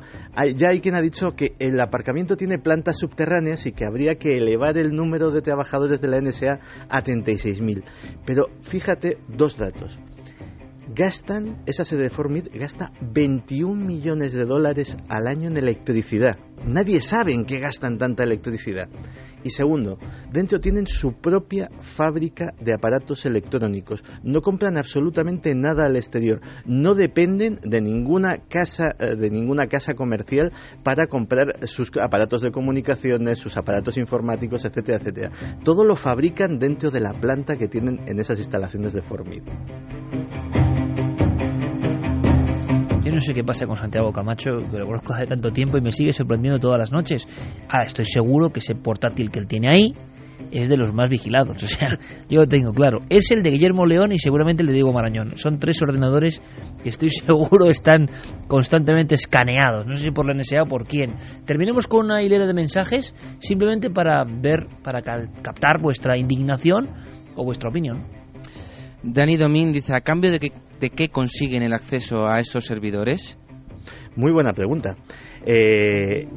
ya 0.55 0.69
hay 0.69 0.81
quien 0.81 0.95
ha 0.95 1.01
dicho 1.01 1.35
que 1.35 1.53
el 1.57 1.79
aparcamiento 1.79 2.37
tiene 2.37 2.59
plantas 2.59 2.99
subterráneas 2.99 3.65
y 3.65 3.71
que 3.71 3.85
habría 3.85 4.15
que 4.15 4.37
elevar 4.37 4.77
el 4.77 4.93
número 4.93 5.31
de 5.31 5.41
trabajadores 5.41 5.99
de 5.99 6.07
la 6.09 6.21
NSA 6.21 6.59
a 6.89 7.01
36.000. 7.01 7.83
Pero 8.25 8.49
fíjate 8.61 9.17
dos 9.27 9.57
datos 9.57 9.99
gastan, 10.87 11.63
esa 11.65 11.85
sede 11.85 12.03
de 12.03 12.09
Formid 12.09 12.47
gasta 12.53 12.91
21 13.01 13.73
millones 13.85 14.33
de 14.33 14.45
dólares 14.45 14.97
al 15.09 15.27
año 15.27 15.47
en 15.47 15.57
electricidad. 15.57 16.37
Nadie 16.65 17.01
sabe 17.01 17.33
en 17.33 17.45
qué 17.45 17.59
gastan 17.59 17.97
tanta 17.97 18.23
electricidad. 18.23 18.89
Y 19.43 19.51
segundo, 19.51 19.99
dentro 20.31 20.59
tienen 20.59 20.87
su 20.87 21.13
propia 21.13 21.69
fábrica 21.81 22.53
de 22.61 22.73
aparatos 22.73 23.25
electrónicos. 23.25 24.03
No 24.23 24.41
compran 24.41 24.77
absolutamente 24.77 25.53
nada 25.53 25.85
al 25.85 25.97
exterior. 25.97 26.39
No 26.65 26.95
dependen 26.95 27.59
de 27.61 27.81
ninguna 27.81 28.37
casa, 28.37 28.95
eh, 28.99 29.15
de 29.15 29.29
ninguna 29.29 29.67
casa 29.67 29.95
comercial 29.95 30.53
para 30.83 31.07
comprar 31.07 31.67
sus 31.67 31.91
aparatos 32.01 32.41
de 32.41 32.51
comunicaciones, 32.51 33.39
sus 33.39 33.57
aparatos 33.57 33.97
informáticos, 33.97 34.63
etcétera, 34.63 34.99
etcétera. 34.99 35.31
Todo 35.63 35.83
lo 35.83 35.97
fabrican 35.97 36.57
dentro 36.57 36.89
de 36.89 37.01
la 37.01 37.13
planta 37.13 37.57
que 37.57 37.67
tienen 37.67 37.99
en 38.07 38.19
esas 38.19 38.39
instalaciones 38.39 38.93
de 38.93 39.01
Formid. 39.01 39.43
No 43.13 43.19
sé 43.19 43.33
qué 43.33 43.43
pasa 43.43 43.65
con 43.65 43.75
Santiago 43.75 44.11
Camacho, 44.11 44.51
que 44.71 44.77
lo 44.77 44.85
conozco 44.85 45.13
hace 45.13 45.27
tanto 45.27 45.51
tiempo 45.51 45.77
y 45.77 45.81
me 45.81 45.91
sigue 45.91 46.11
sorprendiendo 46.11 46.59
todas 46.59 46.79
las 46.79 46.91
noches. 46.91 47.27
Ahora 47.69 47.85
estoy 47.85 48.05
seguro 48.05 48.49
que 48.49 48.59
ese 48.59 48.75
portátil 48.75 49.31
que 49.31 49.39
él 49.39 49.47
tiene 49.47 49.69
ahí 49.69 49.95
es 50.51 50.69
de 50.69 50.77
los 50.77 50.93
más 50.93 51.09
vigilados. 51.09 51.63
O 51.63 51.67
sea, 51.67 51.97
yo 52.29 52.41
lo 52.41 52.47
tengo 52.47 52.71
claro. 52.73 52.99
Es 53.09 53.31
el 53.31 53.41
de 53.41 53.51
Guillermo 53.51 53.85
León 53.85 54.11
y 54.11 54.19
seguramente 54.19 54.63
el 54.63 54.67
de 54.67 54.73
Diego 54.73 54.93
Marañón. 54.93 55.37
Son 55.37 55.57
tres 55.57 55.81
ordenadores 55.81 56.41
que 56.83 56.89
estoy 56.89 57.09
seguro 57.09 57.67
están 57.67 58.09
constantemente 58.47 59.15
escaneados. 59.15 59.85
No 59.85 59.93
sé 59.93 60.03
si 60.03 60.11
por 60.11 60.27
la 60.27 60.33
NSA 60.33 60.63
o 60.63 60.67
por 60.67 60.85
quién. 60.85 61.15
Terminemos 61.45 61.87
con 61.87 62.05
una 62.05 62.21
hilera 62.21 62.45
de 62.45 62.53
mensajes 62.53 63.15
simplemente 63.39 63.89
para 63.89 64.23
ver, 64.25 64.67
para 64.83 65.01
captar 65.01 65.81
vuestra 65.81 66.17
indignación 66.17 66.89
o 67.35 67.43
vuestra 67.43 67.69
opinión. 67.69 68.22
Dani 69.03 69.35
Domín 69.37 69.73
dice, 69.73 69.93
¿a 69.93 70.01
cambio 70.01 70.31
de, 70.31 70.51
de 70.79 70.89
qué 70.89 71.09
consiguen 71.09 71.61
el 71.61 71.73
acceso 71.73 72.25
a 72.25 72.39
esos 72.39 72.65
servidores? 72.65 73.37
Muy 74.15 74.31
buena 74.31 74.53
pregunta. 74.53 74.95
Eh, 75.45 76.27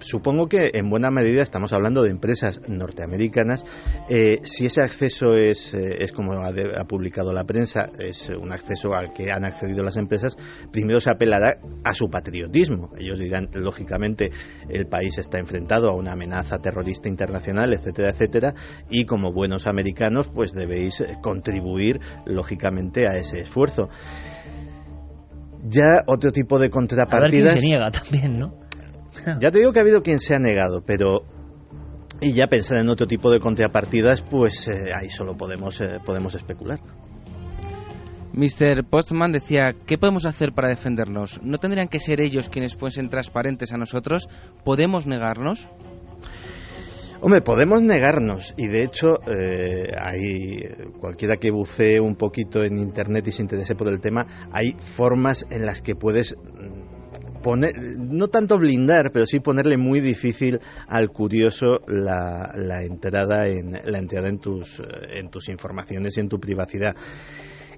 supongo 0.00 0.48
que 0.48 0.70
en 0.74 0.90
buena 0.90 1.10
medida 1.10 1.42
estamos 1.42 1.72
hablando 1.72 2.02
de 2.02 2.10
empresas 2.10 2.60
norteamericanas. 2.68 3.64
Eh, 4.08 4.40
si 4.42 4.66
ese 4.66 4.82
acceso 4.82 5.36
es, 5.36 5.74
eh, 5.74 6.02
es 6.02 6.12
como 6.12 6.32
ha, 6.32 6.52
publicado 6.86 7.32
la 7.32 7.44
prensa, 7.44 7.90
es 7.98 8.28
un 8.28 8.52
acceso 8.52 8.94
al 8.94 9.12
que 9.12 9.30
han 9.30 9.44
accedido 9.44 9.82
las 9.82 9.96
empresas, 9.96 10.36
primero 10.72 11.00
se 11.00 11.10
apelará 11.10 11.58
a 11.84 11.92
su 11.92 12.08
patriotismo. 12.08 12.90
Ellos 12.98 13.18
dirán, 13.18 13.48
lógicamente, 13.52 14.30
el 14.68 14.86
país 14.86 15.18
está 15.18 15.38
enfrentado 15.38 15.90
a 15.90 15.96
una 15.96 16.12
amenaza 16.12 16.58
terrorista 16.58 17.08
internacional, 17.08 17.72
etcétera, 17.72 18.10
etcétera, 18.10 18.54
y 18.90 19.04
como 19.04 19.32
buenos 19.32 19.66
americanos, 19.66 20.28
pues 20.32 20.52
debéis 20.52 21.02
contribuir, 21.22 22.00
lógicamente, 22.24 23.08
a 23.08 23.16
ese 23.16 23.40
esfuerzo. 23.40 23.88
Ya 25.68 26.02
otro 26.06 26.30
tipo 26.30 26.58
de 26.58 26.70
contrapartidas. 26.70 27.56
A 27.56 27.58
se 27.58 27.66
niega 27.66 27.90
también, 27.90 28.38
¿no? 28.38 28.65
Ya 29.40 29.50
te 29.50 29.58
digo 29.58 29.72
que 29.72 29.78
ha 29.78 29.82
habido 29.82 30.02
quien 30.02 30.20
se 30.20 30.34
ha 30.34 30.38
negado, 30.38 30.82
pero 30.84 31.24
y 32.20 32.32
ya 32.32 32.46
pensar 32.46 32.78
en 32.78 32.88
otro 32.88 33.06
tipo 33.06 33.30
de 33.30 33.40
contrapartidas, 33.40 34.22
pues 34.22 34.68
eh, 34.68 34.92
ahí 34.94 35.10
solo 35.10 35.36
podemos, 35.36 35.80
eh, 35.80 36.00
podemos 36.04 36.34
especular. 36.34 36.80
Mr. 38.32 38.84
Postman 38.88 39.32
decía, 39.32 39.74
¿qué 39.86 39.96
podemos 39.96 40.26
hacer 40.26 40.52
para 40.52 40.68
defendernos? 40.68 41.40
¿No 41.42 41.58
tendrían 41.58 41.88
que 41.88 42.00
ser 42.00 42.20
ellos 42.20 42.50
quienes 42.50 42.76
fuesen 42.76 43.08
transparentes 43.08 43.72
a 43.72 43.78
nosotros? 43.78 44.28
¿Podemos 44.62 45.06
negarnos? 45.06 45.68
Hombre, 47.22 47.40
podemos 47.40 47.80
negarnos 47.80 48.52
y 48.58 48.66
de 48.68 48.82
hecho 48.82 49.18
eh, 49.26 49.90
hay 49.98 50.60
cualquiera 51.00 51.36
que 51.36 51.50
bucee 51.50 51.98
un 51.98 52.14
poquito 52.14 52.62
en 52.62 52.78
internet 52.78 53.26
y 53.26 53.32
se 53.32 53.40
interese 53.40 53.74
por 53.74 53.88
el 53.88 54.00
tema, 54.00 54.48
hay 54.52 54.76
formas 54.78 55.46
en 55.50 55.64
las 55.64 55.80
que 55.80 55.96
puedes 55.96 56.36
no 57.54 58.28
tanto 58.28 58.58
blindar, 58.58 59.12
pero 59.12 59.26
sí 59.26 59.40
ponerle 59.40 59.76
muy 59.76 60.00
difícil 60.00 60.58
al 60.88 61.10
curioso 61.10 61.82
la, 61.86 62.50
entrada 62.82 63.46
en 63.46 63.72
la 63.84 63.98
entrada 63.98 64.28
en 64.28 64.38
tus 64.38 64.82
en 65.10 65.28
tus 65.28 65.48
informaciones 65.48 66.16
y 66.16 66.20
en 66.20 66.28
tu 66.28 66.40
privacidad. 66.40 66.96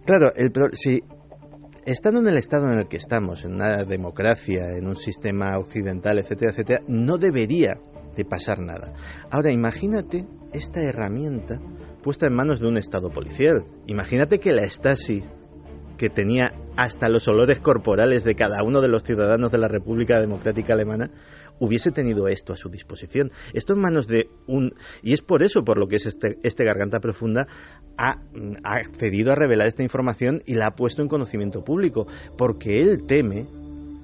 Claro, 0.06 0.32
el, 0.34 0.52
si 0.72 1.02
estando 1.84 2.20
en 2.20 2.28
el 2.28 2.38
estado 2.38 2.70
en 2.70 2.78
el 2.78 2.88
que 2.88 2.96
estamos, 2.96 3.44
en 3.44 3.54
una 3.54 3.84
democracia, 3.84 4.76
en 4.76 4.86
un 4.86 4.96
sistema 4.96 5.58
occidental, 5.58 6.18
etcétera, 6.18 6.52
etcétera, 6.52 6.82
no 6.86 7.18
debería 7.18 7.78
de 8.16 8.24
pasar 8.24 8.60
nada. 8.60 8.94
Ahora, 9.30 9.50
imagínate 9.50 10.26
esta 10.52 10.80
herramienta 10.82 11.60
puesta 12.02 12.26
en 12.26 12.34
manos 12.34 12.60
de 12.60 12.68
un 12.68 12.76
estado 12.76 13.10
policial. 13.10 13.64
Imagínate 13.86 14.38
que 14.38 14.52
la 14.52 14.68
Stasi 14.68 15.22
que 15.96 16.08
tenía 16.08 16.52
hasta 16.78 17.08
los 17.08 17.26
olores 17.26 17.58
corporales 17.58 18.22
de 18.22 18.36
cada 18.36 18.62
uno 18.62 18.80
de 18.80 18.86
los 18.86 19.02
ciudadanos 19.02 19.50
de 19.50 19.58
la 19.58 19.66
República 19.66 20.20
Democrática 20.20 20.74
Alemana, 20.74 21.10
hubiese 21.58 21.90
tenido 21.90 22.28
esto 22.28 22.52
a 22.52 22.56
su 22.56 22.68
disposición. 22.68 23.32
Esto 23.52 23.72
en 23.72 23.80
manos 23.80 24.06
de 24.06 24.30
un... 24.46 24.76
Y 25.02 25.12
es 25.12 25.20
por 25.20 25.42
eso 25.42 25.64
por 25.64 25.76
lo 25.76 25.88
que 25.88 25.96
es 25.96 26.06
este, 26.06 26.38
este 26.44 26.62
Garganta 26.62 27.00
Profunda 27.00 27.48
ha, 27.96 28.22
ha 28.62 28.74
accedido 28.74 29.32
a 29.32 29.34
revelar 29.34 29.66
esta 29.66 29.82
información 29.82 30.40
y 30.46 30.54
la 30.54 30.68
ha 30.68 30.76
puesto 30.76 31.02
en 31.02 31.08
conocimiento 31.08 31.64
público, 31.64 32.06
porque 32.36 32.80
él 32.80 33.06
teme, 33.08 33.48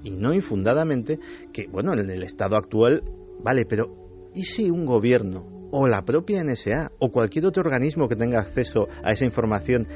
y 0.02 0.16
no 0.16 0.34
infundadamente, 0.34 1.20
que, 1.52 1.68
bueno, 1.68 1.92
en 1.92 2.10
el 2.10 2.24
estado 2.24 2.56
actual, 2.56 3.04
vale, 3.40 3.66
pero 3.66 4.32
¿y 4.34 4.46
si 4.46 4.68
un 4.68 4.84
gobierno 4.84 5.54
o 5.76 5.88
la 5.88 6.04
propia 6.04 6.42
NSA 6.44 6.92
o 7.00 7.10
cualquier 7.10 7.46
otro 7.46 7.62
organismo 7.62 8.08
que 8.08 8.14
tenga 8.14 8.38
acceso 8.38 8.88
a 9.02 9.10
esa 9.10 9.24
información 9.24 9.88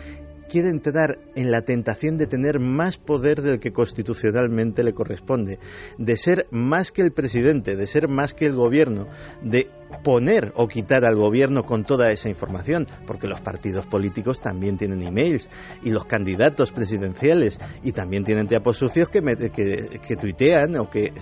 quiere 0.49 0.71
entrar 0.71 1.19
en 1.35 1.51
la 1.51 1.63
tentación 1.63 2.19
de 2.19 2.27
tener 2.27 2.59
más 2.59 2.97
poder 2.97 3.43
del 3.43 3.61
que 3.61 3.73
constitucionalmente 3.73 4.83
le 4.83 4.95
corresponde, 4.95 5.59
de 5.99 6.17
ser 6.17 6.47
más 6.51 6.91
que 6.91 7.03
el 7.03 7.13
presidente, 7.13 7.77
de 7.77 7.87
ser 7.87 8.09
más 8.09 8.35
que 8.35 8.47
el 8.47 8.55
gobierno, 8.55 9.07
de 9.43 9.71
poner 10.03 10.53
o 10.57 10.69
quitar 10.69 11.05
al 11.05 11.17
gobierno 11.17 11.65
con 11.65 11.85
toda 11.85 12.11
esa 12.11 12.29
información, 12.29 12.87
porque 13.07 13.27
los 13.27 13.41
partidos 13.41 13.87
políticos 13.87 14.41
también 14.41 14.77
tienen 14.77 15.03
emails 15.03 15.49
y 15.83 15.91
los 15.91 16.05
candidatos 16.05 16.73
presidenciales 16.73 17.59
y 17.83 17.93
también 17.93 18.25
tienen 18.25 18.47
teapos 18.47 18.77
sucios 18.77 19.09
que, 19.09 19.23
que 19.23 20.17
tuitean 20.17 20.77
o 20.77 20.91
que 20.91 21.07
eh, 21.07 21.13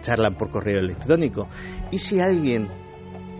charlan 0.00 0.34
por 0.34 0.50
correo 0.50 0.78
electrónico. 0.78 1.48
¿Y 1.90 1.98
si 1.98 2.20
alguien 2.20 2.83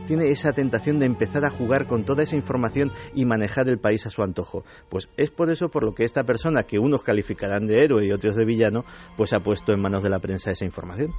tiene 0.07 0.31
esa 0.31 0.53
tentación 0.53 0.99
de 0.99 1.07
empezar 1.07 1.45
a 1.45 1.51
jugar 1.51 1.87
con 1.87 2.05
toda 2.05 2.23
esa 2.23 2.37
información 2.37 2.93
y 3.15 3.25
manejar 3.25 3.69
el 3.69 3.79
país 3.79 4.07
a 4.07 4.11
su 4.11 4.23
antojo. 4.23 4.65
Pues 4.89 5.09
es 5.17 5.31
por 5.31 5.51
eso 5.51 5.71
por 5.71 5.85
lo 5.85 5.95
que 5.95 6.05
esta 6.05 6.25
persona, 6.25 6.65
que 6.65 6.79
unos 6.79 7.03
calificarán 7.03 7.67
de 7.67 7.85
héroe 7.85 8.07
y 8.07 8.13
otros 8.13 8.37
de 8.37 8.45
villano, 8.45 8.85
pues 9.17 9.33
ha 9.33 9.41
puesto 9.41 9.73
en 9.73 9.81
manos 9.81 10.03
de 10.03 10.11
la 10.11 10.19
prensa 10.19 10.51
esa 10.51 10.65
información. 10.65 11.13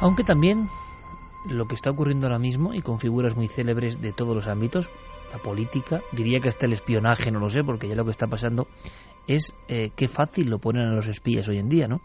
Aunque 0.00 0.24
también 0.24 0.68
lo 1.48 1.66
que 1.66 1.74
está 1.74 1.90
ocurriendo 1.90 2.26
ahora 2.26 2.38
mismo 2.38 2.74
y 2.74 2.82
con 2.82 2.98
figuras 2.98 3.36
muy 3.36 3.48
célebres 3.48 4.00
de 4.00 4.12
todos 4.12 4.34
los 4.34 4.48
ámbitos, 4.48 4.90
la 5.32 5.38
política, 5.38 6.02
diría 6.12 6.40
que 6.40 6.48
hasta 6.48 6.66
el 6.66 6.72
espionaje, 6.72 7.30
no 7.30 7.40
lo 7.40 7.50
sé, 7.50 7.64
porque 7.64 7.88
ya 7.88 7.94
lo 7.94 8.04
que 8.04 8.10
está 8.10 8.26
pasando 8.26 8.66
es 9.26 9.54
eh, 9.68 9.90
qué 9.96 10.08
fácil 10.08 10.50
lo 10.50 10.58
ponen 10.58 10.84
a 10.84 10.94
los 10.94 11.06
espías 11.06 11.48
hoy 11.48 11.58
en 11.58 11.68
día, 11.68 11.88
¿no? 11.88 12.00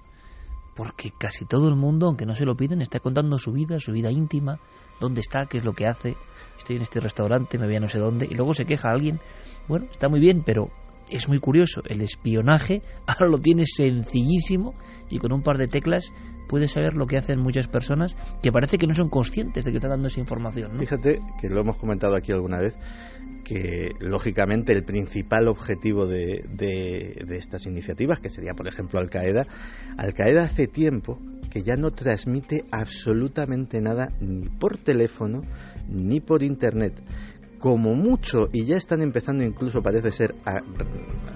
Porque 0.79 1.11
casi 1.11 1.43
todo 1.43 1.67
el 1.67 1.75
mundo, 1.75 2.07
aunque 2.07 2.25
no 2.25 2.35
se 2.35 2.45
lo 2.45 2.55
piden, 2.55 2.81
está 2.81 3.01
contando 3.01 3.37
su 3.37 3.51
vida, 3.51 3.81
su 3.81 3.91
vida 3.91 4.13
íntima, 4.13 4.59
dónde 5.01 5.19
está, 5.19 5.45
qué 5.45 5.57
es 5.57 5.65
lo 5.65 5.73
que 5.73 5.85
hace, 5.85 6.15
estoy 6.57 6.77
en 6.77 6.83
este 6.83 7.01
restaurante, 7.01 7.57
me 7.57 7.65
voy 7.65 7.75
a 7.75 7.81
no 7.81 7.89
sé 7.89 7.99
dónde, 7.99 8.25
y 8.25 8.33
luego 8.33 8.53
se 8.53 8.63
queja 8.63 8.89
alguien, 8.89 9.19
bueno, 9.67 9.87
está 9.91 10.07
muy 10.07 10.21
bien, 10.21 10.41
pero 10.45 10.69
es 11.09 11.27
muy 11.27 11.41
curioso, 11.41 11.81
el 11.85 11.99
espionaje 11.99 12.81
ahora 13.07 13.27
lo 13.27 13.39
tiene 13.39 13.63
sencillísimo 13.65 14.73
y 15.09 15.19
con 15.19 15.33
un 15.33 15.41
par 15.41 15.57
de 15.57 15.67
teclas 15.67 16.13
puedes 16.49 16.71
saber 16.71 16.95
lo 16.95 17.05
que 17.05 17.15
hacen 17.15 17.39
muchas 17.39 17.67
personas 17.67 18.17
que 18.41 18.51
parece 18.51 18.77
que 18.77 18.87
no 18.87 18.93
son 18.93 19.09
conscientes 19.09 19.63
de 19.63 19.71
que 19.71 19.77
están 19.77 19.91
dando 19.91 20.07
esa 20.07 20.19
información. 20.19 20.77
Fíjate 20.79 21.21
que 21.39 21.47
lo 21.47 21.61
hemos 21.61 21.77
comentado 21.77 22.15
aquí 22.15 22.31
alguna 22.31 22.59
vez, 22.59 22.73
que 23.45 23.93
lógicamente 23.99 24.73
el 24.73 24.83
principal 24.83 25.47
objetivo 25.47 26.07
de, 26.07 26.43
de, 26.49 27.37
estas 27.37 27.65
iniciativas, 27.67 28.19
que 28.19 28.29
sería 28.29 28.55
por 28.55 28.67
ejemplo 28.67 28.99
Al 28.99 29.09
Qaeda, 29.09 29.47
Al 29.97 30.13
Qaeda 30.13 30.43
hace 30.43 30.67
tiempo 30.67 31.19
que 31.51 31.61
ya 31.63 31.77
no 31.77 31.91
transmite 31.91 32.65
absolutamente 32.71 33.79
nada 33.81 34.11
ni 34.19 34.49
por 34.49 34.77
teléfono 34.77 35.43
ni 35.87 36.19
por 36.19 36.43
internet. 36.43 37.01
Como 37.59 37.93
mucho, 37.93 38.49
y 38.53 38.65
ya 38.65 38.77
están 38.77 39.01
empezando 39.01 39.43
incluso 39.43 39.83
parece 39.83 40.11
ser 40.11 40.35
a, 40.45 40.61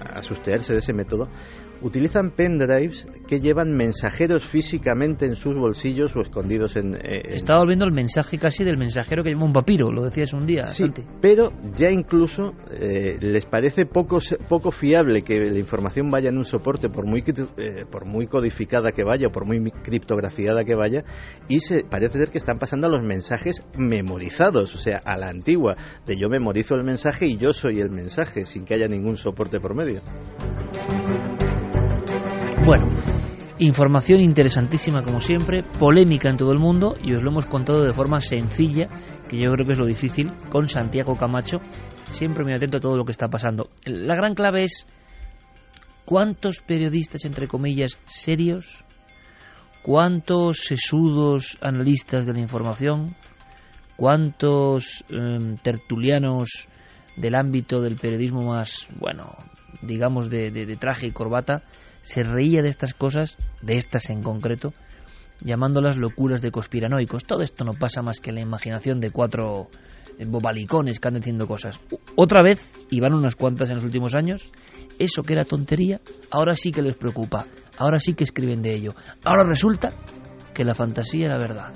a 0.00 0.22
sustraerse 0.22 0.72
de 0.72 0.78
ese 0.78 0.94
método, 0.94 1.28
utilizan 1.84 2.30
pendrives 2.30 3.06
que 3.28 3.40
llevan 3.40 3.76
mensajeros 3.76 4.46
físicamente 4.46 5.26
en 5.26 5.36
sus 5.36 5.54
bolsillos 5.54 6.16
o 6.16 6.22
escondidos 6.22 6.76
en... 6.76 6.94
Eh, 6.94 7.22
estaba 7.28 7.60
volviendo 7.60 7.84
el 7.84 7.92
mensaje 7.92 8.38
casi 8.38 8.64
del 8.64 8.78
mensajero 8.78 9.22
que 9.22 9.28
lleva 9.28 9.44
un 9.44 9.52
papiro, 9.52 9.92
lo 9.92 10.02
decías 10.02 10.32
un 10.32 10.44
día. 10.44 10.66
Sí, 10.68 10.90
pero 11.20 11.52
ya 11.76 11.90
incluso 11.90 12.54
eh, 12.80 13.18
les 13.20 13.44
parece 13.44 13.84
poco, 13.84 14.18
poco 14.48 14.72
fiable 14.72 15.22
que 15.22 15.38
la 15.38 15.58
información 15.58 16.10
vaya 16.10 16.30
en 16.30 16.38
un 16.38 16.46
soporte, 16.46 16.88
por 16.88 17.06
muy, 17.06 17.22
eh, 17.58 17.84
por 17.90 18.06
muy 18.06 18.26
codificada 18.26 18.92
que 18.92 19.04
vaya 19.04 19.28
o 19.28 19.32
por 19.32 19.44
muy 19.44 19.70
criptografiada 19.70 20.64
que 20.64 20.74
vaya, 20.74 21.04
y 21.48 21.60
se, 21.60 21.84
parece 21.84 22.18
ser 22.18 22.30
que 22.30 22.38
están 22.38 22.58
pasando 22.58 22.86
a 22.86 22.90
los 22.90 23.02
mensajes 23.02 23.62
memorizados, 23.76 24.74
o 24.74 24.78
sea, 24.78 25.02
a 25.04 25.18
la 25.18 25.28
antigua, 25.28 25.76
de 26.06 26.18
yo 26.18 26.30
memorizo 26.30 26.76
el 26.76 26.84
mensaje 26.84 27.26
y 27.26 27.36
yo 27.36 27.52
soy 27.52 27.80
el 27.80 27.90
mensaje, 27.90 28.46
sin 28.46 28.64
que 28.64 28.72
haya 28.72 28.88
ningún 28.88 29.18
soporte 29.18 29.60
por 29.60 29.74
medio. 29.74 30.00
Bueno, 32.64 32.86
información 33.58 34.22
interesantísima 34.22 35.02
como 35.02 35.20
siempre, 35.20 35.62
polémica 35.78 36.30
en 36.30 36.38
todo 36.38 36.50
el 36.50 36.58
mundo 36.58 36.94
y 36.98 37.12
os 37.12 37.22
lo 37.22 37.30
hemos 37.30 37.44
contado 37.44 37.82
de 37.82 37.92
forma 37.92 38.22
sencilla, 38.22 38.88
que 39.28 39.36
yo 39.36 39.52
creo 39.52 39.66
que 39.66 39.72
es 39.74 39.78
lo 39.78 39.84
difícil, 39.84 40.32
con 40.48 40.66
Santiago 40.66 41.14
Camacho, 41.14 41.58
siempre 42.10 42.42
muy 42.42 42.54
atento 42.54 42.78
a 42.78 42.80
todo 42.80 42.96
lo 42.96 43.04
que 43.04 43.12
está 43.12 43.28
pasando. 43.28 43.68
La 43.84 44.16
gran 44.16 44.34
clave 44.34 44.64
es 44.64 44.86
cuántos 46.06 46.62
periodistas, 46.62 47.26
entre 47.26 47.48
comillas, 47.48 47.98
serios, 48.06 48.82
cuántos 49.82 50.60
sesudos 50.60 51.58
analistas 51.60 52.24
de 52.24 52.32
la 52.32 52.40
información, 52.40 53.14
cuántos 53.96 55.04
em, 55.10 55.58
tertulianos 55.58 56.68
del 57.18 57.34
ámbito 57.34 57.82
del 57.82 57.96
periodismo 57.96 58.42
más, 58.42 58.88
bueno, 58.98 59.36
digamos, 59.82 60.30
de, 60.30 60.50
de 60.50 60.76
traje 60.76 61.08
y 61.08 61.10
corbata, 61.10 61.62
se 62.04 62.22
reía 62.22 62.62
de 62.62 62.68
estas 62.68 62.94
cosas, 62.94 63.36
de 63.62 63.76
estas 63.76 64.10
en 64.10 64.22
concreto, 64.22 64.74
llamándolas 65.40 65.96
locuras 65.96 66.42
de 66.42 66.50
conspiranoicos. 66.50 67.24
Todo 67.24 67.42
esto 67.42 67.64
no 67.64 67.72
pasa 67.72 68.02
más 68.02 68.20
que 68.20 68.30
la 68.30 68.42
imaginación 68.42 69.00
de 69.00 69.10
cuatro 69.10 69.68
eh, 70.18 70.26
bobalicones 70.26 71.00
que 71.00 71.08
andan 71.08 71.22
diciendo 71.22 71.48
cosas. 71.48 71.80
Otra 72.14 72.42
vez, 72.42 72.72
y 72.90 73.00
van 73.00 73.14
unas 73.14 73.36
cuantas 73.36 73.70
en 73.70 73.76
los 73.76 73.84
últimos 73.84 74.14
años, 74.14 74.50
eso 74.98 75.22
que 75.22 75.32
era 75.32 75.46
tontería, 75.46 76.00
ahora 76.30 76.54
sí 76.54 76.70
que 76.70 76.82
les 76.82 76.94
preocupa, 76.94 77.46
ahora 77.78 77.98
sí 77.98 78.12
que 78.12 78.24
escriben 78.24 78.60
de 78.60 78.74
ello. 78.74 78.94
Ahora 79.24 79.44
resulta 79.44 79.94
que 80.52 80.64
la 80.64 80.74
fantasía 80.74 81.26
era 81.26 81.38
verdad. 81.38 81.72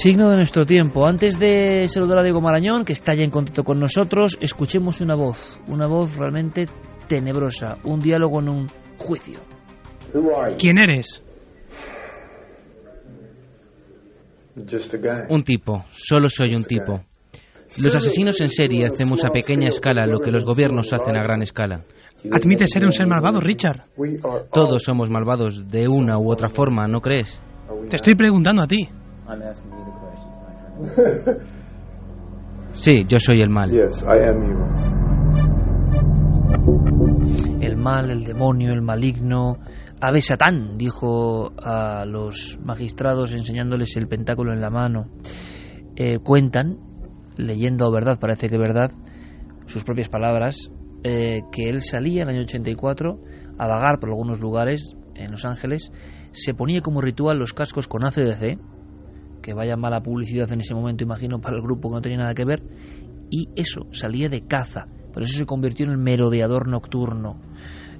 Signo 0.00 0.30
de 0.30 0.36
nuestro 0.36 0.64
tiempo. 0.64 1.08
Antes 1.08 1.40
de 1.40 1.88
saludar 1.88 2.20
a 2.20 2.22
Diego 2.22 2.40
Marañón, 2.40 2.84
que 2.84 2.92
está 2.92 3.14
ya 3.16 3.24
en 3.24 3.32
contacto 3.32 3.64
con 3.64 3.80
nosotros, 3.80 4.38
escuchemos 4.40 5.00
una 5.00 5.16
voz, 5.16 5.60
una 5.66 5.88
voz 5.88 6.16
realmente 6.16 6.66
tenebrosa, 7.08 7.78
un 7.82 7.98
diálogo 7.98 8.40
en 8.40 8.48
un 8.48 8.66
juicio. 8.96 9.40
¿Quién 10.56 10.78
eres? 10.78 11.20
Un 15.30 15.42
tipo, 15.42 15.84
solo 15.90 16.30
soy 16.30 16.54
un 16.54 16.62
tipo. 16.62 17.02
Los 17.82 17.96
asesinos 17.96 18.40
en 18.40 18.50
serie 18.50 18.86
hacemos 18.86 19.24
a 19.24 19.30
pequeña 19.30 19.66
escala 19.66 20.06
lo 20.06 20.20
que 20.20 20.30
los 20.30 20.44
gobiernos 20.44 20.92
hacen 20.92 21.16
a 21.16 21.24
gran 21.24 21.42
escala. 21.42 21.84
Admite 22.30 22.68
ser 22.68 22.84
un 22.84 22.92
ser 22.92 23.08
malvado, 23.08 23.40
Richard. 23.40 23.86
Todos 24.52 24.80
somos 24.84 25.10
malvados 25.10 25.66
de 25.68 25.88
una 25.88 26.18
u 26.18 26.30
otra 26.30 26.48
forma, 26.48 26.86
¿no 26.86 27.00
crees? 27.00 27.42
Te 27.90 27.96
estoy 27.96 28.14
preguntando 28.14 28.62
a 28.62 28.68
ti. 28.68 28.88
Sí, 32.72 33.04
yo 33.08 33.18
soy 33.18 33.40
el 33.40 33.48
mal. 33.48 33.70
El 37.60 37.76
mal, 37.76 38.10
el 38.10 38.24
demonio, 38.24 38.72
el 38.72 38.82
maligno. 38.82 39.58
Ave 40.00 40.20
Satán, 40.20 40.78
dijo 40.78 41.50
a 41.60 42.04
los 42.04 42.58
magistrados 42.62 43.32
enseñándoles 43.32 43.96
el 43.96 44.06
pentáculo 44.06 44.52
en 44.52 44.60
la 44.60 44.70
mano. 44.70 45.06
Eh, 45.96 46.18
cuentan, 46.20 46.78
leyendo 47.36 47.90
verdad, 47.90 48.18
parece 48.20 48.48
que 48.48 48.58
verdad, 48.58 48.90
sus 49.66 49.82
propias 49.82 50.08
palabras, 50.08 50.70
eh, 51.02 51.40
que 51.50 51.68
él 51.68 51.82
salía 51.82 52.22
en 52.22 52.28
el 52.28 52.36
año 52.36 52.44
84 52.44 53.18
a 53.58 53.66
vagar 53.66 53.98
por 53.98 54.10
algunos 54.10 54.40
lugares 54.40 54.94
en 55.14 55.32
Los 55.32 55.44
Ángeles, 55.44 55.90
se 56.30 56.54
ponía 56.54 56.80
como 56.80 57.00
ritual 57.00 57.38
los 57.38 57.52
cascos 57.52 57.88
con 57.88 58.04
ACDC, 58.04 58.58
que 59.48 59.54
vaya 59.54 59.78
mala 59.78 60.02
publicidad 60.02 60.52
en 60.52 60.60
ese 60.60 60.74
momento, 60.74 61.04
imagino, 61.04 61.40
para 61.40 61.56
el 61.56 61.62
grupo 61.62 61.88
que 61.88 61.94
no 61.94 62.00
tenía 62.02 62.18
nada 62.18 62.34
que 62.34 62.44
ver, 62.44 62.62
y 63.30 63.48
eso, 63.56 63.86
salía 63.92 64.28
de 64.28 64.46
caza, 64.46 64.88
por 65.10 65.22
eso 65.22 65.38
se 65.38 65.46
convirtió 65.46 65.86
en 65.86 65.92
el 65.92 65.96
merodeador 65.96 66.68
nocturno. 66.68 67.40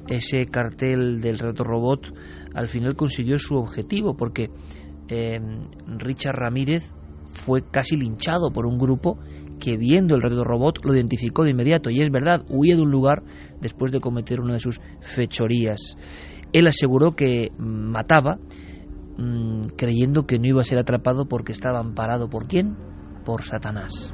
Ese 0.07 0.45
cartel 0.45 1.23
del 1.23 1.39
reto 1.39 1.65
robot 1.65 2.13
al 2.53 2.69
final 2.69 2.97
consiguió 2.97 3.39
su 3.39 3.57
objetivo, 3.57 4.15
porque 4.15 4.51
eh, 5.09 5.39
Richard 5.87 6.37
Ramírez 6.37 6.93
fue 7.31 7.63
casi 7.71 7.97
linchado 7.97 8.51
por 8.51 8.67
un 8.67 8.77
grupo 8.77 9.19
que 9.59 9.79
viendo 9.79 10.17
el 10.17 10.21
reto 10.21 10.45
robot 10.45 10.85
lo 10.85 10.95
identificó 10.95 11.45
de 11.45 11.53
inmediato 11.53 11.89
y 11.89 12.03
es 12.03 12.11
verdad, 12.11 12.45
huía 12.51 12.77
de 12.77 12.83
un 12.83 12.91
lugar 12.91 13.23
después 13.59 13.91
de 13.91 14.01
cometer 14.01 14.41
una 14.41 14.53
de 14.53 14.61
sus 14.61 14.83
fechorías. 15.01 15.97
Él 16.53 16.67
aseguró 16.67 17.17
que 17.17 17.53
mataba 17.57 18.39
Mm, 19.19 19.63
creyendo 19.77 20.27
que 20.27 20.39
no 20.39 20.47
iba 20.47 20.61
a 20.61 20.65
ser 20.65 20.79
atrapado 20.79 21.27
porque 21.27 21.51
estaba 21.51 21.81
amparado 21.81 22.31
por 22.31 22.47
quién? 22.47 22.77
Por 23.25 23.43
Satanás. 23.43 24.13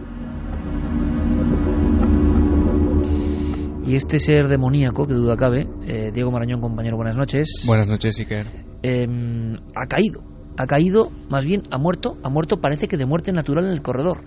Y 3.87 3.97
este 3.97 4.19
ser 4.19 4.49
demoníaco, 4.49 5.07
que 5.07 5.13
duda 5.13 5.37
cabe, 5.37 5.69
eh, 5.87 6.11
Diego 6.11 6.31
Marañón, 6.31 6.63
compañero, 6.63 6.97
buenas 6.97 7.19
noches. 7.19 7.65
Buenas 7.67 7.87
noches, 7.87 8.19
Iker. 8.19 8.47
Em, 8.83 9.59
ha 9.77 9.87
caído, 9.87 10.23
ha 10.57 10.67
caído, 10.67 11.11
más 11.29 11.45
bien 11.45 11.63
ha 11.71 11.77
muerto, 11.77 12.17
ha 12.23 12.31
muerto 12.31 12.57
parece 12.57 12.89
que 12.89 12.97
de 12.97 13.05
muerte 13.05 13.31
natural 13.33 13.67
en 13.67 13.73
el 13.73 13.83
corredor. 13.83 14.25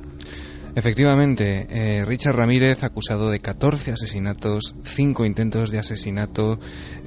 Efectivamente, 0.77 1.65
eh, 1.71 2.05
Richard 2.05 2.35
Ramírez, 2.35 2.83
acusado 2.83 3.31
de 3.31 3.39
14 3.39 3.93
asesinatos, 3.93 4.75
5 4.83 5.25
intentos 5.25 5.71
de 5.71 5.79
asesinato, 5.79 6.59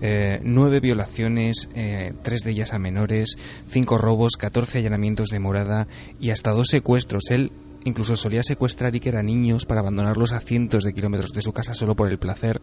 eh, 0.02 0.40
9 0.42 0.80
violaciones, 0.80 1.70
eh, 1.76 2.12
3 2.20 2.42
de 2.42 2.50
ellas 2.50 2.72
a 2.72 2.80
menores, 2.80 3.36
5 3.68 3.96
robos, 3.96 4.32
14 4.36 4.78
allanamientos 4.78 5.28
de 5.28 5.38
morada 5.38 5.86
y 6.18 6.30
hasta 6.30 6.50
2 6.50 6.66
secuestros. 6.66 7.30
Él 7.30 7.52
incluso 7.84 8.16
solía 8.16 8.42
secuestrar 8.42 8.96
y 8.96 8.98
que 8.98 9.10
eran 9.10 9.26
niños 9.26 9.66
para 9.66 9.82
abandonarlos 9.82 10.32
a 10.32 10.40
cientos 10.40 10.82
de 10.82 10.92
kilómetros 10.92 11.30
de 11.30 11.40
su 11.40 11.52
casa 11.52 11.72
solo 11.72 11.94
por 11.94 12.10
el 12.10 12.18
placer 12.18 12.60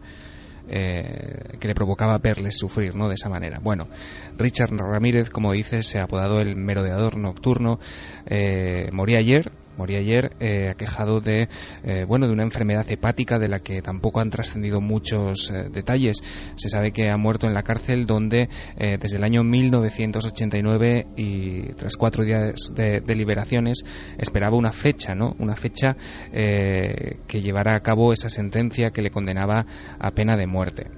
eh, 0.68 1.56
que 1.58 1.68
le 1.68 1.74
provocaba 1.74 2.18
verles 2.18 2.58
sufrir, 2.58 2.94
¿no? 2.94 3.08
De 3.08 3.14
esa 3.14 3.30
manera. 3.30 3.60
Bueno, 3.62 3.88
Richard 4.36 4.76
Ramírez, 4.76 5.30
como 5.30 5.54
dices, 5.54 5.86
se 5.86 6.00
ha 6.00 6.02
apodado 6.02 6.38
el 6.42 6.54
merodeador 6.54 7.16
nocturno, 7.16 7.80
eh, 8.26 8.90
moría 8.92 9.20
ayer, 9.20 9.50
moría 9.78 10.00
ayer 10.00 10.32
eh, 10.40 10.68
aquejado 10.70 11.20
de 11.20 11.48
eh, 11.84 12.04
bueno 12.06 12.26
de 12.26 12.32
una 12.32 12.42
enfermedad 12.42 12.84
hepática 12.90 13.38
de 13.38 13.48
la 13.48 13.60
que 13.60 13.80
tampoco 13.80 14.20
han 14.20 14.28
trascendido 14.28 14.80
muchos 14.80 15.50
eh, 15.50 15.70
detalles. 15.72 16.18
Se 16.56 16.68
sabe 16.68 16.90
que 16.90 17.08
ha 17.08 17.16
muerto 17.16 17.46
en 17.46 17.54
la 17.54 17.62
cárcel 17.62 18.06
donde 18.06 18.48
desde 18.76 19.16
el 19.16 19.24
año 19.24 19.44
1989 19.44 21.06
y 21.16 21.72
tras 21.74 21.96
cuatro 21.96 22.24
días 22.24 22.72
de, 22.74 23.00
de 23.00 23.14
liberaciones 23.14 23.84
esperaba 24.18 24.56
una 24.56 24.72
fecha 24.72 25.14
no 25.14 25.36
una 25.38 25.54
fecha 25.54 25.96
que 26.32 27.40
llevara 27.40 27.76
a 27.76 27.80
cabo 27.80 28.12
esa 28.12 28.28
sentencia 28.28 28.90
que 28.90 29.02
le 29.02 29.10
condenaba 29.10 29.64
a 29.98 30.10
pena 30.10 30.36
de 30.36 30.46
muerte. 30.46 30.90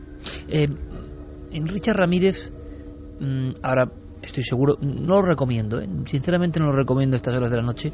En 0.48 1.66
Richard 1.66 1.96
Ramírez 1.96 2.50
mm, 3.20 3.50
ahora 3.62 3.90
estoy 4.22 4.42
seguro 4.42 4.78
no 4.80 5.16
lo 5.16 5.22
recomiendo 5.22 5.80
sinceramente 6.06 6.60
no 6.60 6.66
lo 6.66 6.72
recomiendo 6.72 7.14
a 7.14 7.16
estas 7.16 7.34
horas 7.34 7.50
de 7.50 7.56
la 7.56 7.62
noche 7.62 7.92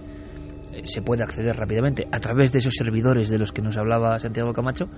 se 0.84 1.02
puede 1.02 1.22
acceder 1.22 1.56
rápidamente 1.56 2.06
a 2.10 2.20
través 2.20 2.52
de 2.52 2.58
esos 2.58 2.74
servidores 2.74 3.28
de 3.28 3.38
los 3.38 3.52
que 3.52 3.62
nos 3.62 3.76
hablaba 3.76 4.18
Santiago 4.18 4.52
Camacho 4.52 4.88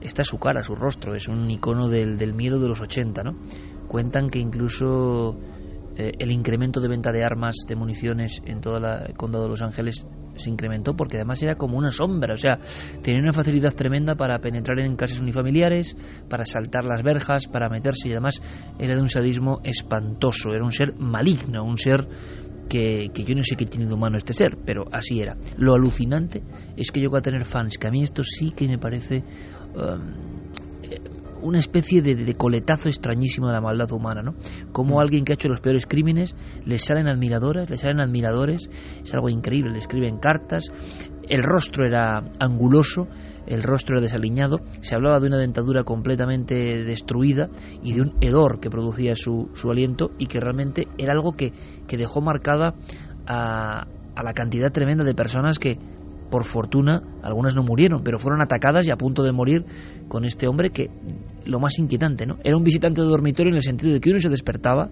está 0.00 0.24
su 0.24 0.38
cara, 0.38 0.62
su 0.62 0.74
rostro, 0.74 1.14
es 1.14 1.28
un 1.28 1.50
icono 1.50 1.88
del, 1.88 2.16
del 2.16 2.34
miedo 2.34 2.60
de 2.60 2.68
los 2.68 2.80
80, 2.80 3.22
¿no? 3.22 3.36
Cuentan 3.88 4.30
que 4.30 4.38
incluso 4.38 5.36
eh, 5.96 6.12
el 6.20 6.30
incremento 6.30 6.80
de 6.80 6.86
venta 6.86 7.10
de 7.10 7.24
armas, 7.24 7.56
de 7.66 7.74
municiones 7.74 8.40
en 8.46 8.60
todo 8.60 8.76
el 8.76 9.14
condado 9.16 9.44
de 9.44 9.50
Los 9.50 9.62
Ángeles 9.62 10.06
se 10.36 10.48
incrementó 10.48 10.94
porque 10.94 11.16
además 11.16 11.42
era 11.42 11.56
como 11.56 11.76
una 11.76 11.90
sombra, 11.90 12.34
o 12.34 12.36
sea, 12.36 12.60
tenía 13.02 13.20
una 13.20 13.32
facilidad 13.32 13.74
tremenda 13.74 14.14
para 14.14 14.38
penetrar 14.38 14.78
en 14.78 14.94
casas 14.94 15.18
unifamiliares, 15.18 15.96
para 16.28 16.44
saltar 16.44 16.84
las 16.84 17.02
verjas, 17.02 17.48
para 17.48 17.68
meterse 17.68 18.08
y 18.08 18.12
además 18.12 18.40
era 18.78 18.94
de 18.94 19.02
un 19.02 19.08
sadismo 19.08 19.60
espantoso, 19.64 20.50
era 20.50 20.64
un 20.64 20.70
ser 20.70 20.94
maligno, 20.94 21.64
un 21.64 21.78
ser 21.78 22.06
que, 22.68 23.10
yo 23.14 23.34
no 23.34 23.42
sé 23.42 23.56
qué 23.56 23.64
tiene 23.64 23.86
de 23.86 23.94
humano 23.94 24.16
este 24.18 24.32
ser, 24.32 24.58
pero 24.64 24.84
así 24.92 25.20
era. 25.20 25.36
Lo 25.56 25.74
alucinante 25.74 26.42
es 26.76 26.90
que 26.90 27.00
llegó 27.00 27.16
a 27.16 27.22
tener 27.22 27.44
fans, 27.44 27.78
que 27.78 27.88
a 27.88 27.90
mí 27.90 28.02
esto 28.02 28.22
sí 28.22 28.50
que 28.50 28.68
me 28.68 28.78
parece 28.78 29.24
um, 29.74 30.48
una 31.42 31.58
especie 31.58 32.02
de, 32.02 32.34
coletazo 32.34 32.88
extrañísimo 32.88 33.46
de 33.46 33.52
la 33.52 33.60
maldad 33.60 33.90
humana, 33.92 34.22
¿no? 34.22 34.34
Como 34.72 34.96
mm. 34.96 35.00
alguien 35.00 35.24
que 35.24 35.32
ha 35.32 35.34
hecho 35.34 35.48
los 35.48 35.60
peores 35.60 35.86
crímenes, 35.86 36.34
le 36.64 36.78
salen 36.78 37.08
admiradores, 37.08 37.70
le 37.70 37.76
salen 37.76 38.00
admiradores, 38.00 38.68
es 39.02 39.14
algo 39.14 39.28
increíble, 39.28 39.72
le 39.72 39.78
escriben 39.78 40.18
cartas, 40.18 40.70
el 41.28 41.42
rostro 41.42 41.86
era 41.86 42.24
anguloso, 42.38 43.06
el 43.48 43.62
rostro 43.62 44.00
desaliñado, 44.00 44.60
se 44.80 44.94
hablaba 44.94 45.20
de 45.20 45.26
una 45.26 45.38
dentadura 45.38 45.82
completamente 45.84 46.84
destruida 46.84 47.48
y 47.82 47.94
de 47.94 48.02
un 48.02 48.14
hedor 48.20 48.60
que 48.60 48.70
producía 48.70 49.14
su, 49.14 49.50
su 49.54 49.70
aliento 49.70 50.10
y 50.18 50.26
que 50.26 50.40
realmente 50.40 50.86
era 50.98 51.12
algo 51.12 51.32
que, 51.32 51.52
que 51.86 51.96
dejó 51.96 52.20
marcada 52.20 52.74
a, 53.26 53.86
a 54.14 54.22
la 54.22 54.32
cantidad 54.34 54.70
tremenda 54.70 55.04
de 55.04 55.14
personas 55.14 55.58
que, 55.58 55.78
por 56.30 56.44
fortuna, 56.44 57.02
algunas 57.22 57.54
no 57.56 57.62
murieron, 57.62 58.02
pero 58.04 58.18
fueron 58.18 58.42
atacadas 58.42 58.86
y 58.86 58.90
a 58.90 58.96
punto 58.96 59.22
de 59.22 59.32
morir 59.32 59.64
con 60.08 60.24
este 60.24 60.46
hombre 60.46 60.70
que, 60.70 60.90
lo 61.46 61.58
más 61.58 61.78
inquietante, 61.78 62.26
¿no? 62.26 62.36
Era 62.44 62.56
un 62.56 62.64
visitante 62.64 63.00
de 63.00 63.06
dormitorio 63.06 63.50
en 63.50 63.56
el 63.56 63.62
sentido 63.62 63.92
de 63.94 64.00
que 64.00 64.10
uno 64.10 64.18
se 64.18 64.28
despertaba 64.28 64.90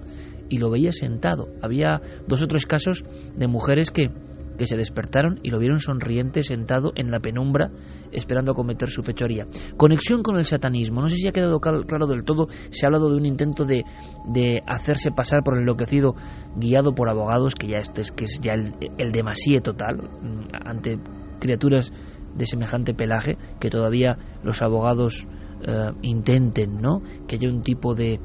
y 0.49 0.59
lo 0.59 0.71
veía 0.71 0.93
sentado. 0.93 1.49
Había 1.63 2.01
dos 2.27 2.43
o 2.43 2.47
tres 2.47 2.67
casos 2.67 3.05
de 3.37 3.47
mujeres 3.49 3.91
que 3.91 4.11
que 4.57 4.67
se 4.67 4.77
despertaron 4.77 5.41
y 5.43 5.51
lo 5.51 5.59
vieron 5.59 5.81
sonriente 5.81 6.43
sentado 6.43 6.93
en 6.95 7.11
la 7.11 7.21
penumbra 7.21 7.71
esperando 8.13 8.55
cometer 8.55 8.91
su 8.91 9.03
fechoría. 9.03 9.47
Conexión 9.77 10.23
con 10.23 10.37
el 10.37 10.45
satanismo. 10.45 11.01
No 11.01 11.09
sé 11.09 11.17
si 11.17 11.29
ha 11.29 11.33
quedado 11.33 11.61
claro 11.61 12.07
del 12.07 12.25
todo. 12.25 12.49
Se 12.71 12.85
ha 12.85 12.89
hablado 12.89 13.11
de 13.11 13.17
un 13.17 13.27
intento 13.27 13.65
de, 13.65 13.85
de 14.27 14.63
hacerse 14.67 15.11
pasar 15.11 15.43
por 15.43 15.59
enloquecido 15.59 16.15
guiado 16.57 16.95
por 16.95 17.09
abogados, 17.09 17.55
que 17.55 17.69
ya 17.69 17.79
este 17.79 18.03
es, 18.03 18.13
que 18.13 18.25
es 18.25 18.41
ya 18.41 18.53
el, 18.53 18.73
el 18.99 19.13
demasíe 19.13 19.61
total 19.61 19.97
mm, 19.97 20.39
ante 20.65 20.99
criaturas 21.41 21.93
de 22.35 22.47
semejante 22.47 22.95
pelaje 22.95 23.39
que 23.61 23.71
todavía 23.71 24.17
los 24.43 24.63
abogados 24.63 25.27
eh, 25.67 25.91
intenten, 26.03 26.81
¿no? 26.81 27.03
Que 27.27 27.37
haya 27.37 27.49
un 27.49 27.63
tipo 27.63 27.95
de, 27.95 28.21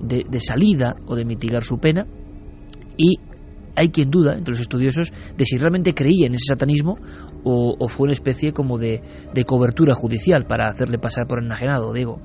de, 0.00 0.24
de 0.28 0.40
salida 0.40 0.96
o 1.06 1.14
de 1.14 1.24
mitigar 1.24 1.62
su 1.62 1.78
pena 1.78 2.06
y 2.96 3.18
hay 3.76 3.88
quien 3.88 4.10
duda, 4.10 4.34
entre 4.36 4.52
los 4.52 4.60
estudiosos, 4.60 5.12
de 5.36 5.44
si 5.44 5.58
realmente 5.58 5.94
creía 5.94 6.26
en 6.26 6.34
ese 6.34 6.46
satanismo 6.48 6.98
o, 7.44 7.88
fue 7.88 8.04
una 8.04 8.12
especie 8.12 8.52
como 8.52 8.78
de, 8.78 9.02
de, 9.34 9.44
cobertura 9.44 9.94
judicial 9.94 10.46
para 10.46 10.68
hacerle 10.68 10.98
pasar 10.98 11.26
por 11.26 11.42
enajenado, 11.42 11.92
digo. 11.92 12.20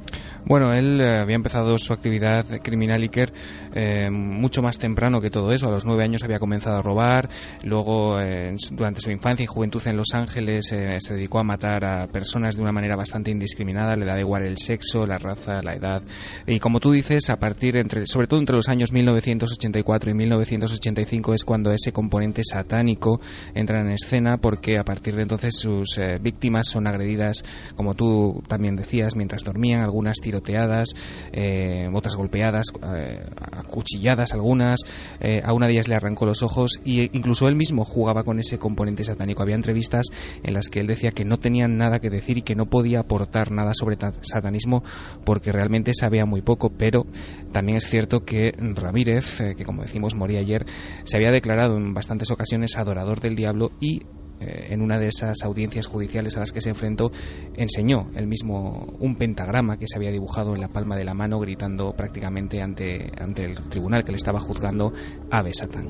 Bueno, 0.46 0.74
él 0.74 1.02
eh, 1.02 1.20
había 1.20 1.36
empezado 1.36 1.78
su 1.78 1.94
actividad 1.94 2.46
criminal 2.64 3.02
Iker 3.02 3.32
eh, 3.74 4.10
mucho 4.10 4.62
más 4.62 4.78
temprano 4.78 5.22
que 5.22 5.30
todo 5.30 5.52
eso. 5.52 5.68
A 5.68 5.72
los 5.72 5.86
nueve 5.86 6.04
años 6.04 6.24
había 6.24 6.40
comenzado 6.40 6.78
a 6.78 6.82
robar, 6.82 7.30
luego 7.64 8.20
eh, 8.20 8.56
durante 8.72 9.02
su 9.02 9.12
infancia 9.12 9.44
y 9.44 9.48
juventud 9.48 9.82
en 9.86 9.98
Los 9.98 10.14
Ángeles 10.14 10.68
se 10.68 11.14
dedicó 11.14 11.40
a 11.40 11.44
matar 11.44 11.86
a 11.86 12.08
personas 12.08 12.56
de 12.56 12.62
una 12.62 12.72
manera 12.72 12.96
bastante 12.96 13.32
indiscriminada, 13.32 13.96
le 13.96 14.06
da 14.06 14.20
igual 14.20 14.44
el 14.44 14.58
sexo, 14.58 15.06
la 15.06 15.18
raza, 15.18 15.62
la 15.62 15.74
edad. 15.74 16.04
Y 16.48 16.60
como 16.60 16.80
tú 16.80 16.92
dices, 16.92 17.30
a 17.30 17.36
partir 17.36 17.78
entre, 17.78 18.06
sobre 18.06 18.28
todo 18.28 18.40
entre 18.40 18.56
los 18.56 18.70
años 18.70 18.92
1984 18.92 20.12
y 20.12 20.14
1985 20.14 21.34
es 21.34 21.44
cuando 21.44 21.72
ese 21.72 21.92
componente 21.92 22.42
satánico 22.44 23.20
entra 23.54 23.82
en 23.82 23.92
escena 23.92 24.38
porque 24.38 24.78
a 24.80 24.84
partir 24.84 25.16
de 25.16 25.24
entonces 25.24 25.58
sus 25.60 26.00
víctimas 26.22 26.68
son 26.70 26.88
agredidas, 26.88 27.44
como 27.76 27.94
tú 27.94 28.42
también 28.48 28.76
decías, 28.76 29.16
mientras 29.16 29.44
dormían, 29.44 29.82
algunas 29.82 30.18
tiroteadas, 30.30 30.90
eh, 31.32 31.90
golpeadas, 32.16 32.68
eh, 32.96 33.26
acuchilladas 33.52 34.34
algunas, 34.34 34.80
eh, 35.20 35.42
a 35.44 35.54
una 35.54 35.68
de 35.68 35.74
ellas 35.74 35.88
le 35.88 35.96
arrancó 35.96 36.26
los 36.26 36.44
ojos 36.44 36.80
e 36.86 37.10
incluso 37.14 37.48
él 37.48 37.56
mismo 37.56 37.84
jugaba 37.84 38.24
con 38.24 38.40
ese 38.40 38.60
componente 38.60 39.04
satánico. 39.04 39.42
Había 39.42 39.56
entrevistas 39.56 40.08
en 40.44 40.54
las 40.54 40.68
que 40.70 40.82
él 40.82 40.88
decía 40.88 41.12
que 41.12 41.26
no 41.26 41.38
tenían 41.38 41.78
nada 41.78 42.00
que 42.00 42.10
decir 42.10 42.38
y 42.38 42.42
que 42.42 42.56
no 42.56 42.66
podía 42.66 43.00
aportar 43.00 43.52
nada 43.52 43.72
sobre 43.74 43.98
satanismo 44.22 44.84
porque 45.26 45.52
realmente 45.52 45.94
sabía 45.94 46.26
muy 46.26 46.42
poco, 46.42 46.70
pero 46.78 47.06
también 47.52 47.78
es 47.78 47.88
cierto 47.88 48.24
que 48.24 48.54
Ramírez, 48.58 49.42
que 49.58 49.66
como 49.66 49.82
decimos 49.82 50.16
moría 50.16 50.40
ayer, 50.40 50.66
se 51.06 51.18
había 51.18 51.32
declarado 51.32 51.78
en 51.78 51.94
bastantes 51.94 52.32
ocasiones 52.32 52.78
adorador 52.78 53.20
del 53.20 53.36
diablo 53.36 53.72
y 53.80 54.04
eh, 54.40 54.68
en 54.70 54.82
una 54.82 54.98
de 54.98 55.08
esas 55.08 55.44
audiencias 55.44 55.88
judiciales 55.88 56.38
a 56.38 56.42
las 56.42 56.52
que 56.52 56.62
se 56.62 56.70
enfrentó, 56.70 57.12
enseñó 57.56 58.08
el 58.16 58.28
mismo 58.28 58.96
un 59.00 59.16
pentagrama 59.16 59.78
que 59.78 59.88
se 59.88 59.98
había 59.98 60.12
dibujado 60.12 60.56
en 60.56 60.62
la 60.62 60.70
palma 60.70 60.96
de 60.96 61.06
la 61.06 61.14
mano, 61.14 61.40
gritando 61.40 61.92
prácticamente 61.94 62.62
ante, 62.62 63.12
ante 63.18 63.46
el 63.46 63.56
tribunal 63.70 64.04
que 64.04 64.12
le 64.12 64.18
estaba 64.18 64.40
juzgando 64.40 64.94
Ave 65.32 65.54
Satán. 65.54 65.90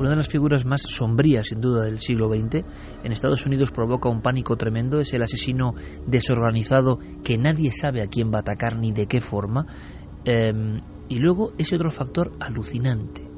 Una 0.00 0.08
de 0.08 0.16
las 0.16 0.28
figuras 0.28 0.64
más 0.64 0.80
sombrías, 0.80 1.48
sin 1.48 1.60
duda, 1.60 1.84
del 1.84 2.00
siglo 2.00 2.28
XX, 2.28 2.64
en 3.04 3.12
Estados 3.12 3.44
Unidos 3.44 3.70
provoca 3.70 4.08
un 4.08 4.22
pánico 4.22 4.56
tremendo, 4.56 4.98
es 4.98 5.12
el 5.12 5.22
asesino 5.22 5.74
desorganizado 6.06 6.98
que 7.22 7.36
nadie 7.36 7.70
sabe 7.70 8.00
a 8.00 8.06
quién 8.06 8.32
va 8.32 8.38
a 8.38 8.40
atacar 8.40 8.78
ni 8.78 8.92
de 8.92 9.06
qué 9.06 9.20
forma. 9.20 9.66
Em, 10.24 10.80
y 11.10 11.18
luego 11.18 11.52
ese 11.58 11.76
otro 11.76 11.90
factor 11.90 12.32
alucinante, 12.40 13.29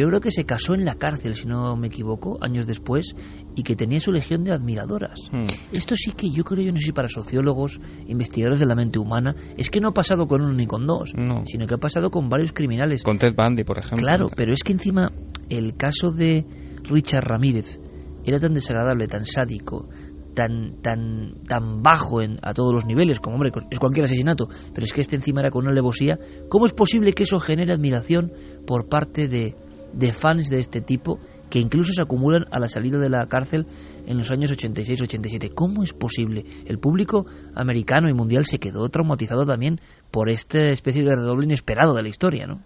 yo 0.00 0.08
creo 0.08 0.20
que 0.20 0.30
se 0.30 0.44
casó 0.44 0.74
en 0.74 0.84
la 0.84 0.94
cárcel, 0.94 1.34
si 1.34 1.46
no 1.46 1.76
me 1.76 1.88
equivoco, 1.88 2.38
años 2.40 2.66
después, 2.66 3.14
y 3.54 3.62
que 3.62 3.76
tenía 3.76 4.00
su 4.00 4.12
legión 4.12 4.44
de 4.44 4.52
admiradoras. 4.52 5.20
Hmm. 5.30 5.46
Esto 5.72 5.94
sí 5.96 6.12
que 6.12 6.30
yo 6.30 6.44
creo, 6.44 6.64
yo 6.64 6.72
no 6.72 6.78
sé 6.78 6.86
si 6.86 6.92
para 6.92 7.08
sociólogos, 7.08 7.80
investigadores 8.06 8.60
de 8.60 8.66
la 8.66 8.74
mente 8.74 8.98
humana, 8.98 9.34
es 9.56 9.70
que 9.70 9.80
no 9.80 9.88
ha 9.88 9.94
pasado 9.94 10.26
con 10.26 10.40
uno 10.40 10.52
ni 10.52 10.66
con 10.66 10.86
dos, 10.86 11.12
sino 11.44 11.66
que 11.66 11.74
ha 11.74 11.78
pasado 11.78 12.10
con 12.10 12.28
varios 12.28 12.52
criminales. 12.52 13.02
Con 13.02 13.18
Ted 13.18 13.34
Bundy, 13.36 13.64
por 13.64 13.78
ejemplo. 13.78 14.06
Claro, 14.06 14.26
pero 14.34 14.52
es 14.52 14.62
que 14.62 14.72
encima 14.72 15.12
el 15.48 15.76
caso 15.76 16.10
de 16.10 16.46
Richard 16.84 17.24
Ramírez 17.24 17.78
era 18.24 18.38
tan 18.38 18.54
desagradable, 18.54 19.06
tan 19.06 19.24
sádico, 19.26 19.88
tan 20.34 20.80
tan 20.80 21.34
tan 21.46 21.82
bajo 21.82 22.22
en, 22.22 22.38
a 22.42 22.54
todos 22.54 22.72
los 22.72 22.86
niveles, 22.86 23.20
como 23.20 23.36
hombre, 23.36 23.52
es 23.70 23.78
cualquier 23.78 24.04
asesinato, 24.04 24.48
pero 24.72 24.84
es 24.84 24.92
que 24.92 25.00
este 25.00 25.16
encima 25.16 25.40
era 25.40 25.50
con 25.50 25.62
una 25.62 25.72
alevosía, 25.72 26.18
¿cómo 26.48 26.66
es 26.66 26.72
posible 26.72 27.12
que 27.12 27.24
eso 27.24 27.38
genere 27.40 27.72
admiración 27.72 28.32
por 28.66 28.88
parte 28.88 29.28
de 29.28 29.56
de 29.92 30.12
fans 30.12 30.48
de 30.48 30.58
este 30.58 30.80
tipo 30.80 31.18
que 31.50 31.58
incluso 31.58 31.92
se 31.92 32.00
acumulan 32.00 32.46
a 32.50 32.58
la 32.58 32.68
salida 32.68 32.98
de 32.98 33.10
la 33.10 33.26
cárcel 33.26 33.66
en 34.06 34.16
los 34.16 34.30
años 34.30 34.50
86-87. 34.52 35.52
¿Cómo 35.54 35.82
es 35.82 35.92
posible? 35.92 36.44
El 36.64 36.78
público 36.78 37.26
americano 37.54 38.08
y 38.08 38.14
mundial 38.14 38.46
se 38.46 38.58
quedó 38.58 38.88
traumatizado 38.88 39.44
también 39.44 39.78
por 40.12 40.28
esta 40.28 40.70
especie 40.70 41.02
de 41.02 41.16
redoble 41.16 41.46
inesperado 41.46 41.94
de 41.94 42.02
la 42.02 42.08
historia, 42.08 42.46
¿no? 42.46 42.60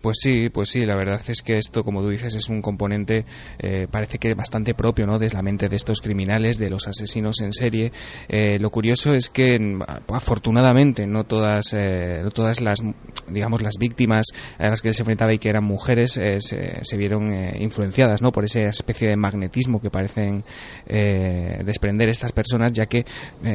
Pues 0.00 0.18
sí, 0.20 0.48
pues 0.50 0.68
sí, 0.68 0.84
la 0.84 0.96
verdad 0.96 1.20
es 1.28 1.42
que 1.42 1.56
esto, 1.56 1.84
como 1.84 2.02
tú 2.02 2.08
dices, 2.08 2.34
es 2.34 2.48
un 2.48 2.60
componente, 2.60 3.24
eh, 3.60 3.86
parece 3.88 4.18
que 4.18 4.34
bastante 4.34 4.74
propio, 4.74 5.06
¿no?, 5.06 5.18
de 5.20 5.28
la 5.28 5.42
mente 5.42 5.68
de 5.68 5.76
estos 5.76 6.00
criminales, 6.00 6.58
de 6.58 6.70
los 6.70 6.88
asesinos 6.88 7.40
en 7.40 7.52
serie. 7.52 7.92
Eh, 8.28 8.58
lo 8.58 8.70
curioso 8.70 9.14
es 9.14 9.30
que, 9.30 9.56
afortunadamente, 10.08 11.06
no 11.06 11.22
todas, 11.22 11.72
eh, 11.72 12.24
todas 12.34 12.60
las, 12.60 12.82
digamos, 13.28 13.62
las 13.62 13.76
víctimas 13.78 14.26
a 14.58 14.68
las 14.68 14.82
que 14.82 14.88
él 14.88 14.94
se 14.94 15.02
enfrentaba 15.02 15.32
y 15.34 15.38
que 15.38 15.50
eran 15.50 15.64
mujeres 15.64 16.12
se, 16.12 16.40
se, 16.40 16.96
vieron 16.96 17.32
influenciadas, 17.60 18.22
¿no?, 18.22 18.32
por 18.32 18.44
esa 18.44 18.62
especie 18.62 19.08
de 19.08 19.16
magnetismo 19.16 19.80
que 19.80 19.90
parecen 19.90 20.42
desprender 21.64 22.08
estas 22.08 22.32
personas, 22.32 22.72
ya 22.72 22.86
que 22.86 23.04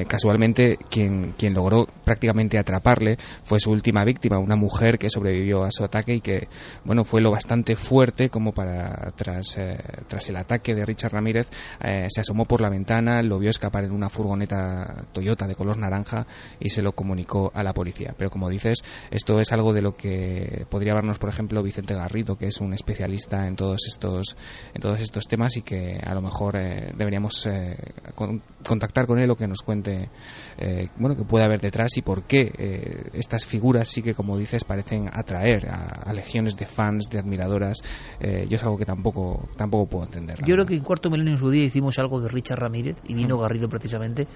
casualmente 0.08 0.78
quien, 0.90 1.34
quien 1.38 1.54
logró 1.54 1.86
prácticamente 2.06 2.58
atraparle 2.58 3.18
fue 3.44 3.60
su 3.60 3.72
última 3.72 4.04
víctima, 4.04 4.40
una 4.40 4.56
mujer 4.56 4.98
que 4.98 5.10
sobrevivió 5.10 5.64
a 5.64 5.72
su 5.72 5.84
ataque 5.84 6.16
y 6.16 6.22
que 6.22 6.48
bueno 6.84 7.04
fue 7.04 7.22
lo 7.22 7.32
bastante 7.32 7.76
fuerte 7.76 8.30
como 8.30 8.52
para 8.52 9.12
tras, 9.16 9.58
eh, 9.58 9.78
tras 10.08 10.30
el 10.30 10.36
ataque 10.36 10.74
de 10.74 10.86
Richard 10.86 11.14
Ramírez 11.14 11.48
eh, 11.80 12.08
se 12.10 12.22
asomó 12.22 12.46
por 12.46 12.62
la 12.62 12.70
ventana, 12.70 13.22
lo 13.22 13.40
vio 13.40 13.50
escapar 13.50 13.84
en 13.84 13.92
una 13.92 14.10
furgoneta 14.10 15.06
Toyota 15.12 15.48
de 15.48 15.56
color 15.56 15.78
naranja 15.78 16.26
y 16.60 16.70
se 16.70 16.82
lo 16.82 16.92
comunicó 16.94 17.52
a 17.54 17.64
la 17.64 17.74
policía. 17.74 18.14
Pero 18.18 18.30
como 18.30 18.50
dices, 18.50 18.80
esto 19.12 19.40
es 19.40 19.52
algo 19.52 19.74
de 19.74 19.82
lo 19.82 19.96
que 19.96 20.66
podría 20.70 20.94
hablarnos, 20.94 21.20
por 21.20 21.30
ejemplo, 21.30 21.64
Vicente 21.64 21.94
Garrido, 21.94 22.38
que 22.38 22.48
es 22.48 22.60
un 22.60 22.74
especialista 22.74 23.48
en 23.48 23.56
todos 23.56 23.86
estos 23.88 24.36
en 24.74 24.82
todos 24.82 25.00
estos 25.00 25.26
temas 25.28 25.58
y 25.58 25.62
que 25.62 26.00
a 26.04 26.14
lo 26.14 26.22
mejor 26.22 26.56
eh, 26.58 26.92
deberíamos 26.96 27.48
contactar 28.64 29.06
con 29.06 29.20
él 29.20 29.30
o 29.30 29.36
que 29.36 29.48
nos 29.48 29.62
cuente 29.62 30.10
bueno 30.98 31.16
que 31.16 31.24
puede 31.24 31.46
haber 31.46 31.62
detrás 31.62 31.98
y 31.98 32.02
por 32.02 32.24
qué 32.24 32.52
estas 33.28 33.46
figuras 33.46 33.90
sí 33.90 34.02
que 34.02 34.14
como 34.14 34.38
dices 34.38 34.64
parecen 34.64 35.10
atraer 35.12 35.70
a, 35.70 36.10
a, 36.10 36.14
legiones 36.14 36.56
de 36.56 36.66
fans, 36.66 37.10
de 37.10 37.20
admiradoras, 37.20 37.82
eh, 38.22 38.48
yo 38.50 38.56
es 38.56 38.64
algo 38.64 38.78
que 38.78 38.86
tampoco, 38.86 39.50
tampoco 39.58 39.90
puedo 39.90 40.06
entender. 40.06 40.38
Yo 40.40 40.54
creo 40.56 40.66
que 40.66 40.76
en 40.76 40.84
Cuarto 40.84 41.10
Milenio 41.10 41.34
en 41.34 41.38
su 41.38 41.50
día 41.50 41.66
hicimos 41.66 42.00
algo 42.00 42.22
de 42.22 42.30
Richard 42.30 42.60
Ramírez 42.60 43.02
y 43.06 43.16
Nino 43.16 43.38
Garrido 43.38 43.68
precisamente, 43.68 44.28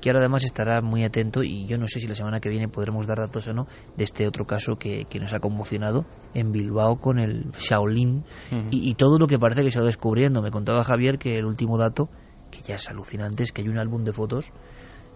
que 0.00 0.10
ahora 0.10 0.18
además 0.18 0.42
estará 0.42 0.82
muy 0.82 1.04
atento 1.04 1.44
y 1.44 1.66
yo 1.66 1.78
no 1.78 1.86
sé 1.86 2.00
si 2.00 2.08
la 2.08 2.16
semana 2.16 2.40
que 2.40 2.48
viene 2.48 2.66
podremos 2.66 3.06
dar 3.06 3.18
datos 3.18 3.46
o 3.46 3.52
no 3.52 3.68
de 3.96 4.02
este 4.02 4.26
otro 4.26 4.44
caso 4.44 4.74
que, 4.74 5.04
que 5.08 5.20
nos 5.20 5.32
ha 5.32 5.38
conmocionado 5.38 6.04
en 6.34 6.50
Bilbao 6.50 6.96
con 6.96 7.20
el 7.20 7.52
Shaolin 7.52 8.24
y, 8.72 8.90
y 8.90 8.94
todo 8.96 9.20
lo 9.20 9.28
que 9.28 9.38
parece 9.38 9.62
que 9.62 9.70
se 9.70 9.78
va 9.78 9.86
descubriendo. 9.86 10.42
Me 10.42 10.50
contaba 10.50 10.82
Javier 10.82 11.18
que 11.18 11.38
el 11.38 11.46
último 11.46 11.78
dato, 11.78 12.08
que 12.50 12.60
ya 12.62 12.74
es 12.74 12.90
alucinante, 12.90 13.44
es 13.44 13.52
que 13.52 13.62
hay 13.62 13.68
un 13.68 13.78
álbum 13.78 14.02
de 14.02 14.12
fotos 14.12 14.50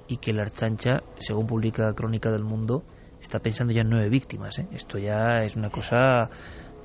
y 0.06 0.18
que 0.18 0.32
la 0.32 0.42
Archancha, 0.42 1.02
según 1.16 1.48
publica 1.48 1.92
Crónica 1.94 2.30
del 2.30 2.44
Mundo, 2.44 2.84
está 3.20 3.38
pensando 3.38 3.72
ya 3.72 3.82
en 3.82 3.90
nueve 3.90 4.08
víctimas. 4.08 4.58
¿eh? 4.58 4.66
Esto 4.72 4.98
ya 4.98 5.44
es 5.44 5.56
una 5.56 5.70
cosa 5.70 6.30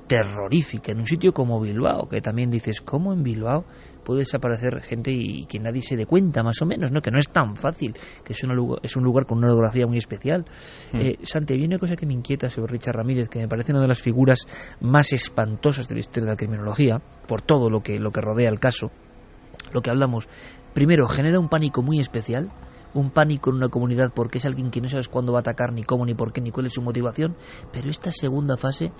terrorífica 0.06 0.92
en 0.92 0.98
un 0.98 1.06
sitio 1.06 1.32
como 1.32 1.60
Bilbao, 1.60 2.08
que 2.08 2.20
también 2.20 2.50
dices, 2.50 2.80
¿cómo 2.80 3.12
en 3.12 3.22
Bilbao 3.22 3.64
puede 4.04 4.20
desaparecer 4.20 4.80
gente 4.80 5.10
y 5.12 5.46
que 5.46 5.58
nadie 5.58 5.80
se 5.80 5.96
dé 5.96 6.06
cuenta, 6.06 6.42
más 6.42 6.60
o 6.60 6.66
menos, 6.66 6.92
¿no? 6.92 7.00
que 7.00 7.10
no 7.10 7.18
es 7.18 7.28
tan 7.28 7.56
fácil, 7.56 7.94
que 8.24 8.32
es, 8.32 8.42
lugar, 8.42 8.80
es 8.82 8.96
un 8.96 9.04
lugar 9.04 9.26
con 9.26 9.38
una 9.38 9.52
orografía 9.52 9.86
muy 9.86 9.98
especial. 9.98 10.44
Mm. 10.92 10.96
Eh, 11.00 11.18
Santi, 11.22 11.54
hay 11.54 11.64
una 11.64 11.78
cosa 11.78 11.96
que 11.96 12.04
me 12.04 12.12
inquieta 12.12 12.50
sobre 12.50 12.72
Richard 12.72 12.96
Ramírez, 12.96 13.28
que 13.28 13.38
me 13.38 13.48
parece 13.48 13.72
una 13.72 13.80
de 13.80 13.88
las 13.88 14.02
figuras 14.02 14.46
más 14.80 15.12
espantosas 15.12 15.88
de 15.88 15.94
la 15.94 16.00
historia 16.00 16.26
de 16.26 16.32
la 16.32 16.36
criminología, 16.36 17.00
por 17.26 17.42
todo 17.42 17.70
lo 17.70 17.80
que, 17.80 17.98
lo 17.98 18.10
que 18.10 18.20
rodea 18.20 18.50
el 18.50 18.58
caso, 18.58 18.90
lo 19.72 19.80
que 19.82 19.90
hablamos. 19.90 20.28
Primero, 20.74 21.06
genera 21.06 21.38
un 21.38 21.48
pánico 21.48 21.82
muy 21.82 22.00
especial, 22.00 22.50
un 22.94 23.10
pánico 23.10 23.50
en 23.50 23.56
una 23.56 23.68
comunidad 23.68 24.12
porque 24.14 24.38
es 24.38 24.46
alguien 24.46 24.70
que 24.70 24.80
no 24.80 24.88
sabes 24.88 25.08
cuándo 25.08 25.32
va 25.32 25.38
a 25.38 25.40
atacar, 25.40 25.72
ni 25.72 25.82
cómo, 25.82 26.04
ni 26.04 26.14
por 26.14 26.32
qué, 26.32 26.40
ni 26.40 26.50
cuál 26.50 26.66
es 26.66 26.74
su 26.74 26.82
motivación. 26.82 27.36
Pero 27.72 27.90
esta 27.90 28.10
segunda 28.10 28.56
fase, 28.56 28.92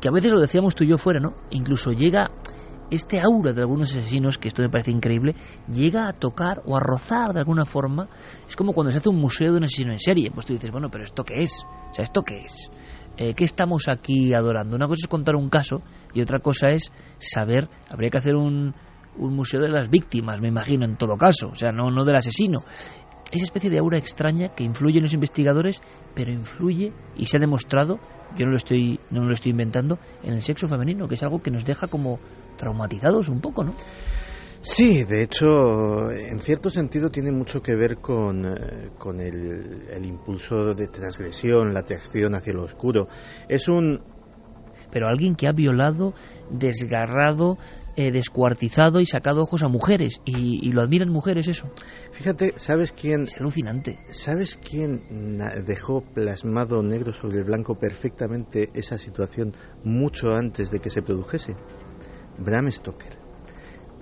que 0.00 0.08
a 0.08 0.12
veces 0.12 0.32
lo 0.32 0.40
decíamos 0.40 0.74
tú 0.74 0.84
y 0.84 0.88
yo 0.88 0.98
fuera, 0.98 1.20
¿no? 1.20 1.34
Incluso 1.50 1.92
llega 1.92 2.30
este 2.90 3.20
aura 3.20 3.52
de 3.52 3.60
algunos 3.60 3.90
asesinos, 3.90 4.38
que 4.38 4.48
esto 4.48 4.62
me 4.62 4.68
parece 4.68 4.90
increíble, 4.90 5.34
llega 5.72 6.08
a 6.08 6.12
tocar 6.12 6.62
o 6.66 6.76
a 6.76 6.80
rozar 6.80 7.32
de 7.32 7.40
alguna 7.40 7.64
forma. 7.64 8.08
Es 8.46 8.56
como 8.56 8.72
cuando 8.72 8.92
se 8.92 8.98
hace 8.98 9.08
un 9.08 9.20
museo 9.20 9.52
de 9.52 9.58
un 9.58 9.64
asesino 9.64 9.92
en 9.92 9.98
serie. 9.98 10.30
Pues 10.30 10.46
tú 10.46 10.52
dices, 10.52 10.70
bueno, 10.70 10.90
pero 10.90 11.04
¿esto 11.04 11.24
qué 11.24 11.42
es? 11.42 11.64
O 11.90 11.94
sea, 11.94 12.04
¿esto 12.04 12.22
qué 12.22 12.40
es? 12.44 12.70
Eh, 13.16 13.34
¿Qué 13.34 13.44
estamos 13.44 13.88
aquí 13.88 14.34
adorando? 14.34 14.76
Una 14.76 14.88
cosa 14.88 15.00
es 15.04 15.08
contar 15.08 15.36
un 15.36 15.48
caso 15.48 15.82
y 16.12 16.20
otra 16.20 16.40
cosa 16.40 16.68
es 16.70 16.92
saber, 17.18 17.68
habría 17.88 18.10
que 18.10 18.18
hacer 18.18 18.34
un, 18.34 18.74
un 19.16 19.34
museo 19.34 19.60
de 19.60 19.68
las 19.68 19.88
víctimas, 19.88 20.40
me 20.40 20.48
imagino, 20.48 20.84
en 20.84 20.96
todo 20.96 21.16
caso, 21.16 21.48
o 21.48 21.54
sea, 21.54 21.70
no, 21.70 21.90
no 21.90 22.04
del 22.04 22.16
asesino 22.16 22.64
esa 23.38 23.44
especie 23.44 23.70
de 23.70 23.78
aura 23.78 23.98
extraña 23.98 24.54
que 24.54 24.64
influye 24.64 24.98
en 24.98 25.04
los 25.04 25.14
investigadores, 25.14 25.80
pero 26.14 26.32
influye 26.32 26.92
y 27.16 27.26
se 27.26 27.36
ha 27.36 27.40
demostrado, 27.40 27.98
yo 28.36 28.46
no 28.46 28.52
lo 28.52 28.56
estoy 28.56 29.00
no 29.10 29.24
lo 29.24 29.32
estoy 29.32 29.50
inventando, 29.50 29.98
en 30.22 30.34
el 30.34 30.42
sexo 30.42 30.68
femenino, 30.68 31.08
que 31.08 31.14
es 31.14 31.22
algo 31.22 31.42
que 31.42 31.50
nos 31.50 31.64
deja 31.64 31.86
como 31.86 32.18
traumatizados 32.56 33.28
un 33.28 33.40
poco, 33.40 33.64
¿no? 33.64 33.74
Sí, 34.66 35.04
de 35.04 35.22
hecho, 35.22 36.10
en 36.10 36.40
cierto 36.40 36.70
sentido 36.70 37.10
tiene 37.10 37.30
mucho 37.30 37.60
que 37.60 37.74
ver 37.74 37.98
con, 37.98 38.46
eh, 38.46 38.90
con 38.96 39.20
el, 39.20 39.86
el 39.90 40.06
impulso 40.06 40.72
de 40.72 40.88
transgresión, 40.88 41.74
la 41.74 41.80
atracción 41.80 42.34
hacia 42.34 42.54
lo 42.54 42.62
oscuro. 42.62 43.06
Es 43.46 43.68
un 43.68 44.00
pero 44.94 45.08
alguien 45.08 45.34
que 45.34 45.48
ha 45.48 45.52
violado, 45.52 46.14
desgarrado, 46.50 47.58
eh, 47.96 48.12
descuartizado 48.12 49.00
y 49.00 49.06
sacado 49.06 49.42
ojos 49.42 49.64
a 49.64 49.68
mujeres. 49.68 50.20
Y, 50.24 50.66
y, 50.66 50.72
lo 50.72 50.82
admiran 50.82 51.10
mujeres 51.10 51.48
eso. 51.48 51.68
Fíjate, 52.12 52.54
¿sabes 52.56 52.92
quién? 52.92 53.24
Es 53.24 53.40
alucinante. 53.40 53.98
¿Sabes 54.12 54.56
quién 54.56 55.02
dejó 55.66 56.02
plasmado 56.02 56.80
negro 56.84 57.12
sobre 57.12 57.38
el 57.38 57.44
blanco 57.44 57.74
perfectamente 57.76 58.70
esa 58.74 58.98
situación 58.98 59.52
mucho 59.82 60.36
antes 60.36 60.70
de 60.70 60.78
que 60.78 60.90
se 60.90 61.02
produjese? 61.02 61.56
Bram 62.38 62.70
Stoker. 62.70 63.23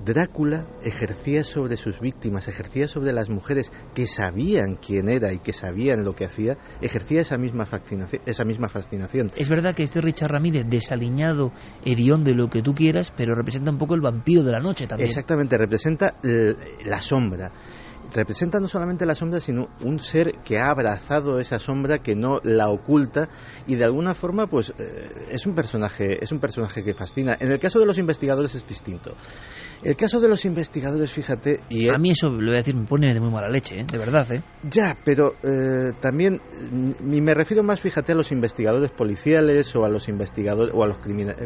Drácula 0.05 0.67
ejercía 0.83 1.45
sobre 1.45 1.77
sus 1.77 2.01
víctimas, 2.01 2.49
ejercía 2.49 2.89
sobre 2.89 3.13
las 3.13 3.31
mujeres 3.31 3.71
que 3.95 4.07
sabían 4.07 4.77
quién 4.77 5.09
era 5.09 5.33
y 5.33 5.39
que 5.39 5.53
sabían 5.53 6.05
lo 6.05 6.15
que 6.15 6.25
hacía, 6.25 6.59
ejercía 6.81 7.21
esa 7.21 7.39
misma 7.39 7.67
fascinación. 7.67 8.23
Esa 8.27 8.45
misma 8.45 8.69
fascinación. 8.69 9.31
Es 9.37 9.49
verdad 9.49 9.75
que 9.75 9.83
este 9.83 10.01
Richard 10.01 10.33
Ramírez, 10.33 10.67
desaliñado, 10.69 11.53
hediondo 11.85 12.31
y 12.31 12.35
lo 12.35 12.49
que 12.49 12.63
tú 12.63 12.75
quieras, 12.75 13.13
pero 13.17 13.35
representa 13.35 13.71
un 13.71 13.79
poco 13.79 13.95
el 13.95 14.01
vampiro 14.01 14.43
de 14.43 14.53
la 14.53 14.61
noche 14.61 14.87
también. 14.87 15.09
Exactamente, 15.09 15.57
representa 15.57 16.17
la 16.85 17.01
sombra 17.01 17.53
representa 18.13 18.61
no 18.61 18.69
solamente 18.69 19.07
la 19.07 19.15
sombra, 19.15 19.41
sino 19.41 19.69
un 19.81 19.99
ser 19.99 20.33
que 20.45 20.59
ha 20.59 20.71
abrazado 20.71 21.39
esa 21.39 21.59
sombra, 21.59 21.99
que 21.99 22.15
no 22.15 22.41
la 22.45 22.69
oculta 22.69 23.29
y 23.67 23.75
de 23.75 23.85
alguna 23.85 24.15
forma, 24.15 24.47
pues 24.47 24.71
eh, 24.79 25.09
es 25.31 25.47
un 25.47 25.55
personaje, 25.55 26.23
es 26.23 26.33
un 26.33 26.41
personaje 26.41 26.85
que 26.85 26.95
fascina. 26.95 27.37
En 27.41 27.51
el 27.51 27.59
caso 27.59 27.79
de 27.79 27.87
los 27.87 27.99
investigadores 27.99 28.55
es 28.55 28.67
distinto. 28.67 29.17
El 29.83 29.97
caso 29.97 30.21
de 30.21 30.29
los 30.29 30.45
investigadores, 30.45 31.11
fíjate, 31.11 31.61
y 31.69 31.89
a 31.89 31.99
mí 31.99 32.13
eso 32.13 32.29
lo 32.29 32.47
voy 32.47 32.55
a 32.55 32.59
decir 32.59 32.77
me 32.77 32.87
pone 32.87 33.13
de 33.13 33.21
muy 33.21 33.31
mala 33.31 33.49
leche, 33.49 33.81
¿eh? 33.81 33.87
de 33.91 33.99
verdad, 33.99 34.31
¿eh? 34.31 34.43
Ya, 34.71 34.97
pero 35.05 35.35
eh, 35.43 35.93
también 36.01 36.41
y 36.71 37.21
me 37.21 37.35
refiero 37.35 37.65
más, 37.65 37.81
fíjate, 37.81 38.13
a 38.13 38.15
los 38.15 38.31
investigadores 38.31 38.93
policiales 38.93 39.75
o 39.75 39.85
a 39.85 39.89
los 39.89 40.09
investigadores 40.09 40.73
o 40.75 40.85
a 40.85 40.87
los, 40.87 40.99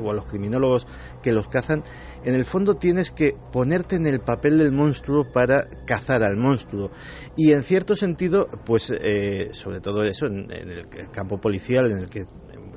o 0.02 0.10
a 0.10 0.14
los 0.14 0.26
criminólogos 0.26 0.86
que 1.22 1.32
los 1.32 1.48
cazan. 1.48 1.82
En 2.26 2.34
el 2.34 2.44
fondo 2.44 2.74
tienes 2.74 3.12
que 3.12 3.34
ponerte 3.52 3.94
en 3.94 4.04
el 4.04 4.18
papel 4.18 4.58
del 4.58 4.72
monstruo 4.72 5.30
para 5.32 5.68
cazar 5.86 6.24
al 6.24 6.36
monstruo. 6.36 6.90
Y 7.36 7.52
en 7.52 7.62
cierto 7.62 7.94
sentido, 7.94 8.48
pues 8.66 8.90
eh, 8.90 9.50
sobre 9.52 9.80
todo 9.80 10.02
eso, 10.02 10.26
en, 10.26 10.50
el 10.50 10.88
campo 11.12 11.38
policial, 11.38 11.92
en 11.92 11.98
el 11.98 12.10
que 12.10 12.24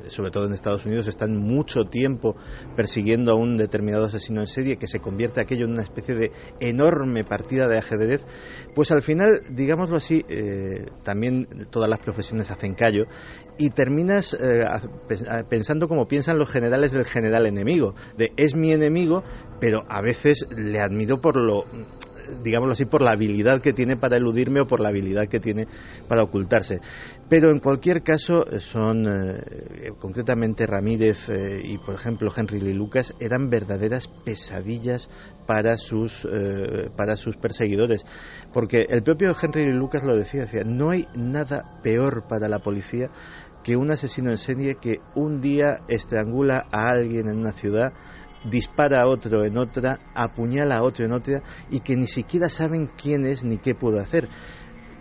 sobre 0.09 0.31
todo 0.31 0.45
en 0.45 0.53
Estados 0.53 0.85
Unidos, 0.85 1.07
están 1.07 1.37
mucho 1.37 1.85
tiempo 1.85 2.35
persiguiendo 2.75 3.31
a 3.31 3.35
un 3.35 3.57
determinado 3.57 4.05
asesino 4.05 4.41
en 4.41 4.47
serie, 4.47 4.77
que 4.77 4.87
se 4.87 4.99
convierte 4.99 5.41
aquello 5.41 5.65
en 5.65 5.71
una 5.71 5.83
especie 5.83 6.15
de 6.15 6.31
enorme 6.59 7.23
partida 7.23 7.67
de 7.67 7.77
ajedrez, 7.77 8.25
pues 8.75 8.91
al 8.91 9.03
final, 9.03 9.41
digámoslo 9.51 9.97
así, 9.97 10.25
eh, 10.29 10.87
también 11.03 11.67
todas 11.69 11.89
las 11.89 11.99
profesiones 11.99 12.51
hacen 12.51 12.75
callo 12.75 13.05
y 13.57 13.71
terminas 13.71 14.35
eh, 14.39 14.65
pensando 15.49 15.87
como 15.87 16.07
piensan 16.07 16.37
los 16.37 16.49
generales 16.49 16.91
del 16.91 17.05
general 17.05 17.45
enemigo, 17.45 17.93
de 18.17 18.31
es 18.37 18.55
mi 18.55 18.71
enemigo, 18.71 19.23
pero 19.59 19.83
a 19.89 20.01
veces 20.01 20.47
le 20.57 20.79
admiro 20.79 21.19
por 21.19 21.35
lo 21.35 21.65
digámoslo 22.43 22.73
así, 22.73 22.85
por 22.85 23.01
la 23.01 23.11
habilidad 23.11 23.61
que 23.61 23.73
tiene 23.73 23.97
para 23.97 24.17
eludirme 24.17 24.61
o 24.61 24.67
por 24.67 24.79
la 24.79 24.89
habilidad 24.89 25.27
que 25.27 25.39
tiene 25.39 25.67
para 26.07 26.23
ocultarse. 26.23 26.79
Pero 27.29 27.51
en 27.51 27.59
cualquier 27.59 28.01
caso, 28.01 28.43
son 28.59 29.05
eh, 29.07 29.91
concretamente 29.99 30.65
Ramírez 30.65 31.29
eh, 31.29 31.61
y, 31.63 31.77
por 31.77 31.93
ejemplo, 31.93 32.31
Henry 32.35 32.59
Lee 32.59 32.73
Lucas 32.73 33.13
eran 33.19 33.51
verdaderas 33.51 34.07
pesadillas 34.07 35.09
para 35.45 35.77
sus, 35.77 36.27
eh, 36.31 36.89
para 36.95 37.15
sus 37.15 37.37
perseguidores. 37.37 38.03
Porque 38.51 38.87
el 38.89 39.03
propio 39.03 39.35
Henry 39.39 39.65
Lee 39.65 39.77
Lucas 39.77 40.03
lo 40.03 40.17
decía, 40.17 40.41
decía, 40.41 40.63
no 40.65 40.89
hay 40.89 41.07
nada 41.15 41.79
peor 41.83 42.27
para 42.27 42.49
la 42.49 42.59
policía 42.59 43.11
que 43.63 43.75
un 43.75 43.91
asesino 43.91 44.31
en 44.31 44.39
serie 44.39 44.75
que 44.81 44.99
un 45.13 45.39
día 45.39 45.81
estrangula 45.87 46.65
a 46.71 46.89
alguien 46.89 47.29
en 47.29 47.37
una 47.37 47.51
ciudad 47.51 47.93
dispara 48.49 49.01
a 49.01 49.07
otro 49.07 49.43
en 49.43 49.57
otra, 49.57 49.99
apuñala 50.15 50.77
a 50.77 50.83
otro 50.83 51.05
en 51.05 51.11
otra 51.11 51.43
y 51.69 51.81
que 51.81 51.95
ni 51.95 52.07
siquiera 52.07 52.49
saben 52.49 52.87
quién 52.87 53.25
es 53.25 53.43
ni 53.43 53.57
qué 53.57 53.75
puede 53.75 53.99
hacer 53.99 54.29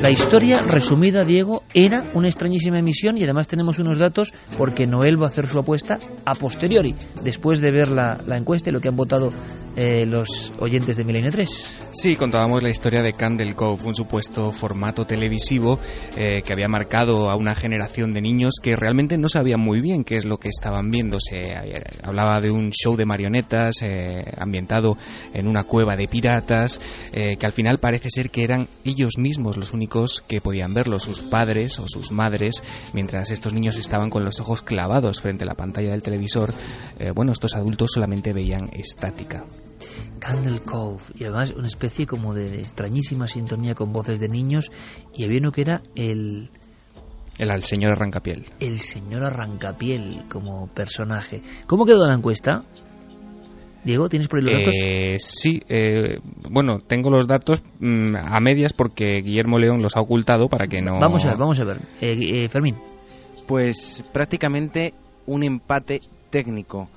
La 0.00 0.10
historia 0.10 0.62
resumida, 0.62 1.26
Diego, 1.26 1.62
era 1.74 2.00
una 2.14 2.26
extrañísima 2.26 2.78
emisión 2.78 3.18
y 3.18 3.24
además 3.24 3.48
tenemos 3.48 3.78
unos 3.80 3.98
datos 3.98 4.32
porque 4.56 4.86
Noel 4.86 5.20
va 5.20 5.26
a 5.26 5.28
hacer 5.28 5.46
su 5.46 5.58
apuesta 5.58 5.98
a 6.24 6.34
posteriori, 6.34 6.94
después 7.22 7.60
de 7.60 7.70
ver 7.70 7.88
la, 7.88 8.16
encuesta 8.34 8.70
y 8.70 8.72
lo 8.72 8.80
que 8.80 8.88
han 8.88 8.96
votado 8.96 9.28
eh, 9.76 10.06
los 10.06 10.54
oyentes 10.58 10.96
de 10.96 11.04
Milenio 11.04 11.30
3. 11.30 11.90
Sí, 11.92 12.16
contábamos 12.16 12.62
la 12.62 12.70
historia 12.70 13.02
de 13.02 13.12
Candle 13.12 13.52
Cove, 13.54 13.84
un 13.84 13.94
supuesto 13.94 14.52
formato 14.52 15.04
televisivo 15.04 15.78
eh, 16.16 16.40
que 16.42 16.52
había 16.54 16.68
marcado 16.68 17.28
a 17.28 17.36
una 17.36 17.54
generación 17.54 18.12
de 18.12 18.22
niños 18.22 18.54
que 18.62 18.76
realmente 18.76 19.18
no 19.18 19.28
sabían 19.28 19.60
muy 19.60 19.82
bien 19.82 20.04
qué 20.04 20.16
es 20.16 20.24
lo 20.24 20.38
que 20.38 20.48
estaban 20.48 20.90
viendo. 20.90 21.18
Se 21.20 21.54
hablaba 22.02 22.38
de 22.40 22.50
un 22.50 22.70
show 22.70 22.96
de 22.96 23.04
marionetas 23.04 23.82
eh, 23.82 24.24
ambientado 24.38 24.96
en 25.34 25.46
una 25.46 25.64
cueva 25.64 25.94
de 25.94 26.08
piratas, 26.08 26.80
que 27.12 27.46
al 27.46 27.52
final 27.52 27.78
parece 27.78 28.08
ser 28.08 28.30
que 28.30 28.44
eran 28.44 28.68
ellos 28.84 29.18
mismos 29.18 29.58
los 29.58 29.74
únicos 29.74 29.89
que 30.26 30.40
podían 30.40 30.72
verlo, 30.72 31.00
sus 31.00 31.22
padres 31.22 31.78
o 31.80 31.88
sus 31.88 32.12
madres, 32.12 32.62
mientras 32.92 33.30
estos 33.30 33.52
niños 33.52 33.76
estaban 33.76 34.08
con 34.08 34.24
los 34.24 34.40
ojos 34.40 34.62
clavados 34.62 35.20
frente 35.20 35.44
a 35.44 35.46
la 35.46 35.54
pantalla 35.54 35.90
del 35.90 36.02
televisor. 36.02 36.54
Eh, 36.98 37.10
bueno, 37.14 37.32
estos 37.32 37.54
adultos 37.54 37.90
solamente 37.94 38.32
veían 38.32 38.70
estática. 38.72 39.44
Candle 40.20 40.60
Cove, 40.60 41.02
y 41.14 41.24
además 41.24 41.52
una 41.56 41.66
especie 41.66 42.06
como 42.06 42.34
de 42.34 42.60
extrañísima 42.60 43.26
sintonía 43.26 43.74
con 43.74 43.92
voces 43.92 44.20
de 44.20 44.28
niños, 44.28 44.70
y 45.14 45.24
había 45.24 45.38
uno 45.38 45.52
que 45.52 45.62
era 45.62 45.82
el... 45.94 46.50
El, 47.38 47.62
señor 47.62 47.92
Arrancapiel. 47.92 48.46
El 48.60 48.80
señor 48.80 49.24
Arrancapiel 49.24 50.24
como 50.30 50.66
personaje. 50.68 51.42
¿Cómo 51.66 51.86
quedó 51.86 52.06
la 52.06 52.14
encuesta? 52.14 52.64
Diego, 53.84 54.08
¿tienes 54.08 54.28
por 54.28 54.38
ahí 54.38 54.44
los 54.44 54.58
datos? 54.58 54.74
Eh, 54.84 55.16
sí, 55.18 55.62
eh, 55.68 56.18
bueno, 56.50 56.80
tengo 56.80 57.10
los 57.10 57.26
datos 57.26 57.62
mm, 57.80 58.14
a 58.16 58.40
medias 58.40 58.72
porque 58.72 59.22
Guillermo 59.22 59.58
León 59.58 59.80
los 59.82 59.96
ha 59.96 60.00
ocultado 60.00 60.48
para 60.48 60.66
que 60.66 60.82
no... 60.82 60.98
Vamos 60.98 61.24
a 61.24 61.30
ver, 61.30 61.38
vamos 61.38 61.60
a 61.60 61.64
ver. 61.64 61.78
Eh, 62.00 62.48
Fermín. 62.48 62.76
Pues 63.46 64.04
prácticamente 64.12 64.94
un 65.26 65.42
empate 65.42 66.02
técnico. 66.30 66.88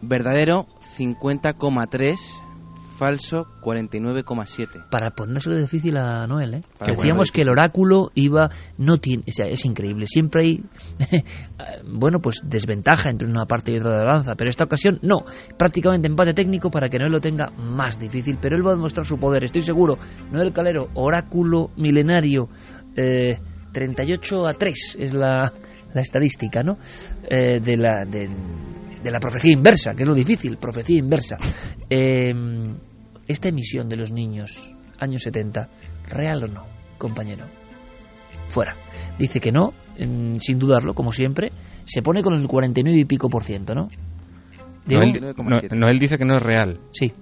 Verdadero 0.00 0.66
50,3 0.98 2.16
falso 3.02 3.48
49,7. 3.60 4.88
Para 4.88 5.10
ponérselo 5.10 5.56
difícil 5.56 5.96
a 5.96 6.24
Noel, 6.28 6.54
¿eh? 6.54 6.60
Decíamos 6.86 7.32
que 7.32 7.42
el 7.42 7.48
oráculo 7.48 8.12
iba, 8.14 8.48
no 8.78 8.98
tiene, 8.98 9.24
o 9.26 9.32
sea, 9.32 9.46
es 9.46 9.64
increíble, 9.64 10.06
siempre 10.06 10.44
hay, 10.44 10.64
bueno, 11.84 12.20
pues 12.20 12.42
desventaja 12.44 13.10
entre 13.10 13.26
una 13.26 13.44
parte 13.44 13.72
y 13.72 13.78
otra 13.78 13.90
de 13.90 13.96
la 13.96 14.04
balanza, 14.04 14.36
pero 14.36 14.50
esta 14.50 14.66
ocasión 14.66 15.00
no, 15.02 15.24
prácticamente 15.58 16.06
empate 16.06 16.32
técnico 16.32 16.70
para 16.70 16.88
que 16.88 17.00
Noel 17.00 17.10
lo 17.10 17.20
tenga 17.20 17.50
más 17.50 17.98
difícil, 17.98 18.38
pero 18.40 18.54
él 18.56 18.64
va 18.64 18.70
a 18.70 18.76
demostrar 18.76 19.04
su 19.04 19.16
poder, 19.18 19.42
estoy 19.42 19.62
seguro. 19.62 19.98
Noel 20.30 20.52
Calero, 20.52 20.90
oráculo 20.94 21.70
milenario, 21.76 22.48
eh, 22.96 23.36
38 23.72 24.46
a 24.46 24.52
3 24.52 24.96
es 25.00 25.12
la, 25.12 25.52
la 25.92 26.00
estadística, 26.00 26.62
¿no? 26.62 26.78
Eh, 27.28 27.58
de 27.58 27.76
la, 27.76 28.04
de, 28.04 28.28
de 29.02 29.10
la 29.10 29.18
profecía 29.18 29.52
inversa, 29.52 29.92
que 29.92 30.04
es 30.04 30.08
lo 30.08 30.14
difícil, 30.14 30.56
profecía 30.56 30.98
inversa. 30.98 31.36
Eh, 31.90 32.32
esta 33.32 33.48
emisión 33.48 33.88
de 33.88 33.96
los 33.96 34.12
niños, 34.12 34.74
años 34.98 35.22
70, 35.22 35.68
¿real 36.08 36.44
o 36.44 36.48
no, 36.48 36.66
compañero? 36.98 37.46
Fuera. 38.46 38.76
Dice 39.18 39.40
que 39.40 39.52
no, 39.52 39.72
mm, 39.98 40.34
sin 40.36 40.58
dudarlo, 40.58 40.94
como 40.94 41.12
siempre. 41.12 41.52
Se 41.84 42.02
pone 42.02 42.22
con 42.22 42.34
el 42.34 42.46
49 42.46 42.98
y 43.00 43.04
pico 43.04 43.28
por 43.28 43.42
ciento, 43.42 43.74
¿no? 43.74 43.88
Noel, 44.86 45.34
no- 45.36 45.60
Noel 45.76 45.98
dice 45.98 46.18
que 46.18 46.24
no 46.24 46.36
es 46.36 46.42
real. 46.42 46.80
Sí. 46.90 47.12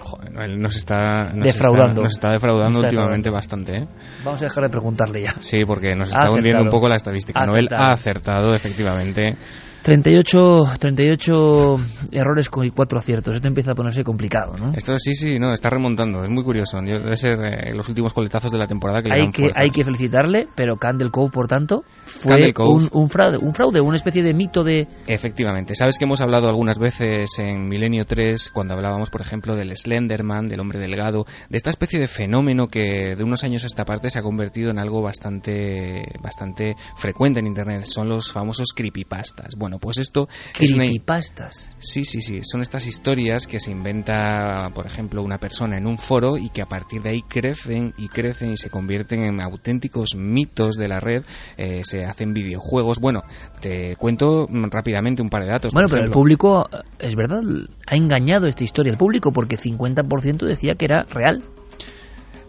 Joder, 0.00 0.32
Noel 0.32 0.58
nos 0.58 0.76
está, 0.76 1.32
nos 1.32 1.46
Defraudando. 1.46 1.90
está- 1.90 2.02
nos 2.02 2.12
está 2.12 2.32
defraudando 2.32 2.68
Nos 2.80 2.84
está 2.84 2.86
últimamente 2.88 3.30
bastante, 3.30 3.76
¿eh? 3.78 3.88
Vamos 4.24 4.42
a 4.42 4.44
dejar 4.46 4.64
de 4.64 4.70
preguntarle 4.70 5.22
ya. 5.22 5.34
Sí, 5.40 5.64
porque 5.64 5.94
nos 5.94 6.08
está 6.10 6.30
hundiendo 6.30 6.64
un 6.64 6.70
poco 6.70 6.88
la 6.88 6.96
estadística. 6.96 7.40
Ha 7.40 7.46
Noel 7.46 7.66
acertado. 7.66 7.82
ha 7.88 7.92
acertado, 7.94 8.54
efectivamente. 8.54 9.36
38, 9.84 10.62
38 10.80 11.76
errores 12.10 12.48
con- 12.48 12.64
y 12.64 12.70
4 12.70 12.98
aciertos. 12.98 13.34
Esto 13.36 13.48
empieza 13.48 13.72
a 13.72 13.74
ponerse 13.74 14.02
complicado, 14.02 14.56
¿no? 14.56 14.72
Esto 14.72 14.98
sí, 14.98 15.14
sí, 15.14 15.38
no, 15.38 15.52
está 15.52 15.68
remontando. 15.68 16.24
Es 16.24 16.30
muy 16.30 16.42
curioso. 16.42 16.80
Debe 16.80 17.14
ser 17.16 17.34
eh, 17.44 17.74
los 17.74 17.86
últimos 17.90 18.14
coletazos 18.14 18.50
de 18.50 18.58
la 18.58 18.66
temporada 18.66 19.02
que 19.02 19.10
le 19.10 19.14
Hay 19.16 19.20
dan 19.24 19.30
que, 19.32 19.42
fuerza. 19.42 19.60
hay 19.62 19.70
que 19.70 19.84
felicitarle, 19.84 20.48
pero 20.54 20.76
Candle 20.78 21.10
Cove, 21.10 21.30
por 21.30 21.48
tanto, 21.48 21.82
fue 22.04 22.52
un, 22.60 22.88
un 22.92 23.08
fraude, 23.10 23.36
un 23.36 23.52
fraude, 23.52 23.80
una 23.82 23.96
especie 23.96 24.22
de 24.22 24.32
mito 24.32 24.64
de... 24.64 24.88
Efectivamente. 25.06 25.74
Sabes 25.74 25.98
que 25.98 26.06
hemos 26.06 26.22
hablado 26.22 26.48
algunas 26.48 26.78
veces 26.78 27.38
en 27.38 27.68
Milenio 27.68 28.06
3, 28.06 28.50
cuando 28.54 28.72
hablábamos, 28.72 29.10
por 29.10 29.20
ejemplo, 29.20 29.54
del 29.54 29.76
Slenderman, 29.76 30.48
del 30.48 30.60
hombre 30.60 30.78
delgado, 30.80 31.26
de 31.50 31.56
esta 31.58 31.68
especie 31.68 32.00
de 32.00 32.08
fenómeno 32.08 32.68
que 32.68 33.16
de 33.16 33.22
unos 33.22 33.44
años 33.44 33.64
a 33.64 33.66
esta 33.66 33.84
parte 33.84 34.08
se 34.08 34.18
ha 34.18 34.22
convertido 34.22 34.70
en 34.70 34.78
algo 34.78 35.02
bastante, 35.02 36.04
bastante 36.22 36.74
frecuente 36.96 37.40
en 37.40 37.46
Internet. 37.48 37.84
Son 37.84 38.08
los 38.08 38.32
famosos 38.32 38.68
creepypastas. 38.74 39.56
Bueno, 39.58 39.73
pues 39.78 39.98
esto 39.98 40.28
es 40.58 40.72
una... 40.72 40.84
creepypastas. 40.84 41.74
Sí, 41.78 42.04
sí, 42.04 42.20
sí. 42.20 42.40
Son 42.42 42.60
estas 42.60 42.86
historias 42.86 43.46
que 43.46 43.60
se 43.60 43.70
inventa, 43.70 44.70
por 44.74 44.86
ejemplo, 44.86 45.22
una 45.22 45.38
persona 45.38 45.76
en 45.76 45.86
un 45.86 45.98
foro 45.98 46.36
y 46.36 46.50
que 46.50 46.62
a 46.62 46.66
partir 46.66 47.02
de 47.02 47.10
ahí 47.10 47.22
crecen 47.22 47.92
y 47.96 48.08
crecen 48.08 48.52
y 48.52 48.56
se 48.56 48.70
convierten 48.70 49.20
en 49.22 49.40
auténticos 49.40 50.16
mitos 50.16 50.76
de 50.76 50.88
la 50.88 51.00
red. 51.00 51.24
Eh, 51.56 51.82
se 51.84 52.04
hacen 52.04 52.32
videojuegos. 52.32 52.98
Bueno, 53.00 53.22
te 53.60 53.96
cuento 53.96 54.48
rápidamente 54.70 55.22
un 55.22 55.28
par 55.28 55.44
de 55.44 55.50
datos. 55.50 55.72
Bueno, 55.72 55.88
pero 55.88 56.04
el 56.04 56.10
público, 56.10 56.68
eh, 56.72 56.78
es 56.98 57.16
verdad, 57.16 57.42
ha 57.86 57.96
engañado 57.96 58.46
esta 58.46 58.64
historia 58.64 58.90
el 58.90 58.98
público 58.98 59.32
porque 59.32 59.56
50% 59.56 60.46
decía 60.46 60.74
que 60.74 60.84
era 60.84 61.04
real. 61.04 61.42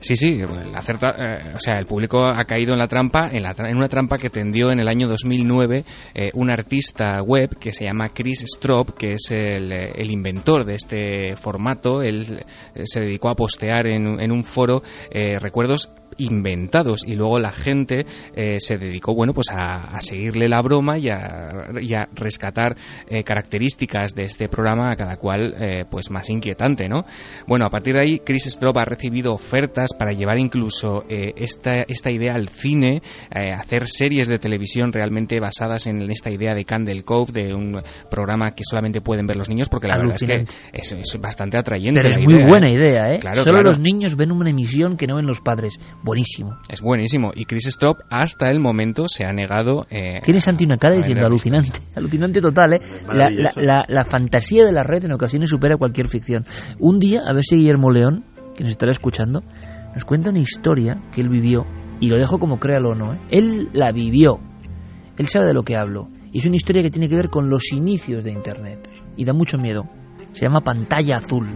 Sí, 0.05 0.15
sí, 0.15 0.27
el 0.39 0.75
acerta- 0.75 1.15
eh, 1.17 1.53
o 1.55 1.59
sea, 1.59 1.79
el 1.79 1.87
público 1.87 2.23
ha 2.23 2.45
caído 2.45 2.73
en 2.73 2.77
la 2.79 2.87
trampa, 2.87 3.27
en, 3.31 3.41
la 3.41 3.55
en 3.57 3.75
una 3.75 3.89
trampa 3.89 4.19
que 4.19 4.29
tendió 4.29 4.69
en 4.71 4.79
el 4.79 4.87
año 4.87 5.07
2009 5.07 5.83
eh, 6.13 6.29
un 6.35 6.51
artista 6.51 7.23
web 7.23 7.57
que 7.57 7.73
se 7.73 7.85
llama 7.85 8.09
Chris 8.09 8.45
Stroop, 8.55 8.91
que 8.99 9.13
es 9.13 9.31
el, 9.31 9.71
eh, 9.71 9.93
el 9.95 10.11
inventor 10.11 10.63
de 10.63 10.75
este 10.75 11.35
formato. 11.35 12.03
Él 12.03 12.45
eh, 12.75 12.83
se 12.85 12.99
dedicó 13.01 13.29
a 13.29 13.35
postear 13.35 13.87
en, 13.87 14.19
en 14.19 14.31
un 14.31 14.43
foro 14.43 14.83
eh, 15.09 15.39
recuerdos 15.39 15.91
inventados 16.17 17.05
y 17.05 17.15
luego 17.15 17.39
la 17.39 17.51
gente 17.51 18.05
eh, 18.35 18.59
se 18.59 18.77
dedicó 18.77 19.13
bueno 19.13 19.33
pues 19.33 19.49
a, 19.49 19.95
a 19.95 20.01
seguirle 20.01 20.47
la 20.47 20.61
broma 20.61 20.97
y 20.97 21.09
a, 21.09 21.67
y 21.81 21.93
a 21.93 22.07
rescatar 22.13 22.75
eh, 23.09 23.23
características 23.23 24.15
de 24.15 24.23
este 24.23 24.49
programa 24.49 24.91
a 24.91 24.95
cada 24.95 25.17
cual 25.17 25.53
eh, 25.59 25.85
pues 25.89 26.11
más 26.11 26.29
inquietante 26.29 26.87
no 26.87 27.05
bueno 27.47 27.65
a 27.65 27.69
partir 27.69 27.95
de 27.95 28.01
ahí 28.01 28.19
Chris 28.19 28.45
Stroop 28.45 28.77
ha 28.77 28.85
recibido 28.85 29.33
ofertas 29.33 29.93
para 29.93 30.11
llevar 30.11 30.37
incluso 30.39 31.03
esta, 31.07 31.83
esta 31.83 32.11
idea 32.11 32.35
al 32.35 32.49
cine 32.49 33.01
hacer 33.31 33.87
series 33.87 34.27
de 34.27 34.39
televisión 34.39 34.91
realmente 34.91 35.39
basadas 35.39 35.87
en 35.87 36.01
esta 36.11 36.29
idea 36.29 36.53
de 36.53 36.65
Candle 36.65 37.03
Cove 37.03 37.31
de 37.31 37.53
un 37.53 37.81
programa 38.09 38.51
que 38.51 38.63
solamente 38.63 39.01
pueden 39.01 39.27
ver 39.27 39.37
los 39.37 39.49
niños 39.49 39.69
porque 39.69 39.87
la 39.87 39.97
verdad 39.97 40.15
es 40.15 40.23
que 40.23 40.45
es, 40.73 40.91
es 40.91 41.19
bastante 41.19 41.57
atrayente 41.57 42.01
Pero 42.01 42.13
es 42.15 42.19
la 42.19 42.23
muy 42.23 42.35
idea, 42.35 42.47
buena 42.47 42.69
idea, 42.69 43.13
¿eh? 43.13 43.19
Claro, 43.19 43.43
Solo 43.43 43.55
claro. 43.55 43.69
los 43.69 43.79
niños 43.79 44.15
ven 44.15 44.31
una 44.31 44.49
emisión 44.49 44.97
que 44.97 45.07
no 45.07 45.15
ven 45.15 45.25
los 45.25 45.41
padres. 45.41 45.79
Buenísimo. 46.05 46.57
Es 46.69 46.81
buenísimo. 46.81 47.31
Y 47.35 47.45
Chris 47.45 47.65
Stroop 47.65 47.97
hasta 48.11 48.49
el 48.51 48.59
momento 48.59 49.07
se 49.07 49.25
ha 49.25 49.33
negado. 49.33 49.87
Eh, 49.89 50.21
Tiene 50.23 50.39
Santi 50.39 50.63
una 50.65 50.77
cara 50.77 50.95
diciendo 50.95 51.25
alucinante, 51.25 51.79
alucinante 51.95 52.41
total, 52.41 52.73
¿eh? 52.73 52.79
La, 53.07 53.13
la, 53.13 53.15
Maravilloso. 53.25 53.61
la- 53.61 53.85
la 53.87 54.05
fantasía 54.05 54.63
de 54.65 54.71
la 54.71 54.83
red 54.83 55.03
en 55.03 55.13
ocasiones 55.13 55.49
supera 55.49 55.77
cualquier 55.77 56.07
ficción. 56.07 56.45
Un 56.79 56.99
día, 56.99 57.21
a 57.25 57.33
ver 57.33 57.43
si 57.43 57.55
Guillermo 57.57 57.89
León, 57.89 58.23
que 58.55 58.63
nos 58.63 58.71
estará 58.71 58.91
escuchando, 58.91 59.41
nos 59.93 60.05
cuenta 60.05 60.29
una 60.29 60.39
historia 60.39 61.01
que 61.11 61.21
él 61.21 61.29
vivió, 61.29 61.65
y 61.99 62.07
lo 62.07 62.17
dejo 62.19 62.37
como 62.37 62.59
créalo 62.59 62.91
o 62.91 62.95
no, 62.95 63.13
¿eh? 63.15 63.19
Él 63.31 63.69
la 63.73 63.91
vivió, 63.91 64.39
él 65.17 65.27
sabe 65.27 65.47
de 65.47 65.53
lo 65.55 65.63
que 65.63 65.75
hablo, 65.75 66.09
y 66.31 66.37
es 66.37 66.45
una 66.45 66.55
historia 66.55 66.83
que 66.83 66.91
tiene 66.91 67.09
que 67.09 67.15
ver 67.15 67.29
con 67.29 67.49
los 67.49 67.71
inicios 67.73 68.23
de 68.23 68.31
Internet, 68.31 68.87
y 69.17 69.25
da 69.25 69.33
mucho 69.33 69.57
miedo. 69.57 69.89
Se 70.33 70.45
llama 70.45 70.61
Pantalla 70.61 71.17
Azul. 71.17 71.47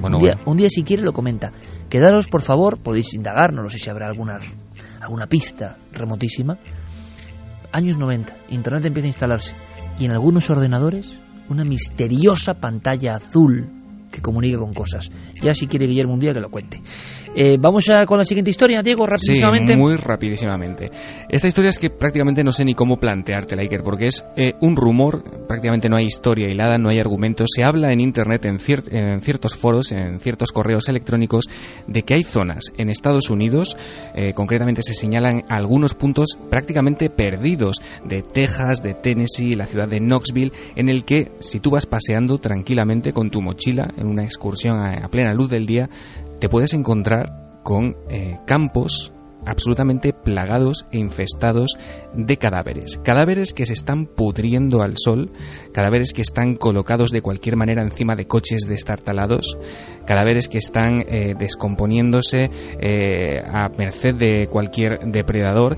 Bueno, 0.00 0.16
un, 0.16 0.22
día, 0.22 0.32
bueno. 0.36 0.50
un 0.52 0.56
día, 0.56 0.68
si 0.70 0.82
quiere, 0.82 1.02
lo 1.02 1.12
comenta. 1.12 1.52
Quedaros, 1.90 2.28
por 2.28 2.40
favor, 2.40 2.78
podéis 2.78 3.12
indagar, 3.14 3.52
no 3.52 3.62
lo 3.62 3.68
sé 3.68 3.78
si 3.78 3.90
habrá 3.90 4.06
alguna, 4.06 4.38
alguna 5.00 5.26
pista 5.26 5.76
remotísima. 5.90 6.56
Años 7.72 7.96
90, 7.96 8.36
Internet 8.50 8.86
empieza 8.86 9.06
a 9.06 9.08
instalarse 9.08 9.56
y 9.98 10.04
en 10.04 10.12
algunos 10.12 10.48
ordenadores 10.50 11.20
una 11.48 11.64
misteriosa 11.64 12.54
pantalla 12.54 13.16
azul 13.16 13.68
que 14.12 14.22
comunica 14.22 14.58
con 14.58 14.72
cosas. 14.72 15.10
Ya 15.42 15.52
si 15.52 15.66
quiere 15.66 15.86
Guillermo 15.86 16.14
un 16.14 16.20
día 16.20 16.32
que 16.32 16.40
lo 16.40 16.50
cuente. 16.50 16.80
Eh, 17.34 17.56
Vamos 17.60 17.88
a, 17.90 18.06
con 18.06 18.18
la 18.18 18.24
siguiente 18.24 18.50
historia, 18.50 18.82
Diego, 18.82 19.04
Sí, 19.06 19.10
rapidísimamente. 19.12 19.76
muy 19.76 19.96
rapidísimamente. 19.96 20.90
Esta 21.28 21.46
historia 21.46 21.70
es 21.70 21.78
que 21.78 21.88
prácticamente 21.88 22.42
no 22.42 22.50
sé 22.52 22.64
ni 22.64 22.74
cómo 22.74 22.96
planteártela, 22.98 23.62
Iker, 23.62 23.82
porque 23.82 24.06
es 24.06 24.24
eh, 24.36 24.54
un 24.60 24.74
rumor, 24.76 25.22
prácticamente 25.46 25.88
no 25.88 25.96
hay 25.96 26.06
historia 26.06 26.48
hilada, 26.50 26.76
no 26.78 26.88
hay 26.88 26.98
argumentos. 26.98 27.50
Se 27.54 27.62
habla 27.62 27.92
en 27.92 28.00
Internet, 28.00 28.46
en, 28.46 28.58
cier- 28.58 28.92
en 28.92 29.20
ciertos 29.20 29.54
foros, 29.56 29.92
en 29.92 30.18
ciertos 30.18 30.50
correos 30.50 30.88
electrónicos, 30.88 31.44
de 31.86 32.02
que 32.02 32.14
hay 32.14 32.22
zonas 32.24 32.64
en 32.76 32.90
Estados 32.90 33.30
Unidos, 33.30 33.76
eh, 34.14 34.32
concretamente 34.34 34.82
se 34.82 34.94
señalan 34.94 35.44
algunos 35.48 35.94
puntos 35.94 36.36
prácticamente 36.50 37.10
perdidos 37.10 37.76
de 38.04 38.22
Texas, 38.22 38.82
de 38.82 38.94
Tennessee, 38.94 39.52
la 39.52 39.66
ciudad 39.66 39.88
de 39.88 40.00
Knoxville, 40.00 40.52
en 40.74 40.88
el 40.88 41.04
que 41.04 41.30
si 41.38 41.60
tú 41.60 41.70
vas 41.70 41.86
paseando 41.86 42.38
tranquilamente 42.38 43.12
con 43.12 43.30
tu 43.30 43.40
mochila 43.40 43.88
en 43.96 44.08
una 44.08 44.24
excursión 44.24 44.78
a 44.80 45.08
plena 45.08 45.32
luz 45.32 45.48
del 45.48 45.66
día, 45.66 45.88
te 46.40 46.48
puedes 46.48 46.74
encontrar 46.74 47.60
con 47.62 47.96
eh, 48.08 48.38
campos 48.46 49.12
absolutamente 49.46 50.12
plagados 50.12 50.86
e 50.90 50.98
infestados 50.98 51.78
de 52.14 52.36
cadáveres. 52.36 52.98
Cadáveres 52.98 53.52
que 53.52 53.66
se 53.66 53.72
están 53.72 54.06
pudriendo 54.06 54.82
al 54.82 54.94
sol, 54.96 55.32
cadáveres 55.72 56.12
que 56.12 56.22
están 56.22 56.56
colocados 56.56 57.10
de 57.10 57.22
cualquier 57.22 57.56
manera 57.56 57.82
encima 57.82 58.16
de 58.16 58.26
coches 58.26 58.66
destartalados, 58.68 59.56
cadáveres 60.06 60.48
que 60.48 60.58
están 60.58 61.04
eh, 61.08 61.34
descomponiéndose 61.38 62.50
eh, 62.80 63.38
a 63.44 63.68
merced 63.68 64.14
de 64.14 64.46
cualquier 64.48 64.98
depredador. 65.06 65.76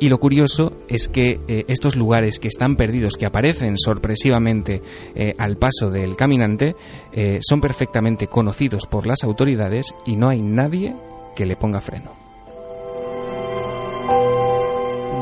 Y 0.00 0.08
lo 0.08 0.18
curioso 0.18 0.72
es 0.88 1.08
que 1.08 1.40
eh, 1.46 1.64
estos 1.68 1.96
lugares 1.96 2.38
que 2.38 2.48
están 2.48 2.76
perdidos, 2.76 3.16
que 3.16 3.26
aparecen 3.26 3.78
sorpresivamente 3.78 4.82
eh, 5.14 5.34
al 5.38 5.56
paso 5.56 5.90
del 5.90 6.16
caminante, 6.16 6.74
eh, 7.12 7.38
son 7.40 7.60
perfectamente 7.60 8.26
conocidos 8.26 8.86
por 8.86 9.06
las 9.06 9.24
autoridades 9.24 9.94
y 10.04 10.16
no 10.16 10.28
hay 10.28 10.42
nadie 10.42 10.94
que 11.36 11.46
le 11.46 11.56
ponga 11.56 11.80
freno. 11.80 12.12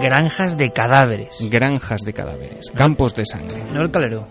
Granjas 0.00 0.56
de 0.56 0.70
cadáveres. 0.72 1.38
Granjas 1.48 2.00
de 2.00 2.12
cadáveres, 2.12 2.72
campos 2.74 3.14
de 3.14 3.24
sangre. 3.24 3.62
No 3.72 3.82
el 3.82 3.90
calero. 3.90 4.26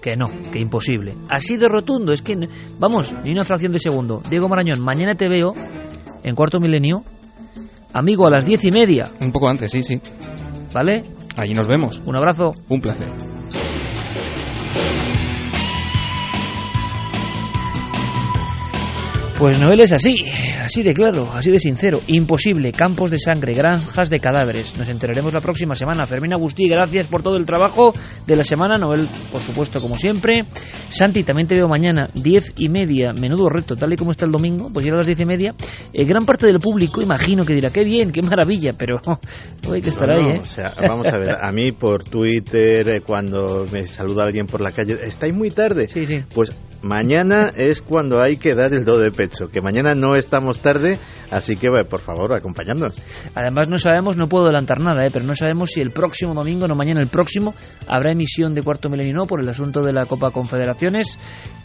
Que 0.00 0.16
no, 0.16 0.26
que 0.52 0.60
imposible. 0.60 1.14
Así 1.30 1.56
de 1.56 1.66
rotundo, 1.66 2.12
es 2.12 2.22
que, 2.22 2.48
vamos, 2.78 3.14
ni 3.24 3.32
una 3.32 3.42
fracción 3.44 3.72
de 3.72 3.80
segundo. 3.80 4.22
Diego 4.28 4.48
Marañón, 4.48 4.80
mañana 4.82 5.14
te 5.14 5.28
veo 5.28 5.52
en 6.22 6.34
cuarto 6.34 6.60
milenio. 6.60 7.04
Amigo, 7.94 8.26
a 8.26 8.30
las 8.30 8.44
diez 8.44 8.64
y 8.64 8.72
media, 8.72 9.04
Un 9.20 9.30
poco 9.30 9.48
antes, 9.48 9.70
sí, 9.70 9.82
sí. 9.82 10.00
¿vale? 10.72 11.02
Allí 11.36 11.54
nos 11.54 11.68
vemos. 11.68 12.02
Un 12.04 12.16
abrazo. 12.16 12.52
Un 12.68 12.80
placer. 12.80 13.06
Pues 19.38 19.60
Noel 19.60 19.80
es 19.80 19.92
así, 19.92 20.14
así 20.64 20.82
de 20.82 20.94
claro, 20.94 21.30
así 21.32 21.50
de 21.50 21.58
sincero. 21.58 22.00
Imposible, 22.08 22.72
campos 22.72 23.10
de 23.10 23.18
sangre, 23.18 23.52
granjas 23.54 24.08
de 24.08 24.18
cadáveres. 24.18 24.76
Nos 24.78 24.88
enteraremos 24.88 25.32
la 25.32 25.40
próxima 25.40 25.74
semana. 25.74 26.06
Fermín 26.06 26.32
Agustí, 26.32 26.66
gracias 26.68 27.06
por 27.06 27.22
todo 27.22 27.36
el 27.36 27.44
trabajo 27.44 27.92
de 28.26 28.36
la 28.36 28.44
semana. 28.44 28.78
Noel, 28.78 29.06
por 29.30 29.40
supuesto, 29.40 29.80
como 29.80 29.94
siempre. 29.94 30.44
Santi, 30.88 31.22
también 31.22 31.46
te 31.46 31.54
veo 31.54 31.68
mañana, 31.68 32.08
diez 32.14 32.52
y 32.56 32.68
media. 32.68 33.08
Menudo 33.20 33.48
reto, 33.48 33.76
tal 33.76 33.92
y 33.92 33.96
como 33.96 34.10
está 34.10 34.26
el 34.26 34.32
domingo, 34.32 34.70
pues 34.72 34.84
llega 34.84 34.96
a 34.96 34.98
las 34.98 35.06
diez 35.06 35.20
y 35.20 35.26
media. 35.26 35.54
Eh, 35.92 36.04
gran 36.04 36.24
parte 36.24 36.46
del 36.46 36.58
público, 36.58 37.02
imagino 37.02 37.44
que 37.44 37.54
dirá, 37.54 37.70
qué 37.70 37.84
bien, 37.84 38.10
qué 38.10 38.22
maravilla, 38.22 38.72
pero 38.72 38.96
oh, 39.06 39.72
hay 39.72 39.82
que 39.82 39.90
estar 39.90 40.08
No, 40.08 40.16
ahí, 40.16 40.36
¿eh? 40.36 40.40
o 40.40 40.44
sea, 40.44 40.72
vamos 40.88 41.06
a 41.06 41.18
ver, 41.18 41.32
a 41.32 41.52
mí 41.52 41.72
por 41.72 42.04
Twitter, 42.04 42.88
eh, 42.88 43.00
cuando 43.00 43.66
me 43.70 43.86
saluda 43.86 44.24
alguien 44.24 44.46
por 44.46 44.60
la 44.60 44.72
calle, 44.72 44.96
¿estáis 45.02 45.34
muy 45.34 45.50
tarde? 45.50 45.88
Sí, 45.88 46.06
sí. 46.06 46.24
Pues 46.34 46.52
Mañana 46.84 47.50
es 47.56 47.80
cuando 47.80 48.20
hay 48.20 48.36
que 48.36 48.54
dar 48.54 48.74
el 48.74 48.84
do 48.84 48.98
de 48.98 49.10
pecho, 49.10 49.48
que 49.48 49.62
mañana 49.62 49.94
no 49.94 50.16
estamos 50.16 50.53
tarde, 50.58 50.98
así 51.30 51.56
que 51.56 51.70
por 51.84 52.00
favor, 52.00 52.34
acompañadnos. 52.34 52.96
Además 53.34 53.68
no 53.68 53.78
sabemos, 53.78 54.16
no 54.16 54.26
puedo 54.26 54.44
adelantar 54.44 54.80
nada, 54.80 55.04
¿eh? 55.06 55.10
pero 55.12 55.24
no 55.24 55.34
sabemos 55.34 55.70
si 55.70 55.80
el 55.80 55.90
próximo 55.90 56.34
domingo, 56.34 56.66
no 56.68 56.74
mañana, 56.74 57.00
el 57.00 57.08
próximo, 57.08 57.54
habrá 57.86 58.12
emisión 58.12 58.54
de 58.54 58.62
Cuarto 58.62 58.88
Milenio 58.88 59.26
por 59.26 59.40
el 59.40 59.48
asunto 59.48 59.82
de 59.82 59.92
la 59.92 60.06
Copa 60.06 60.30
Confederaciones, 60.30 61.18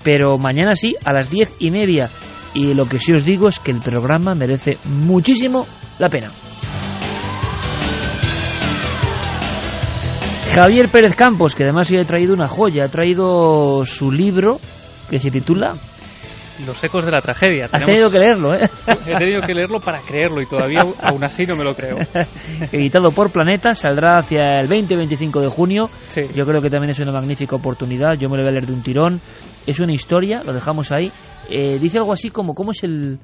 pero 0.04 0.38
mañana 0.38 0.76
sí, 0.76 0.96
a 1.06 1.14
las 1.14 1.30
diez 1.30 1.56
y 1.60 1.72
media. 1.72 2.10
Y 2.54 2.74
lo 2.74 2.88
que 2.88 3.00
sí 3.00 3.14
os 3.14 3.24
digo 3.24 3.48
es 3.48 3.60
que 3.60 3.72
el 3.72 3.80
programa 3.80 4.34
merece 4.34 4.78
muchísimo 4.86 5.68
la 6.00 6.10
pena. 6.10 6.32
Javier 10.56 10.90
Pérez 10.90 11.16
Campos, 11.16 11.54
que 11.54 11.64
además 11.64 11.92
hoy 11.92 12.00
ha 12.00 12.06
traído 12.06 12.34
una 12.34 12.48
joya, 12.48 12.86
ha 12.86 12.88
traído 12.88 13.86
su 13.86 14.12
libro 14.12 14.60
que 15.10 15.20
se 15.20 15.30
titula 15.30 15.76
Los 16.66 16.84
ecos 16.84 17.06
de 17.06 17.12
la 17.12 17.22
tragedia. 17.22 17.70
Has 17.72 17.84
tenido 17.84 18.10
que 18.10 18.20
leerlo, 18.20 18.54
¿eh? 18.54 18.70
He 19.08 19.16
tenido 19.18 19.42
que 19.42 19.54
leerlo 19.54 19.80
para 19.80 20.00
creerlo 20.00 20.42
y 20.42 20.46
todavía 20.46 20.82
aún 21.02 21.24
así 21.24 21.44
no 21.44 21.56
me 21.56 21.64
lo 21.64 21.74
creo. 21.74 21.98
Editado 22.72 23.10
por 23.12 23.32
Planeta, 23.32 23.74
saldrá 23.74 24.18
hacia 24.18 24.58
el 24.60 24.68
20-25 24.68 25.42
de 25.42 25.48
junio. 25.48 25.90
Sí. 26.10 26.22
Yo 26.36 26.46
creo 26.46 26.62
que 26.62 26.70
también 26.70 26.92
es 26.92 27.00
una 27.00 27.14
magnífica 27.14 27.56
oportunidad. 27.56 28.16
Yo 28.18 28.30
me 28.30 28.38
lo 28.38 28.44
voy 28.44 28.50
a 28.50 28.54
leer 28.54 28.66
de 28.66 28.74
un 28.74 28.84
tirón. 28.84 29.22
Es 29.66 29.80
una 29.80 29.94
historia, 29.94 30.42
lo 30.44 30.54
dejamos 30.54 30.92
ahí. 30.92 31.12
Eh, 31.50 31.80
dice 31.80 31.98
algo 31.98 32.14
así 32.14 32.30
como, 32.30 32.54
¿cómo 32.54 32.72
es 32.72 32.84
el...? 32.84 33.20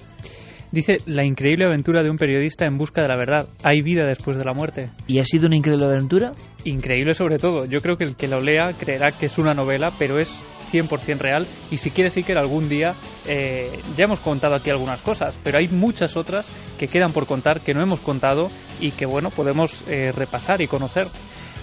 Dice, 0.71 0.97
la 1.05 1.23
increíble 1.23 1.65
aventura 1.65 2.03
de 2.03 2.09
un 2.09 2.17
periodista 2.17 2.65
en 2.65 2.77
busca 2.77 3.01
de 3.01 3.07
la 3.07 3.15
verdad. 3.15 3.47
Hay 3.63 3.81
vida 3.81 4.05
después 4.05 4.37
de 4.37 4.45
la 4.45 4.53
muerte. 4.53 4.89
¿Y 5.07 5.19
ha 5.19 5.23
sido 5.23 5.47
una 5.47 5.55
increíble 5.55 5.85
aventura? 5.85 6.33
Increíble 6.63 7.13
sobre 7.13 7.37
todo. 7.37 7.65
Yo 7.65 7.79
creo 7.79 7.97
que 7.97 8.05
el 8.05 8.15
que 8.15 8.27
lo 8.27 8.41
lea 8.41 8.73
creerá 8.77 9.11
que 9.11 9.27
es 9.27 9.37
una 9.37 9.53
novela, 9.53 9.91
pero 9.97 10.17
es 10.17 10.29
100% 10.71 11.19
real. 11.19 11.45
Y 11.71 11.77
si 11.77 11.91
quieres, 11.91 12.13
sí 12.13 12.21
que 12.21 12.33
algún 12.33 12.67
día, 12.67 12.93
eh, 13.27 13.71
ya 13.95 14.05
hemos 14.05 14.19
contado 14.19 14.55
aquí 14.55 14.69
algunas 14.69 15.01
cosas, 15.01 15.37
pero 15.43 15.59
hay 15.59 15.67
muchas 15.67 16.17
otras 16.17 16.47
que 16.77 16.87
quedan 16.87 17.13
por 17.13 17.25
contar, 17.25 17.61
que 17.61 17.73
no 17.73 17.81
hemos 17.81 17.99
contado 17.99 18.49
y 18.81 18.91
que, 18.91 19.05
bueno, 19.05 19.29
podemos 19.29 19.83
eh, 19.87 20.11
repasar 20.11 20.61
y 20.61 20.67
conocer. 20.67 21.07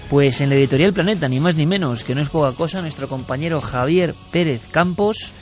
Pues 0.09 0.41
en 0.41 0.51
la 0.51 0.57
editorial 0.57 0.93
Planeta, 0.93 1.27
ni 1.29 1.41
más 1.41 1.57
ni 1.57 1.67
menos, 1.67 2.05
que 2.05 2.15
no 2.15 2.21
es 2.21 2.29
poca 2.29 2.55
cosa, 2.55 2.83
nuestro 2.83 3.09
compañero 3.09 3.61
Javier 3.61 4.15
Pérez 4.31 4.67
Campos 4.71 5.33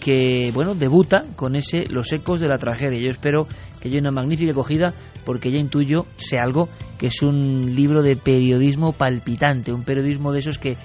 que 0.00 0.50
bueno 0.54 0.74
debuta 0.74 1.24
con 1.36 1.56
ese 1.56 1.84
Los 1.88 2.12
ecos 2.12 2.40
de 2.40 2.48
la 2.48 2.58
tragedia. 2.58 3.00
Yo 3.00 3.10
espero 3.10 3.46
que 3.80 3.88
haya 3.88 4.00
una 4.00 4.10
magnífica 4.10 4.52
acogida 4.52 4.94
porque 5.24 5.50
ya 5.50 5.58
intuyo 5.58 6.06
sea 6.16 6.42
algo 6.42 6.68
que 6.98 7.08
es 7.08 7.22
un 7.22 7.74
libro 7.74 8.02
de 8.02 8.16
periodismo 8.16 8.92
palpitante, 8.92 9.72
un 9.72 9.84
periodismo 9.84 10.32
de 10.32 10.38
esos 10.38 10.58
que 10.58 10.76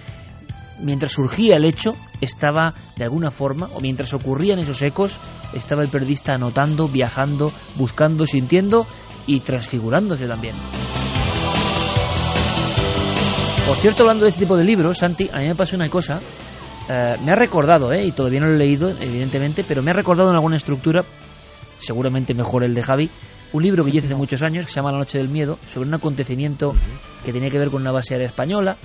mientras 0.81 1.13
surgía 1.13 1.55
el 1.55 1.65
hecho 1.65 1.95
estaba 2.21 2.73
de 2.97 3.03
alguna 3.03 3.31
forma 3.31 3.69
o 3.73 3.79
mientras 3.79 4.13
ocurrían 4.13 4.59
esos 4.59 4.81
ecos 4.83 5.17
estaba 5.53 5.83
el 5.83 5.89
periodista 5.89 6.33
anotando, 6.33 6.87
viajando, 6.87 7.51
buscando, 7.75 8.25
sintiendo 8.25 8.85
y 9.27 9.39
transfigurándose 9.39 10.27
también. 10.27 10.55
Por 13.65 13.77
cierto, 13.77 14.03
hablando 14.03 14.25
de 14.25 14.29
este 14.29 14.41
tipo 14.41 14.57
de 14.57 14.65
libros, 14.65 14.97
Santi, 14.97 15.29
a 15.31 15.37
mí 15.37 15.47
me 15.47 15.55
pasó 15.55 15.77
una 15.77 15.87
cosa 15.87 16.19
Uh, 16.89 17.23
me 17.23 17.31
ha 17.31 17.35
recordado, 17.35 17.93
¿eh? 17.93 18.07
y 18.07 18.11
todavía 18.11 18.41
no 18.41 18.47
lo 18.47 18.55
he 18.55 18.57
leído, 18.57 18.89
evidentemente, 18.89 19.63
pero 19.65 19.81
me 19.81 19.91
ha 19.91 19.93
recordado 19.93 20.29
en 20.29 20.35
alguna 20.35 20.57
estructura, 20.57 21.01
seguramente 21.77 22.33
mejor 22.33 22.65
el 22.65 22.73
de 22.73 22.81
Javi, 22.81 23.09
un 23.53 23.63
libro 23.63 23.85
que 23.85 23.91
yo 23.91 23.97
hice 23.99 24.07
hace 24.07 24.15
muchos 24.15 24.41
años, 24.41 24.65
que 24.65 24.71
se 24.71 24.81
llama 24.81 24.91
La 24.91 24.97
Noche 24.97 25.17
del 25.17 25.29
Miedo, 25.29 25.57
sobre 25.65 25.87
un 25.87 25.93
acontecimiento 25.93 26.69
uh 26.69 26.73
-huh. 26.73 27.23
que 27.23 27.31
tenía 27.31 27.49
que 27.49 27.59
ver 27.59 27.69
con 27.69 27.81
una 27.81 27.91
base 27.91 28.13
aérea 28.13 28.27
española 28.27 28.75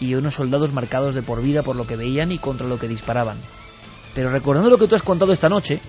y 0.00 0.14
unos 0.14 0.34
soldados 0.34 0.72
marcados 0.72 1.14
de 1.14 1.22
por 1.22 1.42
vida 1.42 1.62
por 1.62 1.76
lo 1.76 1.86
que 1.86 1.96
veían 1.96 2.32
y 2.32 2.38
contra 2.38 2.66
lo 2.66 2.78
que 2.78 2.88
disparaban. 2.88 3.38
Pero 4.14 4.30
recordando 4.30 4.70
lo 4.70 4.78
que 4.78 4.86
tú 4.86 4.94
has 4.94 5.02
contado 5.02 5.32
esta 5.32 5.48
noche, 5.48 5.80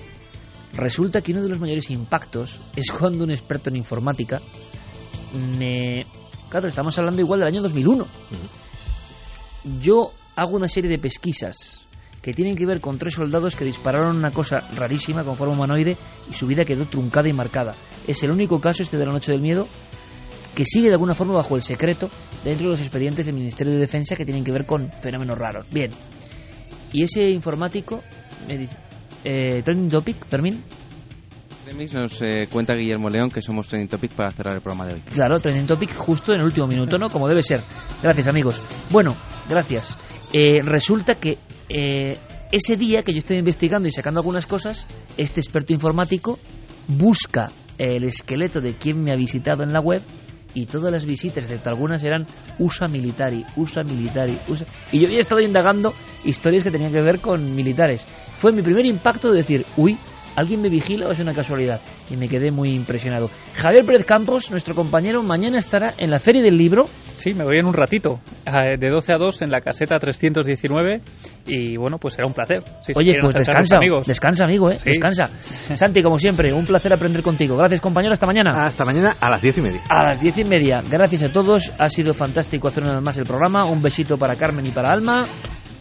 resulta 0.74 1.22
que 1.22 1.32
uno 1.32 1.44
de 1.44 1.50
los 1.50 1.60
mayores 1.60 1.90
impactos 1.90 2.60
es 2.76 2.92
cuando 2.92 3.24
un 3.24 3.32
experto 3.32 3.70
en 3.70 3.78
informática 3.78 4.38
me... 5.58 6.06
Claro, 6.50 6.68
estamos 6.68 6.98
hablando 6.98 7.22
igual 7.22 7.40
del 7.40 7.50
año 7.50 7.62
2001. 7.62 8.04
Uh 8.04 8.08
-huh. 8.08 9.82
Yo 9.82 10.12
hago 10.36 10.56
una 10.56 10.68
serie 10.68 10.90
de 10.90 10.98
pesquisas 10.98 11.88
que 12.22 12.34
tienen 12.34 12.56
que 12.56 12.66
ver 12.66 12.82
con 12.82 12.98
tres 12.98 13.14
soldados 13.14 13.56
que 13.56 13.66
dispararon 13.66 14.18
una 14.18 14.32
cosa 14.32 14.68
rarísima 14.76 15.24
con 15.24 15.38
forma 15.38 15.54
humanoide 15.54 15.96
y 16.30 16.34
su 16.34 16.48
vida 16.48 16.66
quedó 16.66 16.86
truncada 16.86 17.30
y 17.30 17.34
marcada. 17.34 17.76
Es 18.08 18.24
el 18.24 18.32
único 18.32 18.60
caso 18.60 18.82
este 18.82 18.98
de 18.98 19.06
la 19.06 19.12
Noche 19.12 19.32
del 19.32 19.42
Miedo 19.42 19.68
que 20.56 20.66
sigue 20.66 20.88
de 20.88 20.94
alguna 20.94 21.14
forma 21.14 21.36
bajo 21.36 21.56
el 21.56 21.62
secreto 21.62 22.10
dentro 22.44 22.66
de 22.66 22.72
los 22.72 22.80
expedientes 22.80 23.26
del 23.26 23.36
Ministerio 23.36 23.74
de 23.74 23.80
Defensa 23.80 24.16
que 24.16 24.26
tienen 24.26 24.44
que 24.44 24.52
ver 24.52 24.66
con 24.66 24.90
fenómenos 24.90 25.38
raros. 25.38 25.70
Bien. 25.70 25.92
Y 26.94 27.04
ese 27.04 27.30
informático 27.30 28.02
me 28.48 28.58
dice, 28.58 28.76
eh, 29.24 29.62
trending 29.64 29.90
topic, 29.90 30.26
Fermín. 30.26 30.64
Nos 31.94 32.22
eh, 32.22 32.48
cuenta 32.52 32.74
Guillermo 32.74 33.10
León 33.10 33.32
que 33.32 33.42
somos 33.42 33.68
Trending 33.68 33.90
Topic 33.90 34.12
para 34.12 34.30
cerrar 34.30 34.54
el 34.54 34.62
programa 34.62 34.86
de 34.86 34.94
hoy. 34.94 35.02
Claro, 35.14 35.40
Trending 35.40 35.66
Topic 35.66 35.96
justo 35.96 36.32
en 36.32 36.40
el 36.40 36.46
último 36.46 36.68
minuto, 36.68 36.98
¿no? 36.98 37.10
Como 37.10 37.28
debe 37.28 37.42
ser. 37.42 37.60
Gracias, 38.04 38.28
amigos. 38.28 38.62
Bueno, 38.92 39.16
gracias. 39.50 39.98
Eh, 40.38 40.62
resulta 40.62 41.16
que 41.16 41.38
eh, 41.70 42.18
ese 42.52 42.76
día 42.76 43.04
que 43.04 43.14
yo 43.14 43.20
estoy 43.20 43.38
investigando 43.38 43.88
y 43.88 43.92
sacando 43.92 44.20
algunas 44.20 44.46
cosas, 44.46 44.86
este 45.16 45.40
experto 45.40 45.72
informático 45.72 46.38
busca 46.90 47.50
el 47.78 48.04
esqueleto 48.04 48.60
de 48.60 48.74
quien 48.74 49.02
me 49.02 49.14
ha 49.14 49.16
visitado 49.16 49.64
en 49.64 49.72
la 49.72 49.80
web 49.80 50.02
y 50.54 50.66
todas 50.66 50.92
las 50.92 51.06
visitas, 51.06 51.46
excepto 51.46 51.70
algunas, 51.70 52.04
eran 52.04 52.28
USA 52.60 52.88
Militari, 52.88 53.46
USA 53.56 53.86
Militari, 53.86 54.38
USA... 54.50 54.66
Y 54.92 55.00
yo 55.00 55.08
había 55.08 55.22
estado 55.22 55.40
indagando 55.40 55.94
historias 56.26 56.66
que 56.66 56.72
tenían 56.72 56.92
que 56.92 57.02
ver 57.02 57.20
con 57.20 57.56
militares. 57.56 58.06
Fue 58.36 58.52
mi 58.52 58.62
primer 58.62 58.86
impacto 58.86 59.32
de 59.32 59.38
decir, 59.38 59.66
uy, 59.78 59.98
¿Alguien 60.36 60.62
me 60.62 60.70
vigila 60.70 61.08
o 61.08 61.12
es 61.12 61.20
una 61.20 61.34
casualidad? 61.34 61.80
Y 62.10 62.18
me 62.18 62.28
quedé 62.28 62.52
muy 62.52 62.72
impresionado. 62.72 63.30
Javier 63.56 63.86
Pérez 63.86 64.06
Campos, 64.06 64.52
nuestro 64.52 64.76
compañero, 64.76 65.24
mañana 65.24 65.58
estará 65.58 65.94
en 65.98 66.12
la 66.12 66.20
Feria 66.20 66.42
del 66.42 66.58
Libro. 66.58 66.86
Sí, 67.18 67.34
me 67.34 67.44
voy 67.44 67.58
en 67.58 67.66
un 67.66 67.74
ratito, 67.74 68.20
de 68.46 68.90
12 68.90 69.14
a 69.14 69.18
2 69.18 69.42
en 69.44 69.52
la 69.52 69.62
caseta 69.62 69.98
319 69.98 71.02
y 71.48 71.78
bueno, 71.78 71.98
pues 71.98 72.16
será 72.16 72.28
un 72.28 72.34
placer. 72.34 72.62
Sí, 72.82 72.92
Oye, 72.96 73.14
pues 73.22 73.36
descansa, 73.36 73.78
descansa 74.06 74.46
amigo, 74.46 74.70
¿eh? 74.70 74.78
Sí. 74.78 74.86
descansa. 74.90 75.26
Santi, 75.76 76.02
como 76.02 76.18
siempre, 76.18 76.52
un 76.54 76.66
placer 76.66 76.94
aprender 76.94 77.24
contigo. 77.24 77.56
Gracias 77.56 77.82
compañero, 77.82 78.14
hasta 78.14 78.26
mañana. 78.26 78.52
Hasta 78.66 78.86
mañana 78.86 79.16
a 79.20 79.30
las 79.30 79.42
10 79.42 79.58
y 79.58 79.62
media. 79.62 79.82
A 79.90 80.04
las 80.04 80.22
10 80.22 80.38
y 80.40 80.44
media. 80.44 80.84
Gracias 80.90 81.24
a 81.24 81.30
todos, 81.30 81.72
ha 81.80 81.90
sido 81.90 82.14
fantástico 82.14 82.68
hacer 82.68 82.84
una 82.84 82.96
vez 82.96 83.04
más 83.04 83.18
el 83.18 83.26
programa. 83.26 83.66
Un 83.66 83.82
besito 83.82 84.18
para 84.18 84.36
Carmen 84.36 84.66
y 84.66 84.72
para 84.72 84.90
Alma. 84.90 85.26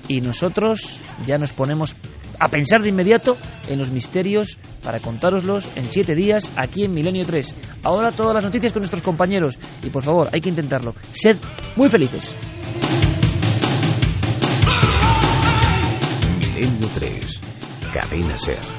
Y 0.07 0.21
nosotros 0.21 1.01
ya 1.27 1.39
nos 1.39 1.53
ponemos 1.53 1.97
a 2.39 2.49
pensar 2.49 2.83
de 2.83 2.89
inmediato 2.89 3.37
en 3.69 3.79
los 3.79 3.91
misterios 3.91 4.59
para 4.83 5.01
contároslos 5.01 5.69
en 5.77 5.91
siete 5.91 6.15
días 6.15 6.53
aquí 6.57 6.85
en 6.85 6.93
Milenio 6.93 7.25
3. 7.25 7.55
Ahora 7.83 8.13
todas 8.13 8.35
las 8.35 8.45
noticias 8.45 8.73
con 8.73 8.81
nuestros 8.81 9.03
compañeros 9.03 9.59
y 9.83 9.91
por 9.91 10.03
favor 10.03 10.29
hay 10.33 10.41
que 10.41 10.51
intentarlo. 10.51 10.95
Sed 11.11 11.37
muy 11.77 11.89
felices. 11.89 12.35
Milenio 16.39 16.89
3, 16.95 17.41
Cadena 17.93 18.37
Ser. 18.39 18.74